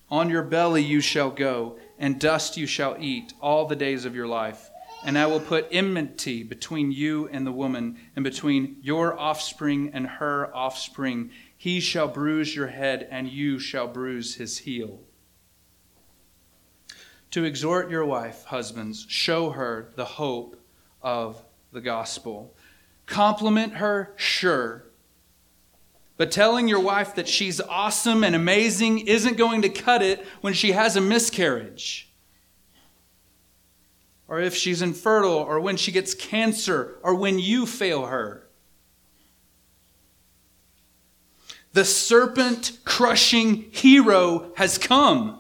On 0.09 0.31
your 0.31 0.45
belly 0.45 0.85
you 0.85 1.01
shall 1.01 1.31
go, 1.31 1.79
and 1.99 2.21
dust 2.21 2.57
you 2.57 2.67
shall 2.67 2.97
eat 3.01 3.33
all 3.41 3.67
the 3.67 3.75
days 3.75 4.05
of 4.05 4.15
your 4.15 4.29
life. 4.29 4.71
And 5.05 5.19
I 5.19 5.27
will 5.27 5.41
put 5.41 5.67
enmity 5.73 6.45
between 6.45 6.93
you 6.93 7.29
and 7.29 7.45
the 7.45 7.53
woman, 7.53 7.97
and 8.15 8.23
between 8.23 8.77
your 8.81 9.19
offspring 9.19 9.91
and 9.93 10.07
her 10.07 10.55
offspring. 10.55 11.31
He 11.57 11.81
shall 11.81 12.07
bruise 12.07 12.55
your 12.55 12.69
head, 12.69 13.09
and 13.11 13.29
you 13.29 13.59
shall 13.59 13.89
bruise 13.89 14.37
his 14.37 14.59
heel. 14.59 15.01
To 17.33 17.45
exhort 17.45 17.91
your 17.91 18.05
wife, 18.05 18.45
husbands, 18.45 19.07
show 19.09 19.51
her 19.51 19.91
the 19.97 20.05
hope 20.05 20.60
of 21.03 21.43
the 21.73 21.81
gospel. 21.81 22.55
Compliment 23.07 23.75
her, 23.75 24.13
sure. 24.17 24.85
But 26.17 26.31
telling 26.31 26.69
your 26.69 26.81
wife 26.81 27.15
that 27.15 27.29
she's 27.29 27.61
awesome 27.61 28.23
and 28.23 28.35
amazing 28.35 29.07
isn't 29.07 29.37
going 29.39 29.63
to 29.63 29.69
cut 29.69 30.03
it 30.03 30.25
when 30.43 30.53
she 30.53 30.73
has 30.73 30.97
a 30.97 31.01
miscarriage. 31.01 32.11
or 34.31 34.39
if 34.39 34.55
she's 34.55 34.81
infertile, 34.81 35.33
or 35.33 35.59
when 35.59 35.77
she 35.77 35.91
gets 35.91 36.15
cancer, 36.15 36.99
or 37.03 37.17
when 37.17 37.41
you 37.41 37.67
fail 37.67 38.07
her. 38.07 38.47
The 41.73 41.85
serpent 41.85 42.79
crushing 42.85 43.65
hero 43.73 44.53
has 44.55 44.79
come. 44.79 45.40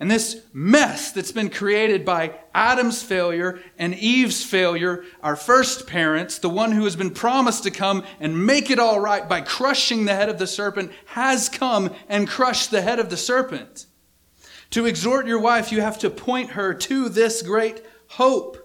And 0.00 0.08
this 0.08 0.42
mess 0.52 1.10
that's 1.10 1.32
been 1.32 1.50
created 1.50 2.04
by 2.04 2.38
Adam's 2.54 3.02
failure 3.02 3.58
and 3.78 3.94
Eve's 3.94 4.44
failure, 4.44 5.04
our 5.22 5.34
first 5.34 5.88
parents, 5.88 6.38
the 6.38 6.48
one 6.48 6.70
who 6.70 6.84
has 6.84 6.94
been 6.94 7.10
promised 7.10 7.64
to 7.64 7.72
come 7.72 8.04
and 8.20 8.46
make 8.46 8.70
it 8.70 8.78
all 8.78 9.00
right 9.00 9.28
by 9.28 9.40
crushing 9.40 10.04
the 10.04 10.14
head 10.14 10.28
of 10.28 10.38
the 10.38 10.46
serpent, 10.46 10.92
has 11.06 11.48
come 11.48 11.92
and 12.08 12.28
crushed 12.28 12.70
the 12.70 12.82
head 12.82 13.00
of 13.00 13.10
the 13.10 13.16
serpent. 13.16 13.86
To 14.70 14.86
exhort 14.86 15.26
your 15.26 15.40
wife, 15.40 15.72
you 15.72 15.80
have 15.80 15.98
to 15.98 16.10
point 16.10 16.50
her 16.50 16.74
to 16.74 17.08
this 17.08 17.42
great 17.42 17.82
hope. 18.10 18.56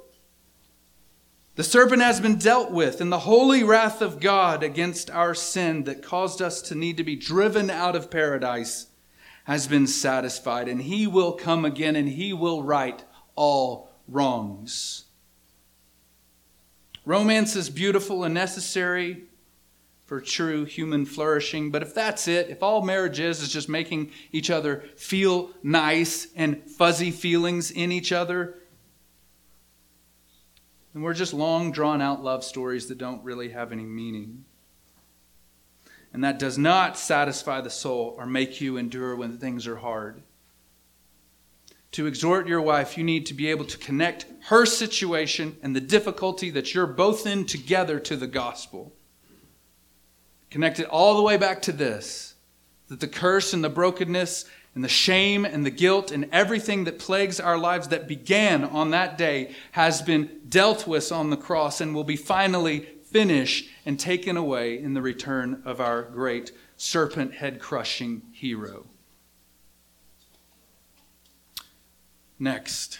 The 1.55 1.63
serpent 1.63 2.03
has 2.03 2.19
been 2.19 2.37
dealt 2.37 2.71
with, 2.71 3.01
and 3.01 3.11
the 3.11 3.19
holy 3.19 3.63
wrath 3.63 4.01
of 4.01 4.19
God 4.19 4.61
against 4.61 5.09
our 5.09 5.33
sin 5.33 5.85
that 5.85 6.03
caused 6.03 6.43
us 6.43 6.61
to 6.63 6.75
need 6.75 6.97
to 6.97 7.03
be 7.03 7.15
driven 7.15 7.71
out 7.71 7.95
of 7.95 8.11
paradise 8.11 8.87
has 9.43 9.67
been 9.67 9.87
satisfied, 9.87 10.67
and 10.67 10.81
he 10.81 11.05
will 11.05 11.33
come 11.33 11.65
again 11.65 11.95
and 11.95 12.07
he 12.07 12.33
will 12.33 12.63
right 12.63 13.03
all 13.35 13.91
wrongs. 14.07 15.05
Romance 17.05 17.55
is 17.55 17.69
beautiful 17.69 18.23
and 18.23 18.33
necessary 18.33 19.23
for 20.05 20.21
true 20.21 20.63
human 20.63 21.05
flourishing, 21.05 21.71
but 21.71 21.81
if 21.81 21.93
that's 21.93 22.27
it, 22.27 22.49
if 22.49 22.63
all 22.63 22.81
marriage 22.81 23.19
is 23.19 23.41
is 23.41 23.49
just 23.49 23.67
making 23.67 24.11
each 24.31 24.49
other 24.49 24.83
feel 24.95 25.51
nice 25.61 26.27
and 26.35 26.63
fuzzy 26.69 27.11
feelings 27.11 27.71
in 27.71 27.91
each 27.91 28.11
other, 28.11 28.59
then 30.93 31.01
we're 31.01 31.13
just 31.13 31.33
long 31.33 31.71
drawn 31.71 32.01
out 32.01 32.23
love 32.23 32.43
stories 32.43 32.87
that 32.87 32.97
don't 32.97 33.23
really 33.23 33.49
have 33.49 33.71
any 33.71 33.83
meaning 33.83 34.45
and 36.13 36.23
that 36.23 36.37
does 36.39 36.57
not 36.57 36.97
satisfy 36.97 37.59
the 37.59 37.71
soul 37.71 38.15
or 38.17 38.25
make 38.27 38.61
you 38.61 38.77
endure 38.77 39.15
when 39.15 39.37
things 39.37 39.65
are 39.67 39.77
hard. 39.77 40.21
To 41.93 42.05
exhort 42.05 42.47
your 42.47 42.61
wife, 42.61 42.97
you 42.97 43.03
need 43.03 43.25
to 43.27 43.33
be 43.33 43.49
able 43.49 43.65
to 43.65 43.77
connect 43.77 44.25
her 44.45 44.65
situation 44.65 45.57
and 45.61 45.75
the 45.75 45.81
difficulty 45.81 46.51
that 46.51 46.73
you're 46.73 46.87
both 46.87 47.25
in 47.27 47.45
together 47.45 47.99
to 47.99 48.15
the 48.15 48.27
gospel. 48.27 48.93
Connect 50.49 50.79
it 50.79 50.87
all 50.87 51.17
the 51.17 51.23
way 51.23 51.37
back 51.37 51.61
to 51.63 51.71
this 51.71 52.35
that 52.89 52.99
the 52.99 53.07
curse 53.07 53.53
and 53.53 53.63
the 53.63 53.69
brokenness 53.69 54.45
and 54.75 54.83
the 54.83 54.89
shame 54.89 55.45
and 55.45 55.65
the 55.65 55.71
guilt 55.71 56.11
and 56.11 56.27
everything 56.31 56.83
that 56.83 56.99
plagues 56.99 57.39
our 57.39 57.57
lives 57.57 57.87
that 57.87 58.07
began 58.07 58.63
on 58.63 58.91
that 58.91 59.17
day 59.17 59.53
has 59.71 60.01
been 60.01 60.29
dealt 60.49 60.85
with 60.85 61.11
on 61.11 61.29
the 61.29 61.37
cross 61.37 61.79
and 61.79 61.95
will 61.95 62.03
be 62.03 62.15
finally 62.15 62.87
finished 63.13 63.69
and 63.85 63.99
taken 63.99 64.35
away 64.35 64.77
in 64.77 64.95
the 64.95 65.01
return 65.01 65.61
of 65.63 65.79
our 65.79 66.01
great 66.01 66.51
serpent 66.75 67.35
head 67.35 67.59
crushing 67.59 68.23
hero. 68.33 68.87
Next, 72.39 72.99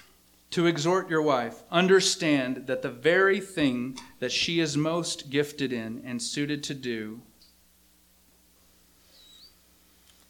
to 0.51 0.67
exhort 0.67 1.09
your 1.09 1.23
wife, 1.23 1.63
understand 1.71 2.67
that 2.67 2.83
the 2.83 2.91
very 2.91 3.41
thing 3.41 3.97
that 4.19 4.31
she 4.31 4.59
is 4.59 4.77
most 4.77 5.31
gifted 5.31 5.73
in 5.73 6.03
and 6.05 6.21
suited 6.21 6.63
to 6.65 6.75
do 6.75 7.21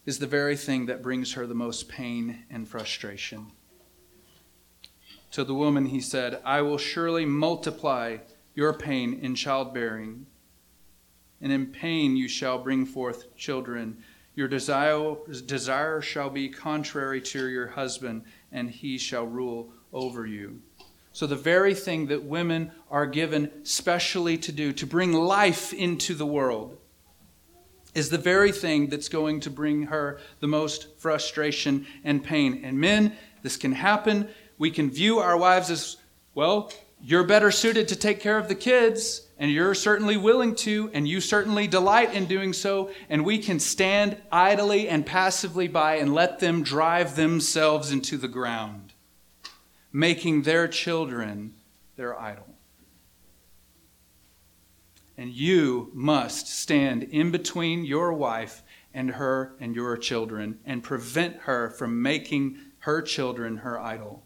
is 0.05 0.19
the 0.19 0.27
very 0.27 0.55
thing 0.55 0.85
that 0.85 1.03
brings 1.03 1.33
her 1.33 1.45
the 1.45 1.53
most 1.53 1.89
pain 1.89 2.45
and 2.49 2.67
frustration. 2.67 3.47
To 5.31 5.43
the 5.43 5.53
woman, 5.53 5.87
he 5.87 5.99
said, 5.99 6.41
I 6.45 6.61
will 6.61 6.77
surely 6.77 7.25
multiply 7.25 8.17
your 8.55 8.73
pain 8.73 9.19
in 9.21 9.35
childbearing. 9.35 10.25
And 11.41 11.51
in 11.51 11.67
pain 11.67 12.15
you 12.15 12.27
shall 12.27 12.59
bring 12.59 12.85
forth 12.85 13.35
children. 13.35 13.97
Your 14.35 14.47
desire, 14.47 15.15
desire 15.45 16.01
shall 16.01 16.29
be 16.29 16.49
contrary 16.49 17.21
to 17.21 17.47
your 17.47 17.67
husband, 17.67 18.23
and 18.51 18.69
he 18.69 18.97
shall 18.97 19.25
rule 19.25 19.71
over 19.91 20.25
you. 20.25 20.61
So, 21.11 21.27
the 21.27 21.35
very 21.35 21.75
thing 21.75 22.07
that 22.07 22.23
women 22.23 22.71
are 22.89 23.05
given 23.05 23.63
specially 23.63 24.35
to 24.39 24.51
do, 24.51 24.73
to 24.73 24.87
bring 24.87 25.13
life 25.13 25.71
into 25.71 26.15
the 26.15 26.25
world, 26.25 26.77
is 27.93 28.09
the 28.09 28.17
very 28.17 28.51
thing 28.51 28.87
that's 28.87 29.09
going 29.09 29.39
to 29.41 29.51
bring 29.51 29.83
her 29.83 30.19
the 30.39 30.47
most 30.47 30.97
frustration 30.97 31.85
and 32.03 32.23
pain. 32.23 32.61
And 32.65 32.79
men, 32.79 33.15
this 33.43 33.57
can 33.57 33.73
happen. 33.73 34.27
We 34.57 34.71
can 34.71 34.89
view 34.89 35.19
our 35.19 35.37
wives 35.37 35.69
as, 35.69 35.97
well, 36.33 36.71
you're 37.05 37.25
better 37.25 37.51
suited 37.51 37.89
to 37.89 37.97
take 37.97 38.21
care 38.21 38.37
of 38.37 38.47
the 38.47 38.55
kids, 38.55 39.27
and 39.37 39.51
you're 39.51 39.75
certainly 39.75 40.15
willing 40.15 40.55
to, 40.55 40.89
and 40.93 41.05
you 41.05 41.19
certainly 41.19 41.67
delight 41.67 42.13
in 42.13 42.25
doing 42.25 42.53
so, 42.53 42.91
and 43.09 43.25
we 43.25 43.37
can 43.37 43.59
stand 43.59 44.15
idly 44.31 44.87
and 44.87 45.05
passively 45.05 45.67
by 45.67 45.95
and 45.95 46.13
let 46.13 46.39
them 46.39 46.63
drive 46.63 47.17
themselves 47.17 47.91
into 47.91 48.15
the 48.17 48.29
ground, 48.29 48.93
making 49.91 50.43
their 50.43 50.65
children 50.65 51.53
their 51.97 52.17
idol. 52.17 52.47
And 55.17 55.29
you 55.29 55.91
must 55.93 56.47
stand 56.47 57.03
in 57.03 57.31
between 57.31 57.83
your 57.83 58.13
wife 58.13 58.63
and 58.93 59.11
her 59.11 59.55
and 59.59 59.75
your 59.75 59.97
children 59.97 60.59
and 60.65 60.81
prevent 60.81 61.35
her 61.41 61.69
from 61.69 62.01
making 62.01 62.57
her 62.79 63.01
children 63.01 63.57
her 63.57 63.77
idol 63.77 64.22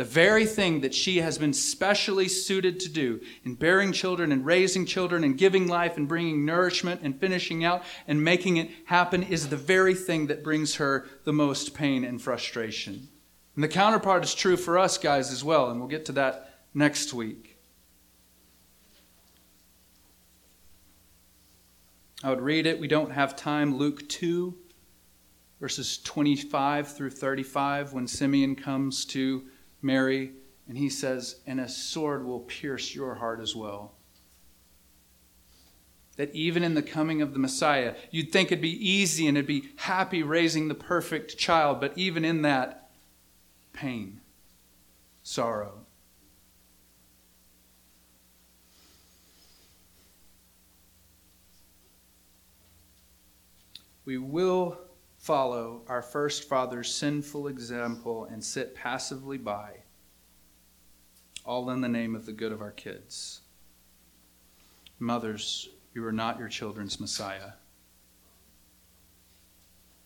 the 0.00 0.04
very 0.04 0.46
thing 0.46 0.80
that 0.80 0.94
she 0.94 1.18
has 1.18 1.36
been 1.36 1.52
specially 1.52 2.26
suited 2.26 2.80
to 2.80 2.88
do 2.88 3.20
in 3.44 3.54
bearing 3.54 3.92
children 3.92 4.32
and 4.32 4.46
raising 4.46 4.86
children 4.86 5.22
and 5.22 5.36
giving 5.36 5.68
life 5.68 5.98
and 5.98 6.08
bringing 6.08 6.46
nourishment 6.46 7.02
and 7.04 7.20
finishing 7.20 7.66
out 7.66 7.82
and 8.08 8.24
making 8.24 8.56
it 8.56 8.70
happen 8.86 9.22
is 9.22 9.50
the 9.50 9.58
very 9.58 9.94
thing 9.94 10.28
that 10.28 10.42
brings 10.42 10.76
her 10.76 11.06
the 11.24 11.34
most 11.34 11.74
pain 11.74 12.02
and 12.02 12.22
frustration. 12.22 13.10
And 13.54 13.62
the 13.62 13.68
counterpart 13.68 14.24
is 14.24 14.34
true 14.34 14.56
for 14.56 14.78
us 14.78 14.96
guys 14.96 15.30
as 15.30 15.44
well, 15.44 15.68
and 15.68 15.78
we'll 15.78 15.86
get 15.90 16.06
to 16.06 16.12
that 16.12 16.54
next 16.72 17.12
week. 17.12 17.58
I 22.24 22.30
would 22.30 22.40
read 22.40 22.64
it. 22.64 22.80
We 22.80 22.88
don't 22.88 23.12
have 23.12 23.36
time. 23.36 23.76
Luke 23.76 24.08
2, 24.08 24.56
verses 25.60 25.98
25 25.98 26.88
through 26.88 27.10
35, 27.10 27.92
when 27.92 28.06
Simeon 28.06 28.56
comes 28.56 29.04
to 29.04 29.42
Mary, 29.82 30.32
and 30.68 30.76
he 30.76 30.88
says, 30.88 31.40
And 31.46 31.60
a 31.60 31.68
sword 31.68 32.24
will 32.24 32.40
pierce 32.40 32.94
your 32.94 33.16
heart 33.16 33.40
as 33.40 33.56
well. 33.56 33.94
That 36.16 36.34
even 36.34 36.62
in 36.62 36.74
the 36.74 36.82
coming 36.82 37.22
of 37.22 37.32
the 37.32 37.38
Messiah, 37.38 37.94
you'd 38.10 38.30
think 38.30 38.52
it'd 38.52 38.60
be 38.60 38.88
easy 38.88 39.26
and 39.26 39.36
it'd 39.36 39.46
be 39.46 39.70
happy 39.76 40.22
raising 40.22 40.68
the 40.68 40.74
perfect 40.74 41.38
child, 41.38 41.80
but 41.80 41.96
even 41.96 42.24
in 42.24 42.42
that, 42.42 42.90
pain, 43.72 44.20
sorrow. 45.22 45.86
We 54.04 54.18
will 54.18 54.79
follow 55.20 55.82
our 55.86 56.00
first 56.00 56.48
father's 56.48 56.92
sinful 56.92 57.46
example 57.46 58.24
and 58.24 58.42
sit 58.42 58.74
passively 58.74 59.36
by, 59.36 59.70
all 61.44 61.68
in 61.68 61.82
the 61.82 61.88
name 61.88 62.16
of 62.16 62.24
the 62.24 62.32
good 62.32 62.50
of 62.50 62.62
our 62.62 62.70
kids. 62.70 63.42
Mothers, 64.98 65.68
you 65.94 66.04
are 66.06 66.12
not 66.12 66.38
your 66.38 66.48
children's 66.48 66.98
Messiah. 66.98 67.52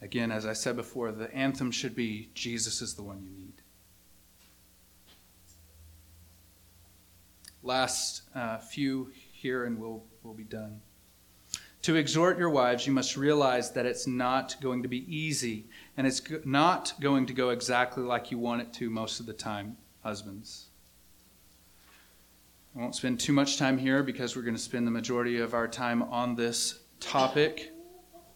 Again, 0.03 0.33
as 0.33 0.47
I 0.47 0.53
said 0.53 0.75
before, 0.75 1.13
the 1.13 1.33
anthem 1.33 1.71
should 1.71 1.95
be 1.95 2.29
Jesus 2.35 2.83
is 2.83 2.95
the 2.95 3.03
one 3.03 3.23
you 3.23 3.31
need. 3.31 3.55
Last 7.63 8.23
uh, 8.35 8.59
few 8.59 9.13
here, 9.33 9.65
and 9.65 9.79
we'll, 9.79 10.03
we'll 10.25 10.35
be 10.35 10.43
done. 10.43 10.81
To 11.85 11.97
exhort 11.97 12.39
your 12.39 12.49
wives, 12.49 12.87
you 12.87 12.95
must 12.95 13.15
realize 13.15 13.73
that 13.73 13.85
it's 13.85 14.07
not 14.07 14.57
going 14.63 14.83
to 14.85 14.89
be 14.89 15.05
easy, 15.15 15.67
and 15.99 16.07
it's 16.07 16.23
not 16.47 16.95
going 16.99 17.27
to 17.27 17.35
go 17.35 17.51
exactly 17.51 18.03
like 18.03 18.31
you 18.31 18.39
want 18.39 18.63
it 18.63 18.73
to 18.75 18.89
most 18.89 19.21
of 19.21 19.27
the 19.27 19.35
time, 19.35 19.77
husbands. 20.03 20.69
I 22.75 22.81
won't 22.81 22.95
spend 22.95 23.21
too 23.21 23.35
much 23.35 23.59
time 23.59 23.77
here 23.77 24.03
because 24.03 24.35
we're 24.35 24.41
going 24.41 24.57
to 24.57 24.61
spend 24.61 24.87
the 24.87 24.93
majority 24.93 25.41
of 25.41 25.53
our 25.53 25.69
time 25.69 26.03
on 26.05 26.37
this 26.37 26.79
topic. 27.01 27.71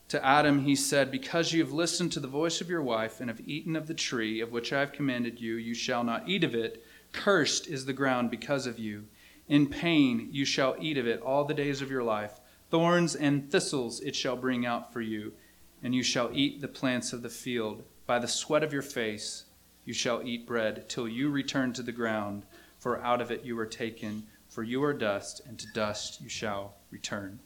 To 0.09 0.22
Adam, 0.22 0.62
he 0.66 0.76
said, 0.76 1.11
Because 1.11 1.51
you 1.51 1.64
have 1.64 1.72
listened 1.72 2.12
to 2.12 2.20
the 2.20 2.28
voice 2.28 2.61
of 2.61 2.68
your 2.68 2.82
wife 2.82 3.18
and 3.18 3.30
have 3.30 3.40
eaten 3.49 3.76
of 3.76 3.86
the 3.86 3.94
tree 3.94 4.42
of 4.42 4.53
which 4.53 4.74
I 4.74 4.80
have 4.80 4.92
commanded 4.92 5.40
you, 5.40 5.55
you 5.55 5.72
shall 5.72 6.05
not 6.05 6.28
eat 6.28 6.44
of 6.44 6.55
it. 6.55 6.84
Cursed 7.12 7.66
is 7.66 7.86
the 7.86 7.94
ground 7.94 8.30
because 8.30 8.66
of 8.66 8.78
you. 8.78 9.07
In 9.49 9.68
pain 9.68 10.28
you 10.32 10.44
shall 10.44 10.76
eat 10.78 10.99
of 10.99 11.07
it 11.07 11.22
all 11.22 11.46
the 11.46 11.55
days 11.55 11.80
of 11.80 11.90
your 11.90 12.03
life. 12.03 12.40
Thorns 12.70 13.14
and 13.14 13.50
thistles 13.50 14.00
it 14.00 14.14
shall 14.14 14.36
bring 14.36 14.66
out 14.66 14.92
for 14.92 15.00
you, 15.00 15.32
and 15.82 15.94
you 15.94 16.02
shall 16.02 16.30
eat 16.32 16.60
the 16.60 16.68
plants 16.68 17.12
of 17.12 17.22
the 17.22 17.28
field. 17.28 17.82
By 18.06 18.18
the 18.18 18.28
sweat 18.28 18.62
of 18.62 18.72
your 18.72 18.82
face 18.82 19.44
you 19.84 19.94
shall 19.94 20.22
eat 20.22 20.46
bread 20.46 20.88
till 20.88 21.08
you 21.08 21.30
return 21.30 21.72
to 21.74 21.82
the 21.82 21.92
ground, 21.92 22.44
for 22.78 23.00
out 23.02 23.22
of 23.22 23.30
it 23.30 23.44
you 23.44 23.56
were 23.56 23.66
taken, 23.66 24.24
for 24.48 24.62
you 24.62 24.82
are 24.82 24.92
dust, 24.92 25.40
and 25.46 25.58
to 25.58 25.66
dust 25.72 26.20
you 26.20 26.28
shall 26.28 26.74
return. 26.90 27.38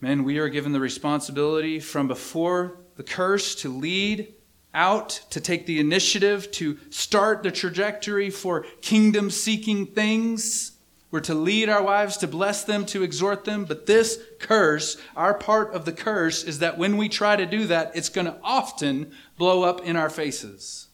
Men, 0.00 0.24
we 0.24 0.38
are 0.38 0.48
given 0.48 0.72
the 0.72 0.80
responsibility 0.80 1.80
from 1.80 2.08
before 2.08 2.78
the 2.96 3.02
curse 3.02 3.54
to 3.56 3.68
lead 3.68 4.32
out, 4.72 5.20
to 5.30 5.40
take 5.40 5.66
the 5.66 5.80
initiative, 5.80 6.50
to 6.52 6.78
start 6.90 7.42
the 7.42 7.50
trajectory 7.50 8.30
for 8.30 8.62
kingdom 8.80 9.30
seeking 9.30 9.86
things. 9.86 10.77
We're 11.10 11.20
to 11.20 11.34
lead 11.34 11.70
our 11.70 11.82
wives, 11.82 12.18
to 12.18 12.26
bless 12.26 12.64
them, 12.64 12.84
to 12.86 13.02
exhort 13.02 13.44
them. 13.44 13.64
But 13.64 13.86
this 13.86 14.18
curse, 14.38 14.98
our 15.16 15.32
part 15.32 15.72
of 15.72 15.84
the 15.84 15.92
curse, 15.92 16.44
is 16.44 16.58
that 16.58 16.76
when 16.76 16.98
we 16.98 17.08
try 17.08 17.36
to 17.36 17.46
do 17.46 17.66
that, 17.66 17.92
it's 17.94 18.10
going 18.10 18.26
to 18.26 18.36
often 18.42 19.12
blow 19.38 19.62
up 19.62 19.80
in 19.80 19.96
our 19.96 20.10
faces. 20.10 20.88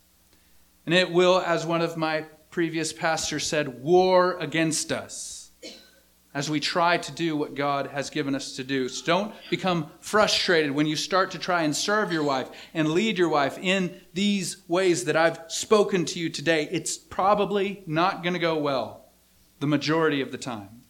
And 0.86 0.94
it 0.94 1.10
will, 1.10 1.40
as 1.40 1.66
one 1.66 1.82
of 1.82 1.96
my 1.96 2.26
previous 2.50 2.92
pastors 2.92 3.46
said, 3.46 3.82
war 3.82 4.36
against 4.38 4.92
us 4.92 5.50
as 6.34 6.50
we 6.50 6.58
try 6.58 6.96
to 6.96 7.12
do 7.12 7.36
what 7.36 7.54
God 7.54 7.86
has 7.88 8.10
given 8.10 8.34
us 8.34 8.56
to 8.56 8.64
do. 8.64 8.88
So 8.88 9.06
don't 9.06 9.34
become 9.50 9.90
frustrated 10.00 10.72
when 10.72 10.86
you 10.86 10.96
start 10.96 11.30
to 11.30 11.38
try 11.38 11.62
and 11.62 11.74
serve 11.74 12.12
your 12.12 12.24
wife 12.24 12.50
and 12.74 12.88
lead 12.88 13.18
your 13.18 13.28
wife 13.28 13.56
in 13.58 14.00
these 14.12 14.56
ways 14.66 15.04
that 15.04 15.16
I've 15.16 15.38
spoken 15.46 16.04
to 16.06 16.18
you 16.18 16.28
today. 16.28 16.68
It's 16.70 16.98
probably 16.98 17.84
not 17.86 18.24
going 18.24 18.34
to 18.34 18.40
go 18.40 18.58
well 18.58 19.03
the 19.64 19.68
majority 19.68 20.20
of 20.20 20.30
the 20.30 20.36
time. 20.36 20.82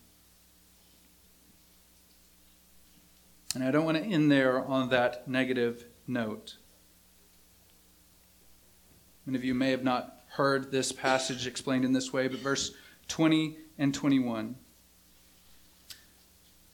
And 3.55 3.63
I 3.63 3.71
don't 3.71 3.85
want 3.85 3.99
to 3.99 4.03
end 4.03 4.33
there 4.33 4.65
on 4.65 4.89
that 4.89 5.29
negative 5.29 5.85
note. 6.09 6.57
Many 9.27 9.39
of 9.39 9.45
you 9.45 9.55
may 9.55 9.71
have 9.71 9.85
not 9.85 10.25
heard 10.27 10.73
this 10.73 10.91
passage 10.91 11.47
explained 11.47 11.85
in 11.85 11.93
this 11.93 12.13
way, 12.13 12.27
but 12.27 12.41
verse 12.41 12.73
20 13.07 13.57
and 13.79 13.95
21. 13.95 14.57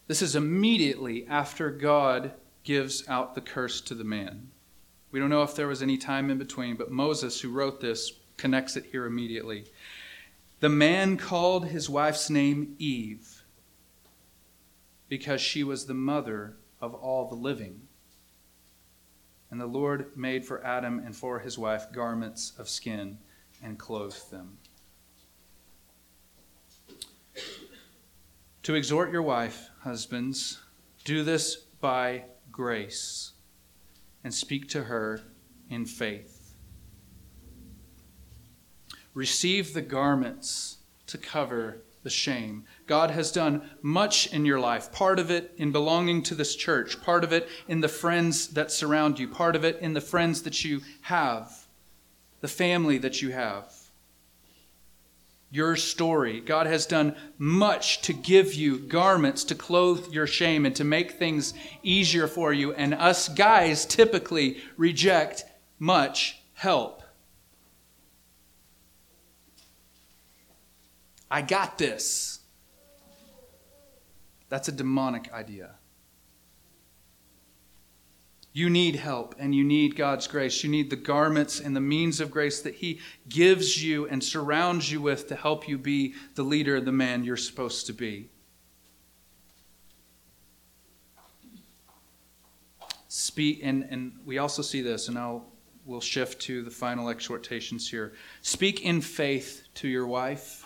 This 0.06 0.22
is 0.22 0.34
immediately 0.34 1.26
after 1.26 1.70
God 1.70 2.32
gives 2.64 3.06
out 3.10 3.34
the 3.34 3.42
curse 3.42 3.82
to 3.82 3.94
the 3.94 4.04
man. 4.04 4.48
We 5.12 5.20
don't 5.20 5.28
know 5.28 5.42
if 5.42 5.54
there 5.54 5.68
was 5.68 5.82
any 5.82 5.98
time 5.98 6.30
in 6.30 6.38
between, 6.38 6.76
but 6.76 6.90
Moses, 6.90 7.42
who 7.42 7.50
wrote 7.50 7.82
this, 7.82 8.10
connects 8.38 8.76
it 8.78 8.86
here 8.90 9.04
immediately. 9.04 9.66
The 10.60 10.68
man 10.68 11.16
called 11.16 11.68
his 11.68 11.88
wife's 11.88 12.28
name 12.28 12.76
Eve 12.78 13.44
because 15.08 15.40
she 15.40 15.64
was 15.64 15.86
the 15.86 15.94
mother 15.94 16.56
of 16.82 16.94
all 16.94 17.28
the 17.28 17.34
living. 17.34 17.80
And 19.50 19.58
the 19.58 19.66
Lord 19.66 20.16
made 20.16 20.44
for 20.44 20.62
Adam 20.62 20.98
and 20.98 21.16
for 21.16 21.38
his 21.38 21.58
wife 21.58 21.90
garments 21.92 22.52
of 22.58 22.68
skin 22.68 23.18
and 23.62 23.78
clothed 23.78 24.30
them. 24.30 24.58
To 28.64 28.74
exhort 28.74 29.10
your 29.10 29.22
wife, 29.22 29.70
husbands, 29.80 30.60
do 31.04 31.24
this 31.24 31.56
by 31.56 32.24
grace 32.52 33.32
and 34.22 34.32
speak 34.32 34.68
to 34.68 34.84
her 34.84 35.22
in 35.70 35.86
faith. 35.86 36.39
Receive 39.14 39.74
the 39.74 39.82
garments 39.82 40.78
to 41.06 41.18
cover 41.18 41.82
the 42.02 42.10
shame. 42.10 42.64
God 42.86 43.10
has 43.10 43.30
done 43.30 43.68
much 43.82 44.32
in 44.32 44.46
your 44.46 44.60
life, 44.60 44.90
part 44.90 45.18
of 45.18 45.30
it 45.30 45.52
in 45.56 45.72
belonging 45.72 46.22
to 46.24 46.34
this 46.34 46.56
church, 46.56 47.02
part 47.02 47.24
of 47.24 47.32
it 47.32 47.48
in 47.68 47.80
the 47.80 47.88
friends 47.88 48.48
that 48.48 48.72
surround 48.72 49.18
you, 49.18 49.28
part 49.28 49.56
of 49.56 49.64
it 49.64 49.78
in 49.80 49.92
the 49.92 50.00
friends 50.00 50.42
that 50.42 50.64
you 50.64 50.80
have, 51.02 51.66
the 52.40 52.48
family 52.48 52.98
that 52.98 53.20
you 53.20 53.32
have 53.32 53.74
your 55.50 55.74
story. 55.74 56.40
God 56.40 56.66
has 56.66 56.86
done 56.86 57.16
much 57.36 58.02
to 58.02 58.12
give 58.12 58.54
you 58.54 58.78
garments 58.78 59.44
to 59.44 59.54
clothe 59.54 60.12
your 60.12 60.26
shame 60.26 60.64
and 60.64 60.74
to 60.76 60.84
make 60.84 61.12
things 61.12 61.54
easier 61.82 62.28
for 62.28 62.52
you. 62.52 62.72
And 62.72 62.94
us 62.94 63.28
guys 63.28 63.84
typically 63.84 64.58
reject 64.76 65.44
much 65.78 66.40
help. 66.54 66.99
I 71.30 71.42
got 71.42 71.78
this. 71.78 72.40
That's 74.48 74.68
a 74.68 74.72
demonic 74.72 75.32
idea. 75.32 75.76
You 78.52 78.68
need 78.68 78.96
help 78.96 79.36
and 79.38 79.54
you 79.54 79.62
need 79.62 79.94
God's 79.94 80.26
grace. 80.26 80.64
You 80.64 80.70
need 80.70 80.90
the 80.90 80.96
garments 80.96 81.60
and 81.60 81.76
the 81.76 81.80
means 81.80 82.20
of 82.20 82.32
grace 82.32 82.60
that 82.62 82.74
He 82.74 82.98
gives 83.28 83.82
you 83.82 84.08
and 84.08 84.22
surrounds 84.22 84.90
you 84.90 85.00
with 85.00 85.28
to 85.28 85.36
help 85.36 85.68
you 85.68 85.78
be 85.78 86.14
the 86.34 86.42
leader, 86.42 86.80
the 86.80 86.90
man 86.90 87.22
you're 87.22 87.36
supposed 87.36 87.86
to 87.86 87.92
be. 87.92 88.28
Speak, 93.06 93.60
and, 93.62 93.86
and 93.88 94.12
we 94.24 94.38
also 94.38 94.62
see 94.62 94.82
this, 94.82 95.06
and 95.06 95.16
I'll 95.16 95.46
we'll 95.84 96.00
shift 96.00 96.40
to 96.42 96.62
the 96.62 96.70
final 96.70 97.08
exhortations 97.08 97.88
here. 97.88 98.12
Speak 98.42 98.84
in 98.84 99.00
faith 99.00 99.64
to 99.74 99.88
your 99.88 100.06
wife. 100.06 100.59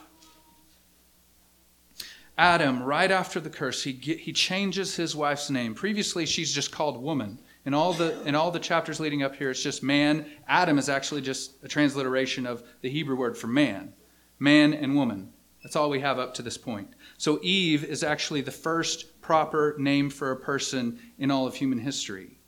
Adam, 2.37 2.83
right 2.83 3.11
after 3.11 3.39
the 3.39 3.51
curse, 3.51 3.85
he, 3.85 3.93
he 3.93 4.33
changes 4.33 4.97
his 4.97 5.15
wife's 5.15 5.51
name. 5.51 5.75
Previously, 5.75 6.27
she's 6.27 6.53
just 6.53 6.73
called 6.73 7.01
woman. 7.01 7.39
In 7.65 7.73
all 7.73 7.93
the 7.93 8.21
in 8.27 8.35
all 8.35 8.51
the 8.51 8.59
chapters 8.59 9.01
leading 9.01 9.23
up 9.23 9.37
here, 9.37 9.51
it's 9.51 9.63
just 9.63 9.83
man. 9.83 10.27
Adam 10.47 10.79
is 10.79 10.89
actually 10.89 11.23
just 11.23 11.55
a 11.63 11.69
transliteration 11.69 12.45
of 12.45 12.63
the 12.83 12.91
Hebrew 12.91 13.17
word 13.17 13.39
for 13.39 13.47
man, 13.47 13.95
man 14.39 14.75
and 14.75 14.95
woman. 14.95 15.33
That's 15.63 15.77
all 15.77 15.89
we 15.89 16.01
have 16.01 16.19
up 16.19 16.35
to 16.35 16.43
this 16.43 16.59
point. 16.59 16.91
So 17.17 17.41
Eve 17.43 17.85
is 17.85 18.03
actually 18.03 18.43
the 18.43 18.51
first 18.51 19.23
proper 19.23 19.77
name 19.79 20.11
for 20.11 20.31
a 20.31 20.37
person 20.37 20.99
in 21.19 21.31
all 21.31 21.47
of 21.47 21.55
human 21.55 21.79
history. 21.79 22.39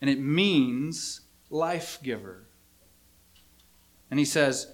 And 0.00 0.10
it 0.10 0.18
means 0.18 1.20
life 1.48 2.00
giver. 2.02 2.48
And 4.10 4.18
he 4.18 4.24
says, 4.24 4.72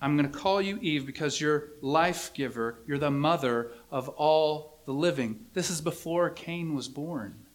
I'm 0.00 0.16
going 0.16 0.30
to 0.30 0.38
call 0.38 0.62
you 0.62 0.78
Eve 0.80 1.04
because 1.04 1.40
you're 1.40 1.68
life 1.82 2.32
giver. 2.32 2.78
You're 2.86 2.98
the 2.98 3.10
mother 3.10 3.72
of 3.90 4.08
all 4.08 4.80
the 4.86 4.92
living. 4.92 5.46
This 5.52 5.70
is 5.70 5.80
before 5.80 6.30
Cain 6.30 6.74
was 6.74 6.88
born. 6.88 7.46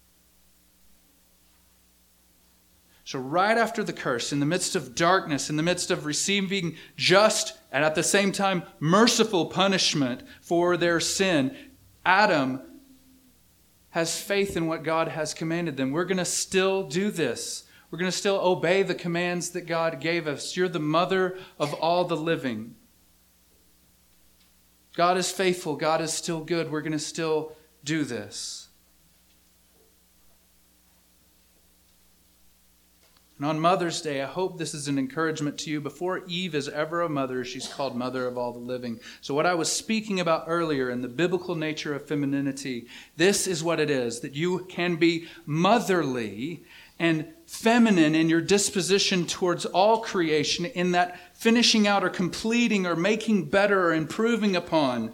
So, 3.04 3.20
right 3.20 3.58
after 3.58 3.84
the 3.84 3.94
curse, 3.94 4.32
in 4.32 4.40
the 4.40 4.48
midst 4.48 4.76
of 4.76 4.96
darkness, 4.96 5.50
in 5.50 5.58
the 5.58 5.64
midst 5.64 5.92
of 5.92 6.06
receiving 6.06 6.76
just 6.96 7.56
and 7.72 7.86
at 7.86 7.94
the 7.94 8.02
same 8.02 8.32
time 8.32 8.64
merciful 8.80 9.46
punishment 9.46 10.24
for 10.42 10.76
their 10.76 11.00
sin, 11.00 11.56
Adam 12.04 12.62
has 13.92 14.20
faith 14.20 14.58
in 14.58 14.66
what 14.66 14.84
God 14.84 15.10
has 15.10 15.36
commanded 15.36 15.78
them. 15.78 15.92
We're 15.92 16.06
going 16.06 16.18
to 16.18 16.26
still 16.26 16.84
do 16.84 17.12
this. 17.12 17.65
We're 17.92 18.00
going 18.00 18.12
to 18.12 18.18
still 18.18 18.40
obey 18.40 18.84
the 18.84 18.96
commands 18.96 19.52
that 19.52 19.68
God 19.68 20.00
gave 20.00 20.28
us. 20.28 20.58
You're 20.58 20.68
the 20.68 20.80
mother 20.80 21.38
of 21.60 21.74
all 21.74 22.06
the 22.06 22.18
living. 22.18 22.76
God 24.96 25.18
is 25.18 25.32
faithful. 25.32 25.76
God 25.76 26.02
is 26.02 26.14
still 26.14 26.42
good. 26.44 26.72
We're 26.72 26.82
going 26.82 26.94
to 26.94 27.00
still 27.00 27.54
do 27.84 28.04
this. 28.04 28.66
And 33.38 33.46
on 33.46 33.60
Mother's 33.60 34.02
Day, 34.02 34.22
I 34.22 34.28
hope 34.28 34.58
this 34.58 34.74
is 34.74 34.88
an 34.88 34.98
encouragement 34.98 35.58
to 35.60 35.70
you. 35.70 35.82
Before 35.82 36.24
Eve 36.26 36.56
is 36.56 36.70
ever 36.70 37.02
a 37.02 37.10
mother, 37.10 37.44
she's 37.44 37.68
called 37.68 37.94
Mother 37.94 38.28
of 38.28 38.38
all 38.38 38.54
the 38.54 38.60
living. 38.60 39.02
So, 39.20 39.34
what 39.34 39.46
I 39.46 39.56
was 39.56 39.70
speaking 39.70 40.22
about 40.22 40.46
earlier 40.48 40.90
in 40.90 41.02
the 41.02 41.10
biblical 41.10 41.54
nature 41.54 41.94
of 41.94 42.08
femininity, 42.08 42.88
this 43.18 43.46
is 43.46 43.62
what 43.62 43.82
it 43.82 43.90
is 43.90 44.22
that 44.22 44.36
you 44.36 44.60
can 44.70 44.96
be 44.96 45.28
motherly 45.46 46.64
and 46.98 47.28
feminine 47.46 48.16
in 48.16 48.30
your 48.30 48.42
disposition 48.42 49.26
towards 49.26 49.66
all 49.66 50.02
creation, 50.02 50.66
in 50.66 50.92
that 50.92 51.20
finishing 51.36 51.88
out 51.88 52.04
or 52.04 52.10
completing 52.10 52.86
or 52.86 52.96
making 52.96 53.50
better 53.50 53.88
or 53.88 53.94
improving 53.94 54.56
upon 54.56 55.14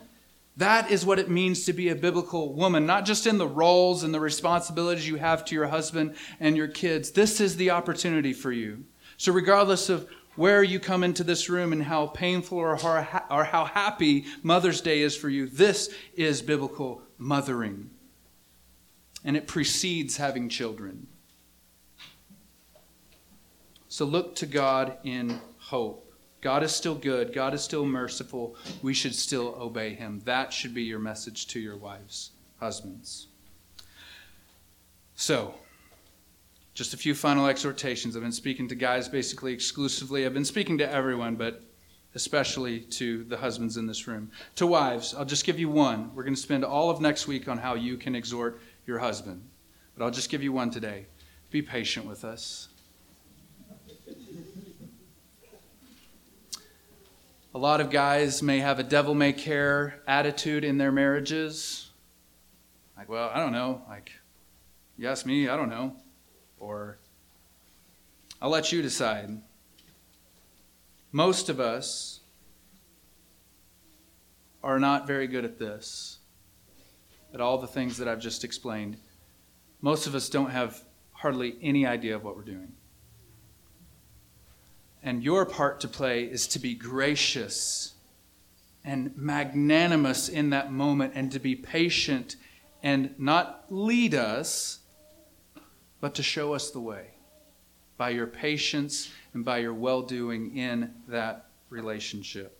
that 0.58 0.92
is 0.92 1.06
what 1.06 1.20
it 1.20 1.30
means 1.30 1.66
to 1.66 1.74
be 1.74 1.90
a 1.90 1.96
biblical 1.96 2.54
woman, 2.54 2.86
not 2.86 3.06
just 3.06 3.26
in 3.26 3.38
the 3.38 3.48
roles 3.48 4.04
and 4.04 4.14
the 4.14 4.20
responsibilities 4.20 5.08
you 5.08 5.16
have 5.16 5.46
to 5.46 5.56
your 5.56 5.68
husband 5.68 6.16
and 6.40 6.58
your 6.58 6.68
kids. 6.68 7.12
This 7.12 7.40
is 7.40 7.56
the 7.56 7.72
opportunity 7.72 8.34
for 8.34 8.52
you. 8.52 8.84
So, 9.18 9.32
regardless 9.32 9.90
of 9.90 10.10
where 10.36 10.64
you 10.64 10.80
come 10.80 11.04
into 11.04 11.24
this 11.24 11.50
room 11.50 11.74
and 11.74 11.84
how 11.84 12.08
painful 12.08 12.58
or 12.58 12.76
how, 12.76 13.26
or 13.30 13.44
how 13.44 13.66
happy 13.66 14.26
Mother's 14.44 14.82
Day 14.82 15.02
is 15.02 15.16
for 15.16 15.30
you, 15.30 15.48
this 15.48 15.94
is 16.16 16.42
biblical 16.42 17.02
mothering. 17.18 17.90
And 19.24 19.38
it 19.38 19.48
precedes 19.48 20.18
having 20.18 20.50
children. 20.50 21.08
So, 23.92 24.06
look 24.06 24.36
to 24.36 24.46
God 24.46 24.96
in 25.04 25.38
hope. 25.58 26.14
God 26.40 26.64
is 26.64 26.72
still 26.72 26.96
good. 26.96 27.34
God 27.34 27.54
is 27.54 27.62
still 27.62 27.86
merciful. 27.86 28.56
We 28.82 28.94
should 28.94 29.14
still 29.14 29.54
obey 29.60 29.96
him. 29.96 30.22
That 30.24 30.54
should 30.54 30.74
be 30.74 30.84
your 30.84 30.98
message 30.98 31.48
to 31.48 31.60
your 31.60 31.76
wives, 31.76 32.32
husbands. 32.58 33.28
So, 35.16 35.56
Just 36.74 36.94
a 36.94 36.98
few 36.98 37.14
final 37.14 37.48
exhortations. 37.48 38.16
I've 38.16 38.22
been 38.22 38.32
speaking 38.32 38.70
to 38.70 38.76
guys 38.76 39.10
basically 39.10 39.52
exclusively. 39.52 40.26
I've 40.26 40.34
been 40.34 40.46
speaking 40.46 40.78
to 40.78 40.90
everyone, 40.90 41.36
but 41.36 41.62
especially 42.16 42.80
to 42.80 43.26
the 43.26 43.36
husbands 43.36 43.76
in 43.76 43.88
this 43.88 44.08
room. 44.08 44.32
To 44.56 44.68
wives, 44.68 45.14
I'll 45.14 45.26
just 45.26 45.44
give 45.44 45.60
you 45.60 45.70
one. 45.70 46.16
We're 46.16 46.24
going 46.24 46.36
to 46.36 46.42
spend 46.42 46.64
all 46.64 46.90
of 46.90 47.02
next 47.02 47.28
week 47.28 47.50
on 47.50 47.58
how 47.58 47.74
you 47.76 47.98
can 47.98 48.16
exhort 48.16 48.62
your 48.88 49.00
husband. 49.00 49.44
But 49.98 50.06
I'll 50.06 50.12
just 50.12 50.30
give 50.30 50.42
you 50.42 50.54
one 50.54 50.70
today. 50.72 51.08
Be 51.50 51.62
patient 51.62 52.06
with 52.06 52.24
us. 52.24 52.70
A 57.54 57.58
lot 57.58 57.82
of 57.82 57.90
guys 57.90 58.42
may 58.42 58.60
have 58.60 58.80
a 58.80 58.84
devil 58.84 59.14
may 59.14 59.34
care 59.34 60.02
attitude 60.08 60.64
in 60.64 60.78
their 60.78 60.92
marriages. 60.92 61.90
Like, 62.96 63.10
well, 63.10 63.30
I 63.34 63.40
don't 63.40 63.52
know. 63.52 63.82
Like, 63.90 64.14
you 64.98 65.10
ask 65.10 65.26
me, 65.26 65.50
I 65.50 65.58
don't 65.58 65.70
know. 65.70 65.98
Or, 66.60 66.98
I'll 68.42 68.50
let 68.50 68.72
you 68.72 68.82
decide. 68.82 69.42
Most 71.12 71.50
of 71.50 71.60
us 71.60 72.22
are 74.64 74.80
not 74.80 75.06
very 75.06 75.28
good 75.28 75.44
at 75.44 75.60
this, 75.60 76.20
at 77.34 77.42
all 77.42 77.58
the 77.58 77.68
things 77.68 77.98
that 77.98 78.08
I've 78.08 78.22
just 78.22 78.46
explained. 78.46 78.96
Most 79.82 80.08
of 80.08 80.16
us 80.16 80.30
don't 80.30 80.52
have 80.52 80.82
hardly 81.12 81.58
any 81.62 81.86
idea 81.86 82.16
of 82.16 82.24
what 82.24 82.38
we're 82.38 82.44
doing. 82.44 82.72
And 85.04 85.24
your 85.24 85.46
part 85.46 85.80
to 85.82 85.88
play 85.88 86.24
is 86.24 86.48
to 86.48 86.60
be 86.60 86.76
gracious 86.76 87.94
and 88.84 89.16
magnanimous 89.16 90.30
in 90.30 90.52
that 90.52 90.72
moment 90.72 91.14
and 91.16 91.32
to 91.32 91.40
be 91.40 91.56
patient 91.56 92.36
and 92.84 93.14
not 93.18 93.66
lead 93.70 94.14
us, 94.14 94.80
but 96.00 96.16
to 96.16 96.24
show 96.24 96.54
us 96.54 96.72
the 96.72 96.80
way 96.80 97.08
by 97.98 98.10
your 98.10 98.28
patience 98.28 99.12
and 99.34 99.46
by 99.46 99.60
your 99.60 99.74
well 99.74 100.02
doing 100.02 100.58
in 100.58 100.94
that 101.08 101.46
relationship. 101.70 102.58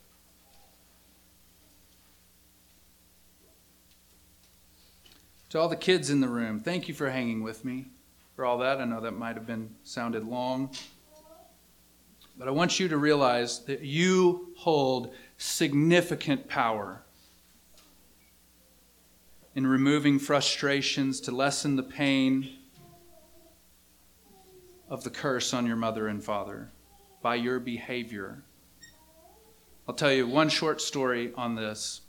To 5.50 5.60
all 5.60 5.68
the 5.68 5.76
kids 5.76 6.10
in 6.10 6.22
the 6.22 6.30
room, 6.30 6.60
thank 6.60 6.88
you 6.88 6.94
for 6.94 7.10
hanging 7.10 7.44
with 7.44 7.66
me 7.66 7.88
for 8.36 8.46
all 8.46 8.60
that. 8.60 8.80
I 8.80 8.86
know 8.86 9.02
that 9.02 9.12
might 9.12 9.36
have 9.36 9.46
been 9.46 9.76
sounded 9.84 10.26
long. 10.26 10.74
But 12.42 12.48
I 12.48 12.52
want 12.54 12.80
you 12.80 12.88
to 12.88 12.98
realize 12.98 13.60
that 13.66 13.82
you 13.82 14.50
hold 14.58 15.14
significant 15.38 16.48
power 16.48 17.04
in 19.54 19.68
removing 19.68 20.18
frustrations 20.18 21.22
to 21.22 21.32
lessen 21.32 21.76
the 21.76 21.84
pain 21.84 22.50
of 24.90 25.04
the 25.04 25.12
curse 25.12 25.54
on 25.54 25.68
your 25.68 25.76
mother 25.76 26.08
and 26.08 26.24
father 26.24 26.72
by 27.22 27.36
your 27.36 27.60
behavior. 27.60 28.42
I'll 29.88 29.94
tell 29.94 30.12
you 30.12 30.26
one 30.26 30.50
short 30.50 30.82
story 30.82 31.32
on 31.38 31.54
this. 31.54 32.02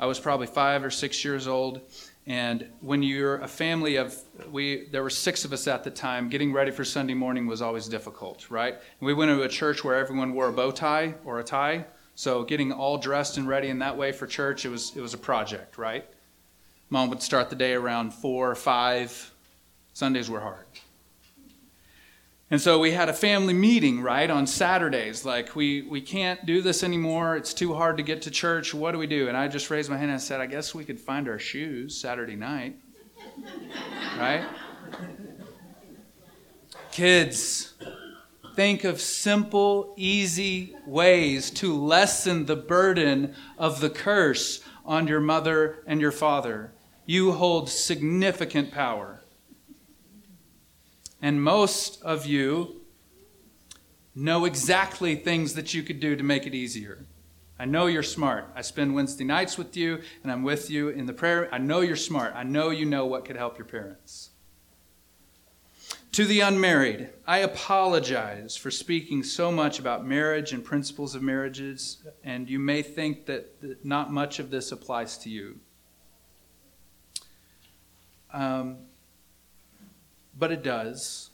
I 0.00 0.06
was 0.06 0.18
probably 0.18 0.46
five 0.46 0.82
or 0.82 0.90
six 0.90 1.22
years 1.22 1.46
old, 1.46 1.82
and 2.28 2.68
when 2.80 3.02
you're 3.02 3.36
a 3.36 3.48
family 3.48 3.96
of, 3.96 4.14
we, 4.52 4.86
there 4.92 5.02
were 5.02 5.08
six 5.08 5.46
of 5.46 5.52
us 5.54 5.66
at 5.66 5.82
the 5.82 5.90
time, 5.90 6.28
getting 6.28 6.52
ready 6.52 6.70
for 6.70 6.84
Sunday 6.84 7.14
morning 7.14 7.46
was 7.46 7.62
always 7.62 7.88
difficult, 7.88 8.50
right? 8.50 8.74
And 8.74 9.06
we 9.06 9.14
went 9.14 9.30
to 9.30 9.42
a 9.44 9.48
church 9.48 9.82
where 9.82 9.94
everyone 9.94 10.34
wore 10.34 10.48
a 10.48 10.52
bow 10.52 10.70
tie 10.70 11.14
or 11.24 11.40
a 11.40 11.44
tie. 11.44 11.86
So 12.14 12.44
getting 12.44 12.70
all 12.70 12.98
dressed 12.98 13.38
and 13.38 13.48
ready 13.48 13.68
in 13.68 13.78
that 13.78 13.96
way 13.96 14.12
for 14.12 14.26
church, 14.26 14.66
it 14.66 14.68
was, 14.68 14.94
it 14.94 15.00
was 15.00 15.14
a 15.14 15.18
project, 15.18 15.78
right? 15.78 16.04
Mom 16.90 17.08
would 17.08 17.22
start 17.22 17.48
the 17.48 17.56
day 17.56 17.72
around 17.72 18.12
four 18.12 18.50
or 18.50 18.54
five. 18.54 19.32
Sundays 19.94 20.28
were 20.28 20.40
hard. 20.40 20.66
And 22.50 22.60
so 22.60 22.78
we 22.78 22.92
had 22.92 23.10
a 23.10 23.12
family 23.12 23.52
meeting, 23.52 24.00
right, 24.00 24.30
on 24.30 24.46
Saturdays. 24.46 25.24
Like, 25.24 25.54
we, 25.54 25.82
we 25.82 26.00
can't 26.00 26.46
do 26.46 26.62
this 26.62 26.82
anymore. 26.82 27.36
It's 27.36 27.52
too 27.52 27.74
hard 27.74 27.98
to 27.98 28.02
get 28.02 28.22
to 28.22 28.30
church. 28.30 28.72
What 28.72 28.92
do 28.92 28.98
we 28.98 29.06
do? 29.06 29.28
And 29.28 29.36
I 29.36 29.48
just 29.48 29.68
raised 29.68 29.90
my 29.90 29.98
hand 29.98 30.10
and 30.10 30.16
I 30.16 30.22
said, 30.22 30.40
I 30.40 30.46
guess 30.46 30.74
we 30.74 30.84
could 30.84 30.98
find 30.98 31.28
our 31.28 31.38
shoes 31.38 32.00
Saturday 32.00 32.36
night. 32.36 32.76
right? 34.18 34.46
Kids, 36.90 37.74
think 38.56 38.82
of 38.84 38.98
simple, 38.98 39.92
easy 39.98 40.74
ways 40.86 41.50
to 41.50 41.76
lessen 41.76 42.46
the 42.46 42.56
burden 42.56 43.34
of 43.58 43.80
the 43.80 43.90
curse 43.90 44.62
on 44.86 45.06
your 45.06 45.20
mother 45.20 45.82
and 45.86 46.00
your 46.00 46.12
father. 46.12 46.72
You 47.04 47.32
hold 47.32 47.68
significant 47.68 48.72
power. 48.72 49.17
And 51.20 51.42
most 51.42 52.02
of 52.02 52.26
you 52.26 52.82
know 54.14 54.44
exactly 54.44 55.16
things 55.16 55.54
that 55.54 55.74
you 55.74 55.82
could 55.82 56.00
do 56.00 56.16
to 56.16 56.22
make 56.22 56.46
it 56.46 56.54
easier. 56.54 57.04
I 57.58 57.64
know 57.64 57.86
you're 57.86 58.04
smart. 58.04 58.46
I 58.54 58.62
spend 58.62 58.94
Wednesday 58.94 59.24
nights 59.24 59.58
with 59.58 59.76
you, 59.76 60.00
and 60.22 60.30
I'm 60.30 60.44
with 60.44 60.70
you 60.70 60.90
in 60.90 61.06
the 61.06 61.12
prayer. 61.12 61.52
I 61.52 61.58
know 61.58 61.80
you're 61.80 61.96
smart. 61.96 62.34
I 62.36 62.44
know 62.44 62.70
you 62.70 62.84
know 62.84 63.06
what 63.06 63.24
could 63.24 63.36
help 63.36 63.58
your 63.58 63.66
parents. 63.66 64.30
To 66.12 66.24
the 66.24 66.40
unmarried, 66.40 67.10
I 67.26 67.38
apologize 67.38 68.56
for 68.56 68.70
speaking 68.70 69.22
so 69.22 69.52
much 69.52 69.78
about 69.78 70.06
marriage 70.06 70.52
and 70.52 70.64
principles 70.64 71.14
of 71.14 71.22
marriages, 71.22 71.98
and 72.24 72.48
you 72.48 72.58
may 72.58 72.82
think 72.82 73.26
that 73.26 73.84
not 73.84 74.12
much 74.12 74.38
of 74.38 74.50
this 74.50 74.72
applies 74.72 75.18
to 75.18 75.30
you. 75.30 75.60
Um, 78.32 78.78
but 80.38 80.52
it 80.52 80.62
does. 80.62 81.30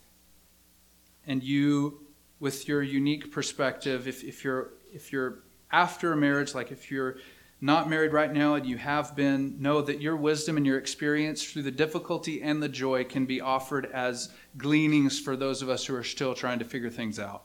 And 1.27 1.43
you, 1.43 2.01
with 2.39 2.67
your 2.67 2.81
unique 2.81 3.31
perspective, 3.31 4.07
if, 4.07 4.23
if 4.23 4.43
you're 4.43 4.71
if 4.93 5.11
you're 5.11 5.39
after 5.71 6.13
a 6.13 6.17
marriage, 6.17 6.55
like 6.55 6.71
if 6.71 6.89
you're 6.89 7.17
not 7.61 7.89
married 7.89 8.13
right 8.13 8.31
now 8.31 8.55
and 8.55 8.65
you 8.65 8.77
have 8.77 9.15
been, 9.15 9.61
know 9.61 9.81
that 9.81 10.01
your 10.01 10.15
wisdom 10.15 10.57
and 10.57 10.65
your 10.65 10.77
experience 10.77 11.43
through 11.43 11.63
the 11.63 11.71
difficulty 11.71 12.41
and 12.41 12.61
the 12.61 12.69
joy 12.69 13.03
can 13.03 13.25
be 13.25 13.41
offered 13.41 13.87
as 13.87 14.29
gleanings 14.57 15.19
for 15.19 15.35
those 15.35 15.61
of 15.61 15.69
us 15.69 15.85
who 15.85 15.95
are 15.95 16.03
still 16.03 16.33
trying 16.33 16.59
to 16.59 16.65
figure 16.65 16.89
things 16.89 17.19
out. 17.19 17.43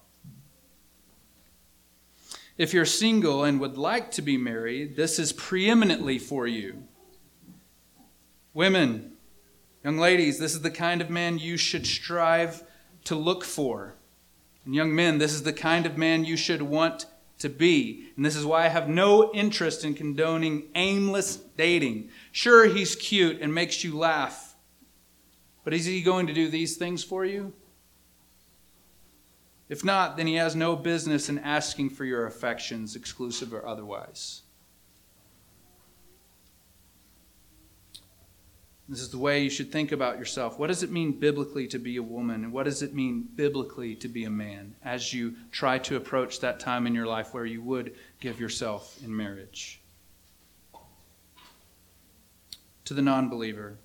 If 2.58 2.74
you're 2.74 2.84
single 2.84 3.44
and 3.44 3.58
would 3.60 3.78
like 3.78 4.10
to 4.12 4.22
be 4.22 4.36
married, 4.36 4.94
this 4.94 5.18
is 5.18 5.32
preeminently 5.32 6.18
for 6.18 6.46
you. 6.46 6.84
Women, 8.52 9.12
Young 9.82 9.96
ladies, 9.96 10.38
this 10.38 10.54
is 10.54 10.60
the 10.60 10.70
kind 10.70 11.00
of 11.00 11.08
man 11.08 11.38
you 11.38 11.56
should 11.56 11.86
strive 11.86 12.62
to 13.04 13.14
look 13.14 13.44
for. 13.44 13.94
And 14.64 14.74
young 14.74 14.94
men, 14.94 15.18
this 15.18 15.32
is 15.32 15.42
the 15.42 15.52
kind 15.52 15.86
of 15.86 15.96
man 15.96 16.24
you 16.24 16.36
should 16.36 16.62
want 16.62 17.06
to 17.38 17.48
be. 17.48 18.10
And 18.16 18.24
this 18.24 18.36
is 18.36 18.44
why 18.44 18.66
I 18.66 18.68
have 18.68 18.88
no 18.88 19.32
interest 19.32 19.84
in 19.84 19.94
condoning 19.94 20.68
aimless 20.74 21.36
dating. 21.36 22.10
Sure, 22.30 22.66
he's 22.66 22.94
cute 22.94 23.40
and 23.40 23.54
makes 23.54 23.82
you 23.82 23.96
laugh, 23.96 24.54
but 25.64 25.72
is 25.72 25.86
he 25.86 26.02
going 26.02 26.26
to 26.26 26.34
do 26.34 26.48
these 26.48 26.76
things 26.76 27.02
for 27.02 27.24
you? 27.24 27.54
If 29.70 29.84
not, 29.84 30.16
then 30.16 30.26
he 30.26 30.34
has 30.34 30.56
no 30.56 30.76
business 30.76 31.28
in 31.28 31.38
asking 31.38 31.90
for 31.90 32.04
your 32.04 32.26
affections, 32.26 32.96
exclusive 32.96 33.54
or 33.54 33.66
otherwise. 33.66 34.42
This 38.90 39.02
is 39.02 39.10
the 39.10 39.18
way 39.18 39.44
you 39.44 39.50
should 39.50 39.70
think 39.70 39.92
about 39.92 40.18
yourself. 40.18 40.58
What 40.58 40.66
does 40.66 40.82
it 40.82 40.90
mean 40.90 41.12
biblically 41.12 41.68
to 41.68 41.78
be 41.78 41.96
a 41.96 42.02
woman? 42.02 42.42
And 42.42 42.52
what 42.52 42.64
does 42.64 42.82
it 42.82 42.92
mean 42.92 43.28
biblically 43.36 43.94
to 43.94 44.08
be 44.08 44.24
a 44.24 44.30
man 44.30 44.74
as 44.82 45.14
you 45.14 45.36
try 45.52 45.78
to 45.78 45.94
approach 45.94 46.40
that 46.40 46.58
time 46.58 46.88
in 46.88 46.94
your 46.94 47.06
life 47.06 47.32
where 47.32 47.46
you 47.46 47.62
would 47.62 47.94
give 48.18 48.40
yourself 48.40 48.98
in 49.04 49.16
marriage? 49.16 49.80
To 52.86 52.94
the 52.94 53.00
non 53.00 53.28
believer, 53.28 53.76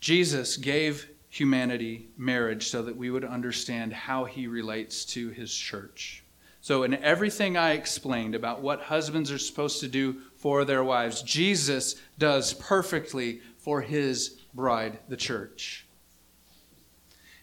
Jesus 0.00 0.56
gave 0.56 1.08
humanity 1.28 2.08
marriage 2.16 2.70
so 2.70 2.82
that 2.82 2.96
we 2.96 3.08
would 3.08 3.24
understand 3.24 3.92
how 3.92 4.24
he 4.24 4.48
relates 4.48 5.04
to 5.04 5.28
his 5.28 5.54
church. 5.54 6.24
So, 6.60 6.82
in 6.82 6.94
everything 6.94 7.56
I 7.56 7.74
explained 7.74 8.34
about 8.34 8.62
what 8.62 8.80
husbands 8.80 9.30
are 9.30 9.38
supposed 9.38 9.78
to 9.78 9.86
do 9.86 10.16
for 10.36 10.64
their 10.64 10.84
wives, 10.84 11.22
Jesus 11.22 11.96
does 12.18 12.54
perfectly 12.54 13.40
for 13.58 13.80
his 13.80 14.38
bride, 14.54 14.98
the 15.08 15.16
church. 15.16 15.86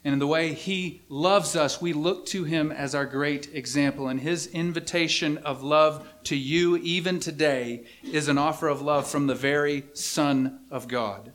And 0.05 0.13
in 0.13 0.19
the 0.19 0.27
way 0.27 0.53
he 0.53 1.01
loves 1.07 1.55
us, 1.55 1.81
we 1.81 1.93
look 1.93 2.25
to 2.27 2.43
him 2.43 2.71
as 2.71 2.93
our 2.93 3.05
great 3.05 3.49
example. 3.53 4.09
And 4.09 4.19
his 4.19 4.47
invitation 4.47 5.37
of 5.39 5.63
love 5.63 6.05
to 6.25 6.35
you, 6.35 6.75
even 6.77 7.21
today, 7.21 7.85
is 8.03 8.27
an 8.27 8.37
offer 8.37 8.67
of 8.67 8.81
love 8.81 9.07
from 9.07 9.27
the 9.27 9.35
very 9.35 9.85
Son 9.93 10.59
of 10.69 10.89
God. 10.89 11.31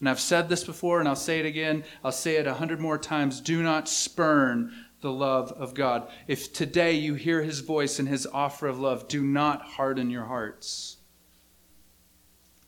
And 0.00 0.08
I've 0.08 0.20
said 0.20 0.48
this 0.48 0.64
before, 0.64 1.00
and 1.00 1.08
I'll 1.08 1.16
say 1.16 1.40
it 1.40 1.46
again. 1.46 1.84
I'll 2.02 2.12
say 2.12 2.36
it 2.36 2.46
a 2.46 2.54
hundred 2.54 2.80
more 2.80 2.98
times. 2.98 3.40
Do 3.40 3.62
not 3.62 3.88
spurn 3.88 4.72
the 5.00 5.12
love 5.12 5.52
of 5.52 5.74
God. 5.74 6.08
If 6.26 6.52
today 6.52 6.92
you 6.92 7.14
hear 7.14 7.42
his 7.42 7.60
voice 7.60 7.98
and 7.98 8.08
his 8.08 8.26
offer 8.26 8.66
of 8.66 8.78
love, 8.78 9.08
do 9.08 9.22
not 9.22 9.62
harden 9.62 10.10
your 10.10 10.24
hearts. 10.24 10.96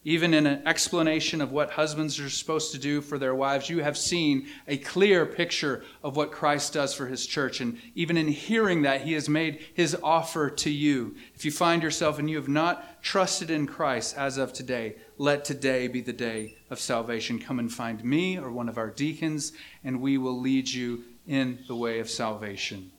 Even 0.02 0.32
in 0.32 0.46
an 0.46 0.66
explanation 0.66 1.42
of 1.42 1.52
what 1.52 1.72
husbands 1.72 2.18
are 2.18 2.30
supposed 2.30 2.72
to 2.72 2.78
do 2.78 3.02
for 3.02 3.18
their 3.18 3.34
wives, 3.34 3.68
you 3.68 3.82
have 3.82 3.98
seen 3.98 4.48
a 4.66 4.78
clear 4.78 5.26
picture 5.26 5.84
of 6.02 6.16
what 6.16 6.32
Christ 6.32 6.72
does 6.72 6.94
for 6.94 7.06
his 7.06 7.26
church. 7.26 7.60
And 7.60 7.76
even 7.94 8.16
in 8.16 8.28
hearing 8.28 8.80
that, 8.82 9.02
he 9.02 9.12
has 9.12 9.28
made 9.28 9.62
his 9.74 9.94
offer 10.02 10.48
to 10.48 10.70
you. 10.70 11.16
If 11.34 11.44
you 11.44 11.50
find 11.50 11.82
yourself 11.82 12.18
and 12.18 12.30
you 12.30 12.36
have 12.36 12.48
not 12.48 13.02
trusted 13.02 13.50
in 13.50 13.66
Christ 13.66 14.16
as 14.16 14.38
of 14.38 14.54
today, 14.54 14.96
let 15.18 15.44
today 15.44 15.86
be 15.86 16.00
the 16.00 16.14
day 16.14 16.56
of 16.70 16.80
salvation. 16.80 17.38
Come 17.38 17.58
and 17.58 17.70
find 17.70 18.02
me 18.02 18.38
or 18.38 18.50
one 18.50 18.70
of 18.70 18.78
our 18.78 18.90
deacons, 18.90 19.52
and 19.84 20.00
we 20.00 20.16
will 20.16 20.40
lead 20.40 20.66
you 20.70 21.04
in 21.26 21.58
the 21.66 21.74
way 21.74 22.00
of 22.00 22.08
salvation. 22.08 22.90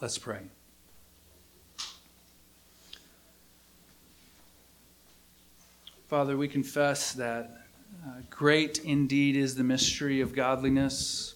Let's 0.00 0.18
pray. 0.18 0.40
Father, 6.08 6.36
we 6.36 6.46
confess 6.46 7.12
that 7.14 7.66
uh, 8.06 8.10
great 8.30 8.78
indeed 8.84 9.36
is 9.36 9.56
the 9.56 9.64
mystery 9.64 10.20
of 10.20 10.34
godliness. 10.34 11.34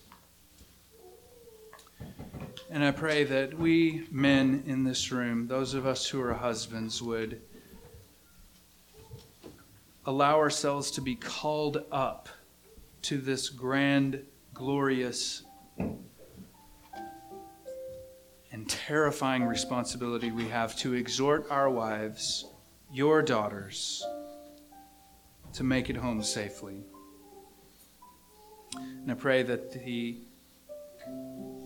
And 2.70 2.84
I 2.84 2.92
pray 2.92 3.24
that 3.24 3.58
we 3.58 4.06
men 4.12 4.62
in 4.66 4.84
this 4.84 5.10
room, 5.10 5.48
those 5.48 5.74
of 5.74 5.86
us 5.86 6.06
who 6.06 6.22
are 6.22 6.34
husbands, 6.34 7.02
would 7.02 7.40
allow 10.06 10.38
ourselves 10.38 10.92
to 10.92 11.00
be 11.00 11.16
called 11.16 11.84
up 11.90 12.28
to 13.02 13.18
this 13.18 13.48
grand, 13.48 14.24
glorious, 14.54 15.42
and 18.52 18.68
terrifying 18.68 19.44
responsibility 19.44 20.30
we 20.30 20.48
have 20.48 20.76
to 20.76 20.94
exhort 20.94 21.46
our 21.50 21.70
wives, 21.70 22.46
your 22.92 23.22
daughters, 23.22 24.04
to 25.52 25.64
make 25.64 25.90
it 25.90 25.96
home 25.96 26.22
safely. 26.22 26.84
And 28.76 29.10
I 29.10 29.14
pray 29.14 29.42
that 29.42 29.72
the 29.72 30.18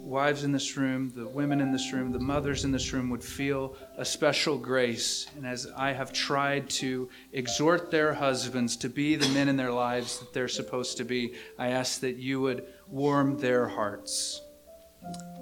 wives 0.04 0.44
in 0.44 0.52
this 0.52 0.76
room, 0.76 1.10
the 1.14 1.26
women 1.26 1.60
in 1.60 1.72
this 1.72 1.92
room, 1.92 2.12
the 2.12 2.18
mothers 2.18 2.64
in 2.64 2.70
this 2.70 2.92
room 2.92 3.10
would 3.10 3.24
feel 3.24 3.74
a 3.96 4.04
special 4.04 4.58
grace. 4.58 5.26
And 5.36 5.46
as 5.46 5.66
I 5.76 5.92
have 5.92 6.12
tried 6.12 6.68
to 6.70 7.08
exhort 7.32 7.90
their 7.90 8.14
husbands 8.14 8.76
to 8.78 8.88
be 8.88 9.16
the 9.16 9.28
men 9.30 9.48
in 9.48 9.56
their 9.56 9.72
lives 9.72 10.18
that 10.18 10.32
they're 10.32 10.48
supposed 10.48 10.98
to 10.98 11.04
be, 11.04 11.34
I 11.58 11.68
ask 11.68 12.00
that 12.00 12.16
you 12.16 12.40
would 12.42 12.66
warm 12.88 13.36
their 13.38 13.66
hearts 13.68 14.40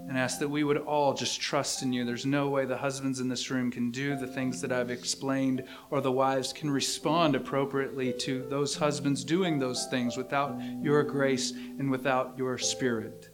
and 0.08 0.18
ask 0.18 0.38
that 0.40 0.48
we 0.48 0.64
would 0.64 0.78
all 0.78 1.14
just 1.14 1.40
trust 1.40 1.82
in 1.82 1.92
you. 1.92 2.04
There's 2.04 2.26
no 2.26 2.48
way 2.48 2.64
the 2.64 2.76
husbands 2.76 3.20
in 3.20 3.28
this 3.28 3.50
room 3.50 3.70
can 3.70 3.90
do 3.90 4.16
the 4.16 4.26
things 4.26 4.60
that 4.60 4.72
I've 4.72 4.90
explained, 4.90 5.64
or 5.90 6.00
the 6.00 6.12
wives 6.12 6.52
can 6.52 6.70
respond 6.70 7.34
appropriately 7.34 8.12
to 8.20 8.46
those 8.48 8.74
husbands 8.74 9.24
doing 9.24 9.58
those 9.58 9.86
things 9.86 10.16
without 10.16 10.60
your 10.82 11.02
grace 11.02 11.52
and 11.52 11.90
without 11.90 12.36
your 12.36 12.58
spirit. 12.58 13.30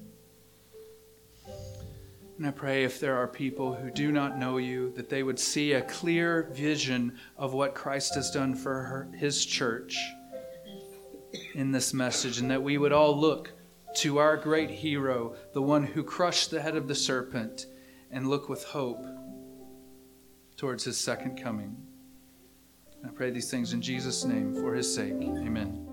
And 2.36 2.46
I 2.46 2.52
pray 2.52 2.84
if 2.84 3.00
there 3.00 3.16
are 3.16 3.26
people 3.26 3.74
who 3.74 3.90
do 3.90 4.12
not 4.12 4.38
know 4.38 4.58
you, 4.58 4.92
that 4.94 5.08
they 5.08 5.24
would 5.24 5.40
see 5.40 5.72
a 5.72 5.82
clear 5.82 6.48
vision 6.52 7.18
of 7.36 7.54
what 7.54 7.74
Christ 7.74 8.14
has 8.14 8.30
done 8.30 8.54
for 8.54 8.82
her, 8.82 9.08
his 9.16 9.44
church 9.44 9.98
in 11.54 11.72
this 11.72 11.92
message, 11.92 12.38
and 12.38 12.48
that 12.50 12.62
we 12.62 12.78
would 12.78 12.92
all 12.92 13.18
look 13.18 13.52
to 13.98 14.18
our 14.18 14.36
great 14.36 14.70
hero, 14.70 15.34
the 15.52 15.62
one 15.62 15.82
who 15.82 16.04
crushed 16.04 16.50
the 16.50 16.62
head 16.62 16.76
of 16.76 16.86
the 16.86 16.94
serpent, 16.94 17.66
and 18.10 18.28
look 18.28 18.48
with 18.48 18.62
hope 18.64 19.04
towards 20.56 20.84
his 20.84 20.96
second 20.96 21.42
coming. 21.42 21.76
I 23.04 23.08
pray 23.08 23.30
these 23.30 23.50
things 23.50 23.72
in 23.72 23.82
Jesus' 23.82 24.24
name 24.24 24.54
for 24.54 24.74
his 24.74 24.92
sake. 24.92 25.14
Amen. 25.14 25.87